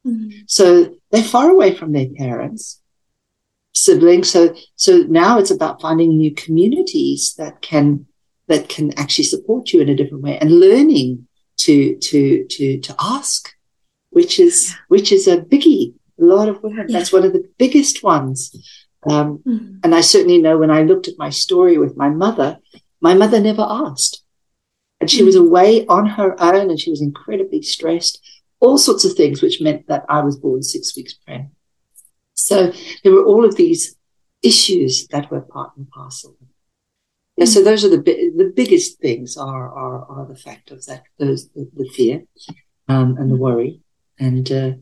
Mm-hmm. 0.06 0.30
So 0.46 0.96
they're 1.10 1.22
far 1.22 1.50
away 1.50 1.74
from 1.74 1.92
their 1.92 2.08
parents, 2.16 2.80
siblings. 3.74 4.30
So, 4.30 4.54
so 4.76 4.98
now 5.08 5.38
it's 5.38 5.50
about 5.50 5.80
finding 5.80 6.16
new 6.16 6.34
communities 6.34 7.34
that 7.38 7.60
can, 7.60 8.06
that 8.48 8.68
can 8.68 8.98
actually 8.98 9.24
support 9.24 9.72
you 9.72 9.80
in 9.80 9.88
a 9.88 9.96
different 9.96 10.22
way 10.22 10.38
and 10.38 10.60
learning 10.60 11.26
to, 11.58 11.96
to, 11.96 12.44
to, 12.44 12.80
to 12.80 12.94
ask, 13.00 13.50
which 14.10 14.38
is, 14.38 14.70
yeah. 14.70 14.76
which 14.88 15.12
is 15.12 15.26
a 15.26 15.38
biggie. 15.38 15.94
A 16.18 16.24
lot 16.24 16.48
of 16.48 16.62
women, 16.62 16.86
yeah. 16.88 16.98
that's 16.98 17.12
one 17.12 17.24
of 17.24 17.34
the 17.34 17.46
biggest 17.58 18.02
ones 18.02 18.50
um, 19.08 19.38
mm. 19.46 19.78
And 19.84 19.94
I 19.94 20.00
certainly 20.00 20.38
know 20.38 20.58
when 20.58 20.70
I 20.70 20.82
looked 20.82 21.08
at 21.08 21.18
my 21.18 21.30
story 21.30 21.78
with 21.78 21.96
my 21.96 22.08
mother, 22.08 22.58
my 23.00 23.14
mother 23.14 23.40
never 23.40 23.66
asked. 23.68 24.22
And 25.00 25.10
she 25.10 25.22
was 25.22 25.36
away 25.36 25.86
on 25.86 26.06
her 26.06 26.40
own 26.40 26.70
and 26.70 26.80
she 26.80 26.90
was 26.90 27.02
incredibly 27.02 27.62
stressed, 27.62 28.20
all 28.60 28.78
sorts 28.78 29.04
of 29.04 29.12
things, 29.12 29.42
which 29.42 29.60
meant 29.60 29.86
that 29.88 30.04
I 30.08 30.22
was 30.22 30.38
born 30.38 30.62
six 30.62 30.96
weeks 30.96 31.14
pregnant. 31.14 31.52
So 32.34 32.72
there 33.02 33.12
were 33.12 33.24
all 33.24 33.44
of 33.44 33.56
these 33.56 33.96
issues 34.42 35.06
that 35.08 35.30
were 35.30 35.42
part 35.42 35.72
and 35.76 35.88
parcel. 35.90 36.36
Yeah, 37.36 37.44
so 37.44 37.60
hmm. 37.60 37.66
those 37.66 37.84
are 37.84 37.90
the 37.90 37.98
the 37.98 38.52
biggest 38.54 38.98
things 38.98 39.36
are 39.36 39.68
are, 39.68 40.06
are 40.06 40.26
the 40.26 40.36
fact 40.36 40.70
of 40.70 40.84
that 40.86 41.02
those 41.18 41.48
the, 41.50 41.68
the 41.74 41.88
fear 41.94 42.22
um, 42.88 43.16
and 43.18 43.30
the 43.30 43.36
hmm. 43.36 43.42
worry 43.42 43.80
and 44.18 44.50
uh, 44.50 44.72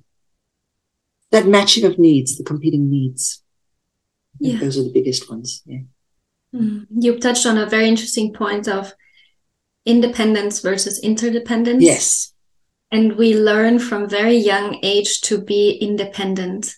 that 1.32 1.46
matching 1.46 1.84
of 1.84 1.98
needs, 1.98 2.38
the 2.38 2.44
competing 2.44 2.88
needs 2.90 3.44
yeah. 4.38 4.58
those 4.58 4.78
are 4.78 4.84
the 4.84 4.92
biggest 4.92 5.30
ones. 5.30 5.62
Yeah. 5.66 5.80
Mm. 6.54 6.86
You 6.90 7.18
touched 7.18 7.46
on 7.46 7.58
a 7.58 7.66
very 7.66 7.88
interesting 7.88 8.32
point 8.32 8.68
of 8.68 8.92
independence 9.84 10.60
versus 10.60 11.00
interdependence. 11.00 11.82
Yes. 11.82 12.32
And 12.90 13.16
we 13.16 13.34
learn 13.34 13.78
from 13.78 14.08
very 14.08 14.36
young 14.36 14.78
age 14.82 15.20
to 15.22 15.40
be 15.40 15.72
independent. 15.72 16.74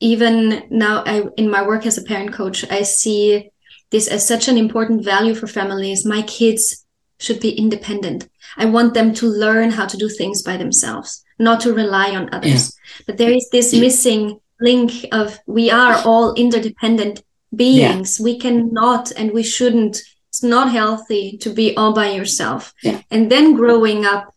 Even 0.00 0.64
now, 0.70 1.02
I, 1.04 1.24
in 1.36 1.50
my 1.50 1.66
work 1.66 1.86
as 1.86 1.98
a 1.98 2.04
parent 2.04 2.32
coach, 2.32 2.64
I 2.70 2.82
see 2.82 3.50
this 3.90 4.06
as 4.06 4.26
such 4.26 4.48
an 4.48 4.56
important 4.56 5.04
value 5.04 5.34
for 5.34 5.46
families. 5.46 6.06
My 6.06 6.22
kids 6.22 6.84
should 7.18 7.40
be 7.40 7.50
independent. 7.50 8.28
I 8.56 8.66
want 8.66 8.94
them 8.94 9.12
to 9.14 9.26
learn 9.26 9.70
how 9.70 9.86
to 9.86 9.96
do 9.96 10.08
things 10.08 10.42
by 10.42 10.56
themselves, 10.56 11.24
not 11.38 11.60
to 11.60 11.72
rely 11.72 12.14
on 12.14 12.32
others. 12.32 12.72
Yeah. 12.74 13.04
But 13.06 13.18
there 13.18 13.32
is 13.32 13.48
this 13.50 13.72
missing 13.72 14.40
link 14.60 15.06
of 15.12 15.38
we 15.46 15.70
are 15.70 15.96
all 16.04 16.34
interdependent 16.34 17.22
beings. 17.56 18.18
Yeah. 18.18 18.24
We 18.24 18.38
cannot 18.38 19.12
and 19.12 19.32
we 19.32 19.42
shouldn't. 19.42 20.02
It's 20.28 20.42
not 20.42 20.72
healthy 20.72 21.38
to 21.38 21.50
be 21.50 21.76
all 21.76 21.94
by 21.94 22.10
yourself. 22.10 22.74
Yeah. 22.82 23.00
And 23.10 23.30
then 23.30 23.54
growing 23.54 24.04
up, 24.04 24.34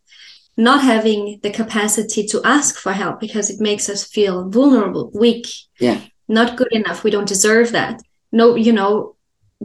not 0.57 0.84
having 0.84 1.39
the 1.43 1.51
capacity 1.51 2.26
to 2.28 2.41
ask 2.43 2.78
for 2.78 2.91
help 2.91 3.20
because 3.20 3.49
it 3.49 3.59
makes 3.59 3.89
us 3.89 4.03
feel 4.03 4.49
vulnerable, 4.49 5.11
weak, 5.13 5.47
yeah. 5.80 6.01
not 6.28 6.57
good 6.57 6.72
enough. 6.72 7.03
We 7.03 7.11
don't 7.11 7.28
deserve 7.28 7.72
that. 7.74 8.01
No, 8.32 8.55
you 8.55 8.74
know, 8.74 9.15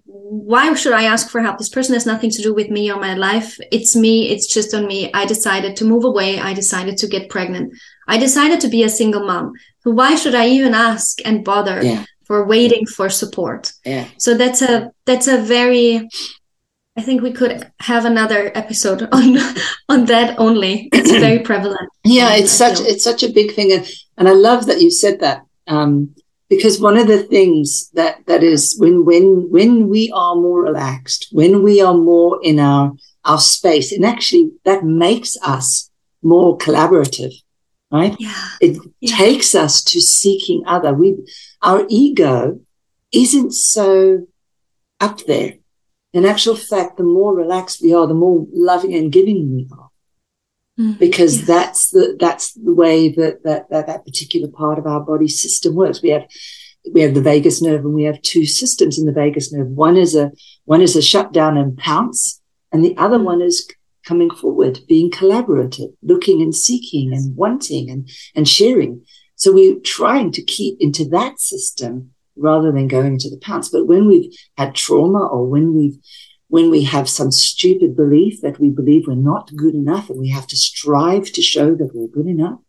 why 0.04 0.72
should 0.74 0.92
I 0.92 1.04
ask 1.04 1.28
for 1.28 1.42
help? 1.42 1.58
This 1.58 1.68
person 1.68 1.94
has 1.94 2.06
nothing 2.06 2.30
to 2.30 2.42
do 2.42 2.54
with 2.54 2.70
me 2.70 2.90
or 2.90 3.00
my 3.00 3.14
life. 3.14 3.58
It's 3.70 3.94
me. 3.94 4.30
It's 4.30 4.52
just 4.52 4.72
on 4.74 4.86
me. 4.86 5.10
I 5.12 5.26
decided 5.26 5.76
to 5.76 5.84
move 5.84 6.04
away. 6.04 6.38
I 6.38 6.54
decided 6.54 6.96
to 6.98 7.08
get 7.08 7.28
pregnant. 7.28 7.74
I 8.08 8.18
decided 8.18 8.60
to 8.60 8.68
be 8.68 8.82
a 8.82 8.88
single 8.88 9.26
mom. 9.26 9.52
So 9.80 9.90
why 9.90 10.14
should 10.14 10.34
I 10.34 10.48
even 10.48 10.74
ask 10.74 11.18
and 11.24 11.44
bother 11.44 11.82
yeah. 11.82 12.04
For 12.32 12.46
waiting 12.46 12.86
for 12.86 13.10
support? 13.10 13.72
Yeah. 13.84 14.06
So 14.16 14.34
that's 14.34 14.62
a 14.62 14.90
that's 15.04 15.28
a 15.28 15.36
very 15.36 16.08
I 16.96 17.02
think 17.02 17.20
we 17.20 17.32
could 17.32 17.70
have 17.80 18.06
another 18.06 18.50
episode 18.54 19.02
on 19.12 19.36
on 19.90 20.06
that 20.06 20.38
only. 20.38 20.88
It's 20.94 21.10
very 21.26 21.40
prevalent. 21.40 21.90
Yeah, 22.04 22.34
it's 22.34 22.50
such 22.50 22.80
it's 22.80 23.04
such 23.04 23.22
a 23.22 23.32
big 23.38 23.52
thing, 23.54 23.70
and, 23.72 23.86
and 24.16 24.28
I 24.30 24.32
love 24.32 24.64
that 24.66 24.80
you 24.80 24.90
said 24.90 25.20
that 25.20 25.42
um, 25.66 26.14
because 26.48 26.80
one 26.80 26.96
of 26.96 27.06
the 27.06 27.22
things 27.22 27.90
that 27.92 28.24
that 28.28 28.42
is 28.42 28.76
when 28.78 29.04
when 29.04 29.50
when 29.50 29.90
we 29.90 30.10
are 30.14 30.34
more 30.34 30.62
relaxed, 30.62 31.28
when 31.32 31.62
we 31.62 31.82
are 31.82 31.98
more 32.12 32.40
in 32.42 32.58
our 32.58 32.92
our 33.26 33.40
space, 33.40 33.92
and 33.92 34.06
actually 34.06 34.52
that 34.64 34.84
makes 34.84 35.36
us 35.44 35.90
more 36.22 36.56
collaborative 36.56 37.34
right? 37.92 38.16
Yeah. 38.18 38.48
It 38.60 38.78
yeah. 39.00 39.16
takes 39.16 39.54
us 39.54 39.84
to 39.84 40.00
seeking 40.00 40.62
other. 40.66 40.94
We, 40.94 41.16
our 41.62 41.84
ego 41.88 42.60
isn't 43.12 43.52
so 43.52 44.26
up 45.00 45.18
there. 45.26 45.54
In 46.12 46.24
actual 46.24 46.56
fact, 46.56 46.96
the 46.96 47.04
more 47.04 47.34
relaxed 47.34 47.80
we 47.82 47.94
are, 47.94 48.06
the 48.06 48.14
more 48.14 48.46
loving 48.52 48.94
and 48.94 49.10
giving 49.10 49.54
we 49.54 49.68
are. 49.72 49.88
Mm, 50.78 50.98
because 50.98 51.38
yes. 51.38 51.46
that's 51.46 51.90
the 51.90 52.16
that's 52.18 52.52
the 52.54 52.74
way 52.74 53.10
that, 53.10 53.42
that 53.44 53.68
that 53.70 53.86
that 53.86 54.04
particular 54.06 54.48
part 54.48 54.78
of 54.78 54.86
our 54.86 55.00
body 55.00 55.28
system 55.28 55.74
works. 55.74 56.02
We 56.02 56.10
have 56.10 56.26
we 56.92 57.02
have 57.02 57.14
the 57.14 57.20
vagus 57.20 57.60
nerve 57.60 57.84
and 57.84 57.94
we 57.94 58.04
have 58.04 58.22
two 58.22 58.46
systems 58.46 58.98
in 58.98 59.04
the 59.04 59.12
vagus 59.12 59.52
nerve. 59.52 59.68
One 59.68 59.96
is 59.96 60.14
a 60.14 60.32
one 60.64 60.80
is 60.80 60.96
a 60.96 61.02
shutdown 61.02 61.58
and 61.58 61.76
pounce, 61.76 62.40
and 62.72 62.82
the 62.82 62.96
other 62.96 63.18
mm. 63.18 63.24
one 63.24 63.42
is 63.42 63.70
coming 64.06 64.30
forward, 64.30 64.80
being 64.88 65.10
collaborative, 65.10 65.94
looking 66.02 66.42
and 66.42 66.54
seeking 66.54 67.12
and 67.12 67.36
wanting 67.36 67.90
and, 67.90 68.08
and 68.34 68.48
sharing. 68.48 69.04
So 69.42 69.50
we're 69.50 69.80
trying 69.80 70.30
to 70.32 70.42
keep 70.44 70.76
into 70.78 71.04
that 71.06 71.40
system 71.40 72.12
rather 72.36 72.70
than 72.70 72.86
going 72.86 73.14
into 73.14 73.28
the 73.28 73.38
pounce. 73.38 73.68
But 73.68 73.88
when 73.88 74.06
we've 74.06 74.32
had 74.56 74.76
trauma 74.76 75.18
or 75.18 75.48
when 75.48 75.74
we've 75.74 75.98
when 76.46 76.70
we 76.70 76.84
have 76.84 77.08
some 77.08 77.32
stupid 77.32 77.96
belief 77.96 78.40
that 78.42 78.60
we 78.60 78.70
believe 78.70 79.08
we're 79.08 79.16
not 79.16 79.50
good 79.56 79.74
enough 79.74 80.08
and 80.08 80.20
we 80.20 80.28
have 80.28 80.46
to 80.46 80.56
strive 80.56 81.32
to 81.32 81.42
show 81.42 81.74
that 81.74 81.90
we're 81.92 82.06
good 82.06 82.28
enough, 82.28 82.60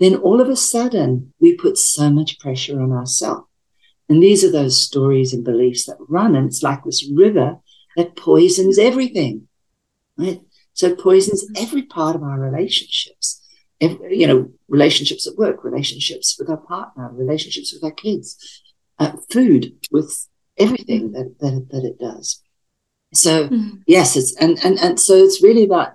then 0.00 0.16
all 0.16 0.40
of 0.40 0.48
a 0.48 0.56
sudden 0.56 1.32
we 1.38 1.54
put 1.54 1.78
so 1.78 2.10
much 2.10 2.40
pressure 2.40 2.82
on 2.82 2.90
ourselves. 2.90 3.46
And 4.08 4.20
these 4.20 4.42
are 4.42 4.50
those 4.50 4.76
stories 4.76 5.32
and 5.32 5.44
beliefs 5.44 5.86
that 5.86 5.98
run. 6.08 6.34
And 6.34 6.48
it's 6.48 6.64
like 6.64 6.82
this 6.82 7.08
river 7.14 7.58
that 7.96 8.16
poisons 8.16 8.76
everything, 8.76 9.46
right? 10.16 10.40
So 10.72 10.88
it 10.88 10.98
poisons 10.98 11.46
every 11.56 11.82
part 11.82 12.16
of 12.16 12.24
our 12.24 12.40
relationships. 12.40 13.37
You 13.80 14.26
know, 14.26 14.50
relationships 14.68 15.26
at 15.26 15.36
work, 15.36 15.62
relationships 15.62 16.36
with 16.38 16.50
our 16.50 16.56
partner, 16.56 17.10
relationships 17.12 17.72
with 17.72 17.84
our 17.84 17.92
kids, 17.92 18.62
uh, 18.98 19.12
food, 19.30 19.72
with 19.92 20.26
everything 20.56 21.12
that, 21.12 21.36
that, 21.38 21.68
that 21.70 21.84
it 21.84 21.98
does. 21.98 22.42
So 23.14 23.48
mm-hmm. 23.48 23.76
yes, 23.86 24.16
it's, 24.16 24.36
and, 24.36 24.58
and, 24.64 24.78
and 24.78 24.98
so 24.98 25.14
it's 25.14 25.42
really 25.42 25.62
about, 25.62 25.92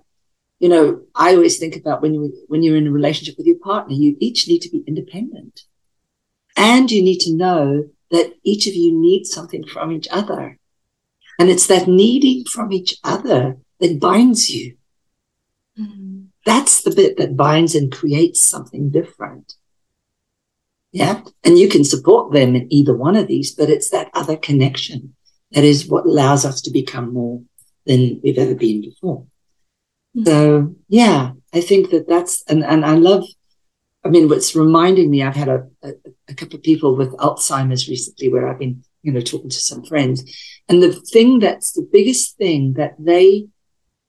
you 0.60 0.70
know, 0.70 1.02
I 1.14 1.36
always 1.36 1.60
think 1.60 1.76
about 1.76 2.02
when 2.02 2.14
you, 2.14 2.34
when 2.48 2.64
you're 2.64 2.78
in 2.78 2.88
a 2.88 2.92
relationship 2.92 3.36
with 3.38 3.48
your 3.48 3.60
partner, 3.60 3.94
you 3.94 4.16
each 4.20 4.48
need 4.48 4.62
to 4.62 4.70
be 4.70 4.84
independent 4.88 5.62
and 6.56 6.90
you 6.90 7.04
need 7.04 7.20
to 7.20 7.36
know 7.36 7.90
that 8.12 8.34
each 8.44 8.68
of 8.68 8.74
you 8.74 8.98
needs 8.98 9.30
something 9.32 9.66
from 9.68 9.92
each 9.92 10.08
other. 10.10 10.58
And 11.40 11.50
it's 11.50 11.68
that 11.68 11.88
needing 11.88 12.46
from 12.46 12.72
each 12.72 12.96
other 13.04 13.58
that 13.80 14.00
binds 14.00 14.50
you. 14.50 14.78
Mm. 15.78 16.23
That's 16.46 16.84
the 16.84 16.92
bit 16.92 17.18
that 17.18 17.38
binds 17.38 17.76
and 17.76 17.92
creates 17.92 18.48
something 18.48 18.90
different. 18.90 19.54
Yeah. 20.92 21.22
And 21.44 21.58
you 21.58 21.70
can 21.70 21.84
support 21.84 22.34
them 22.34 22.56
in 22.56 22.72
either 22.72 22.96
one 22.96 23.16
of 23.16 23.28
these, 23.28 23.54
but 23.54 23.70
it's 23.70 23.90
that 23.90 24.12
other 24.14 24.38
connection 24.38 25.16
that 25.52 25.64
is 25.64 25.88
what 25.88 26.06
allows 26.06 26.46
us 26.46 26.62
to 26.62 26.72
become 26.72 27.14
more 27.14 27.42
than 27.86 28.20
we've 28.24 28.38
ever 28.38 28.56
been 28.56 28.82
before. 28.82 29.26
Mm-hmm. 30.16 30.26
So, 30.26 30.76
yeah, 30.90 31.32
I 31.54 31.62
think 31.62 31.90
that 31.92 32.08
that's, 32.08 32.44
and, 32.48 32.64
and 32.64 32.86
I 32.86 32.96
love, 32.96 33.26
I 34.06 34.10
mean, 34.10 34.30
what's 34.30 34.56
reminding 34.56 35.10
me, 35.10 35.24
I've 35.24 35.36
had 35.36 35.50
a, 35.50 35.68
a, 35.82 35.94
a 36.30 36.34
couple 36.34 36.58
of 36.58 36.64
people 36.64 36.96
with 36.96 37.12
Alzheimer's 37.18 37.88
recently 37.88 38.30
where 38.30 38.48
I've 38.48 38.60
been, 38.60 38.84
you 39.02 39.12
know, 39.12 39.22
talking 39.22 39.50
to 39.50 39.56
some 39.56 39.84
friends. 39.84 40.24
And 40.70 40.84
the 40.84 40.94
thing 40.94 41.40
that's 41.40 41.72
the 41.72 41.88
biggest 41.92 42.38
thing 42.38 42.74
that 42.74 42.96
they, 43.00 43.48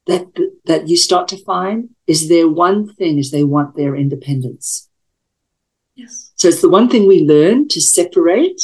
that, 0.06 0.26
that 0.66 0.88
you 0.88 0.96
start 0.96 1.28
to 1.28 1.44
find 1.44 1.90
is 2.06 2.28
their 2.28 2.48
one 2.48 2.92
thing 2.94 3.18
is 3.18 3.30
they 3.30 3.44
want 3.44 3.76
their 3.76 3.96
independence. 3.96 4.88
Yes. 5.94 6.32
So 6.36 6.48
it's 6.48 6.60
the 6.60 6.68
one 6.68 6.88
thing 6.88 7.06
we 7.06 7.20
learn 7.20 7.68
to 7.68 7.80
separate. 7.80 8.60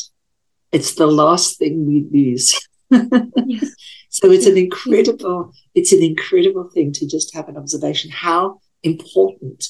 It's 0.73 0.95
the 0.95 1.07
last 1.07 1.59
thing 1.59 1.87
we 1.87 2.07
lose. 2.13 2.59
yes. 2.91 3.75
So 4.09 4.31
it's 4.31 4.47
an 4.47 4.59
incredible, 4.59 5.53
it's 5.75 5.93
an 5.93 6.03
incredible 6.03 6.69
thing 6.75 6.93
to 6.93 7.07
just 7.07 7.35
have 7.35 7.49
an 7.49 7.57
observation 7.57 8.11
how 8.11 8.61
important 8.83 9.69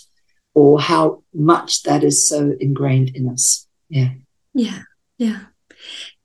or 0.55 0.81
how 0.81 1.23
much 1.35 1.83
that 1.83 2.03
is 2.03 2.29
so 2.29 2.55
ingrained 2.59 3.11
in 3.15 3.29
us. 3.29 3.67
Yeah. 3.89 4.11
Yeah. 4.55 4.83
Yeah. 5.19 5.41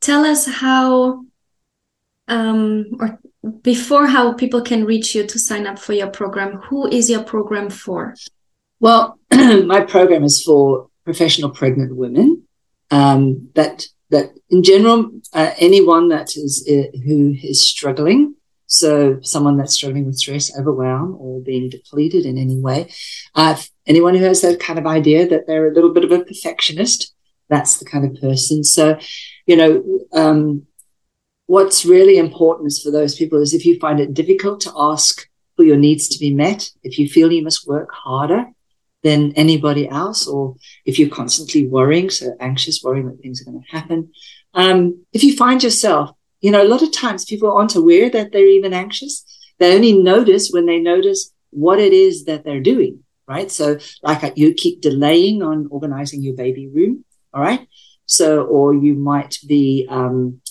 Tell 0.02 0.26
us 0.26 0.48
how 0.48 1.26
um 2.28 2.86
or 3.00 3.20
before 3.62 4.08
how 4.08 4.34
people 4.34 4.62
can 4.62 4.86
reach 4.86 5.16
you 5.16 5.26
to 5.28 5.40
sign 5.40 5.68
up 5.68 5.80
for 5.80 5.94
your 5.94 6.10
program. 6.10 6.58
Who 6.70 6.88
is 6.88 7.10
your 7.10 7.24
program 7.24 7.70
for? 7.70 8.16
Well, 8.80 9.20
my 9.32 9.82
program 9.82 10.24
is 10.24 10.42
for 10.44 10.90
professional 11.04 11.50
pregnant 11.50 11.96
women. 11.96 12.44
Um, 12.92 13.50
that 13.56 13.86
that 14.12 14.32
in 14.50 14.64
general, 14.64 15.10
uh, 15.34 15.52
anyone 15.58 16.10
that 16.10 16.36
is 16.36 16.66
uh, 16.70 16.96
who 17.06 17.36
is 17.42 17.68
struggling, 17.68 18.36
so 18.68 19.20
someone 19.22 19.58
that's 19.58 19.74
struggling 19.74 20.06
with 20.06 20.18
stress, 20.18 20.56
overwhelm, 20.58 21.16
or 21.20 21.42
being 21.42 21.70
depleted 21.70 22.26
in 22.26 22.38
any 22.38 22.60
way, 22.60 22.92
uh, 23.34 23.56
anyone 23.88 24.16
who 24.16 24.24
has 24.24 24.42
that 24.42 24.60
kind 24.60 24.78
of 24.78 24.86
idea 24.86 25.28
that 25.28 25.48
they're 25.48 25.68
a 25.68 25.74
little 25.74 25.94
bit 25.94 26.04
of 26.04 26.12
a 26.12 26.24
perfectionist, 26.24 27.14
that's 27.50 27.78
the 27.78 27.86
kind 27.86 28.06
of 28.06 28.22
person. 28.22 28.64
So, 28.64 29.00
you 29.46 29.56
know, 29.56 30.00
um, 30.14 30.68
what's 31.48 31.86
really 31.86 32.18
important 32.18 32.68
is 32.68 32.82
for 32.82 32.92
those 32.92 33.16
people 33.16 33.42
is 33.42 33.54
if 33.54 33.66
you 33.66 33.80
find 33.80 34.00
it 34.00 34.14
difficult 34.14 34.62
to 34.62 34.74
ask 34.76 35.28
for 35.56 35.64
your 35.64 35.78
needs 35.78 36.08
to 36.10 36.20
be 36.20 36.34
met, 36.34 36.70
if 36.84 36.98
you 37.00 37.08
feel 37.08 37.32
you 37.32 37.44
must 37.44 37.68
work 37.68 37.90
harder 37.92 38.46
than 39.04 39.32
anybody 39.34 39.88
else, 39.88 40.28
or 40.28 40.56
if 40.86 40.98
you're 40.98 41.10
constantly 41.10 41.68
worrying, 41.68 42.10
so 42.10 42.36
anxious, 42.40 42.82
worrying 42.84 43.08
that 43.08 43.22
things 43.22 43.40
are 43.42 43.46
going 43.46 43.62
to 43.62 43.78
happen. 43.78 44.12
Um, 44.54 45.06
if 45.14 45.24
you 45.24 45.36
find 45.36 45.62
yourself, 45.62 46.12
you 46.42 46.52
know, 46.52 46.64
a 46.64 46.68
lot 46.68 46.82
of 46.82 46.92
times 46.92 47.24
people 47.24 47.52
aren't 47.52 47.76
aware 47.76 48.10
that 48.10 48.32
they're 48.32 48.48
even 48.48 48.74
anxious. 48.74 49.24
They 49.60 49.76
only 49.76 49.94
notice 49.94 50.50
when 50.50 50.66
they 50.66 50.80
notice 50.80 51.32
what 51.52 51.80
it 51.80 51.94
is 51.94 52.26
that 52.26 52.44
they're 52.44 52.62
doing, 52.62 53.04
right? 53.28 53.50
So, 53.52 53.78
like 54.02 54.24
uh, 54.24 54.32
you 54.36 54.54
keep 54.54 54.82
delaying 54.82 55.42
on 55.44 55.68
organizing 55.70 56.22
your 56.22 56.36
baby 56.36 56.68
room, 56.68 57.06
all 57.34 57.42
right? 57.42 57.68
So, 58.08 58.44
or 58.44 58.74
you 58.74 58.96
might 58.96 59.38
be 59.48 59.88
um, 59.90 60.42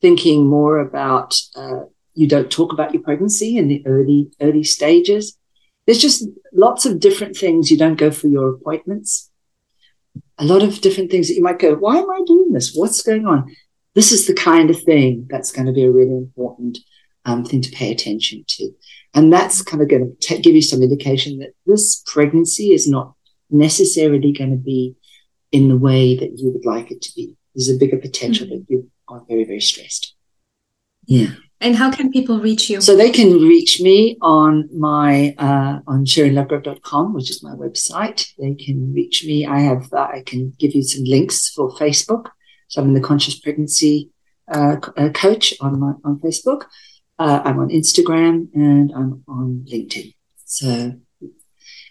thinking 0.00 0.46
more 0.46 0.78
about 0.78 1.36
uh, 1.56 1.80
you 2.14 2.26
don't 2.26 2.50
talk 2.50 2.72
about 2.72 2.92
your 2.92 3.02
pregnancy 3.02 3.56
in 3.56 3.68
the 3.68 3.82
early 3.86 4.30
early 4.40 4.64
stages 4.64 5.38
there's 5.90 6.00
just 6.00 6.24
lots 6.52 6.86
of 6.86 7.00
different 7.00 7.36
things. 7.36 7.68
You 7.68 7.76
don't 7.76 7.98
go 7.98 8.12
for 8.12 8.28
your 8.28 8.50
appointments. 8.50 9.28
A 10.38 10.44
lot 10.44 10.62
of 10.62 10.80
different 10.80 11.10
things 11.10 11.26
that 11.26 11.34
you 11.34 11.42
might 11.42 11.58
go, 11.58 11.74
why 11.74 11.96
am 11.96 12.08
I 12.08 12.22
doing 12.26 12.52
this? 12.52 12.72
What's 12.74 13.02
going 13.02 13.26
on? 13.26 13.54
This 13.96 14.12
is 14.12 14.28
the 14.28 14.34
kind 14.34 14.70
of 14.70 14.80
thing 14.80 15.26
that's 15.28 15.50
going 15.50 15.66
to 15.66 15.72
be 15.72 15.84
a 15.84 15.90
really 15.90 16.16
important 16.16 16.78
um, 17.24 17.44
thing 17.44 17.60
to 17.62 17.72
pay 17.72 17.90
attention 17.90 18.44
to. 18.46 18.70
And 19.14 19.32
that's 19.32 19.62
kind 19.62 19.82
of 19.82 19.88
going 19.88 20.16
to 20.16 20.26
t- 20.26 20.40
give 20.40 20.54
you 20.54 20.62
some 20.62 20.80
indication 20.80 21.38
that 21.38 21.54
this 21.66 22.02
pregnancy 22.06 22.72
is 22.72 22.88
not 22.88 23.14
necessarily 23.50 24.32
going 24.32 24.50
to 24.52 24.56
be 24.56 24.94
in 25.50 25.68
the 25.68 25.76
way 25.76 26.16
that 26.16 26.38
you 26.38 26.52
would 26.52 26.64
like 26.64 26.92
it 26.92 27.02
to 27.02 27.12
be. 27.16 27.36
There's 27.60 27.76
a 27.76 27.78
bigger 27.78 27.98
potential 27.98 28.46
mm-hmm. 28.46 28.56
that 28.56 28.66
you 28.68 28.90
are 29.08 29.22
very, 29.28 29.44
very 29.44 29.60
stressed. 29.60 30.14
Yeah. 31.04 31.32
And 31.60 31.76
how 31.76 31.90
can 31.90 32.10
people 32.10 32.40
reach 32.40 32.70
you? 32.70 32.80
So 32.80 32.96
they 32.96 33.10
can 33.10 33.38
reach 33.38 33.82
me 33.82 34.16
on 34.22 34.68
my 34.72 35.34
uh, 35.36 35.80
on 35.86 36.06
SherineLovegrove.com, 36.06 37.12
which 37.12 37.28
is 37.28 37.42
my 37.42 37.50
website. 37.50 38.32
They 38.38 38.54
can 38.54 38.94
reach 38.94 39.24
me. 39.26 39.44
I 39.44 39.60
have 39.60 39.92
uh, 39.92 40.08
I 40.10 40.22
can 40.24 40.54
give 40.58 40.74
you 40.74 40.82
some 40.82 41.04
links 41.04 41.50
for 41.50 41.70
Facebook. 41.72 42.30
So 42.68 42.80
I'm 42.80 42.88
in 42.88 42.94
the 42.94 43.00
Conscious 43.00 43.38
Pregnancy 43.38 44.08
uh, 44.48 44.76
uh 44.96 45.10
Coach 45.10 45.52
on 45.60 45.78
my 45.78 45.92
on 46.02 46.18
Facebook. 46.20 46.64
Uh, 47.18 47.42
I'm 47.44 47.58
on 47.58 47.68
Instagram 47.68 48.48
and 48.54 48.90
I'm 48.96 49.22
on 49.28 49.66
LinkedIn. 49.70 50.14
So, 50.46 50.66
in 50.66 50.96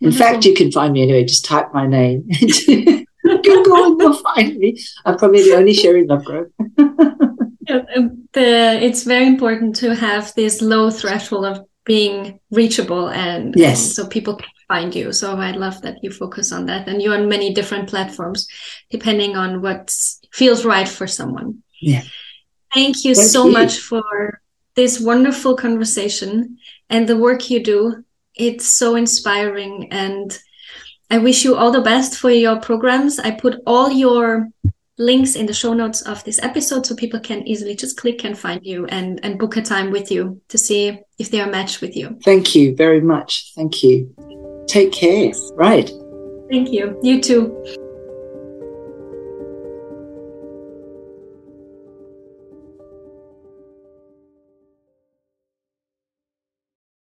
Wonderful. 0.01 0.25
fact, 0.25 0.45
you 0.45 0.55
can 0.55 0.71
find 0.71 0.93
me 0.93 1.03
anyway. 1.03 1.25
Just 1.25 1.45
type 1.45 1.71
my 1.75 1.85
name. 1.85 2.27
Google 3.43 3.85
and 3.85 4.01
you'll 4.01 4.13
find 4.13 4.57
me. 4.57 4.77
I'm 5.05 5.17
probably 5.17 5.43
the 5.43 5.55
only 5.55 5.73
Sherine 5.73 6.07
Lovegrove. 6.07 6.51
Uh, 7.69 7.81
um, 7.95 8.27
the, 8.33 8.79
it's 8.81 9.03
very 9.03 9.27
important 9.27 9.75
to 9.75 9.93
have 9.93 10.33
this 10.33 10.59
low 10.59 10.89
threshold 10.89 11.45
of 11.45 11.67
being 11.85 12.39
reachable 12.51 13.09
and, 13.09 13.55
um, 13.55 13.61
yes. 13.61 13.83
and 13.83 13.93
so 13.93 14.07
people 14.07 14.35
can 14.35 14.49
find 14.67 14.93
you 14.95 15.11
so 15.11 15.35
i 15.35 15.51
love 15.51 15.81
that 15.81 15.97
you 16.03 16.11
focus 16.11 16.51
on 16.51 16.65
that 16.65 16.87
and 16.87 17.01
you're 17.01 17.15
on 17.15 17.27
many 17.27 17.53
different 17.53 17.89
platforms 17.89 18.47
depending 18.89 19.35
on 19.35 19.61
what 19.61 19.95
feels 20.31 20.65
right 20.65 20.87
for 20.87 21.07
someone 21.07 21.61
yeah 21.81 22.03
thank 22.73 23.03
you 23.03 23.15
thank 23.15 23.27
so 23.27 23.45
you. 23.45 23.51
much 23.51 23.77
for 23.77 24.41
this 24.75 24.99
wonderful 24.99 25.55
conversation 25.55 26.57
and 26.89 27.07
the 27.07 27.17
work 27.17 27.49
you 27.49 27.63
do 27.63 28.03
it's 28.35 28.67
so 28.67 28.95
inspiring 28.95 29.87
and 29.91 30.39
i 31.09 31.17
wish 31.17 31.43
you 31.43 31.55
all 31.55 31.71
the 31.71 31.81
best 31.81 32.17
for 32.17 32.31
your 32.31 32.59
programs 32.59 33.19
i 33.19 33.31
put 33.31 33.61
all 33.65 33.91
your 33.91 34.47
links 34.99 35.35
in 35.35 35.45
the 35.45 35.53
show 35.53 35.73
notes 35.73 36.01
of 36.01 36.23
this 36.25 36.39
episode 36.43 36.85
so 36.85 36.93
people 36.93 37.19
can 37.19 37.47
easily 37.47 37.73
just 37.73 37.97
click 37.97 38.25
and 38.25 38.37
find 38.37 38.63
you 38.65 38.85
and, 38.87 39.19
and 39.23 39.39
book 39.39 39.55
a 39.55 39.61
time 39.61 39.91
with 39.91 40.11
you 40.11 40.39
to 40.49 40.57
see 40.57 40.99
if 41.17 41.31
they 41.31 41.39
are 41.39 41.49
matched 41.49 41.81
with 41.81 41.95
you. 41.95 42.19
Thank 42.23 42.53
you 42.53 42.75
very 42.75 43.01
much. 43.01 43.53
Thank 43.55 43.81
you. 43.81 44.13
Take 44.67 44.91
care. 44.91 45.31
Right. 45.53 45.89
Thank 46.49 46.71
you. 46.71 46.99
You 47.01 47.21
too. 47.21 47.87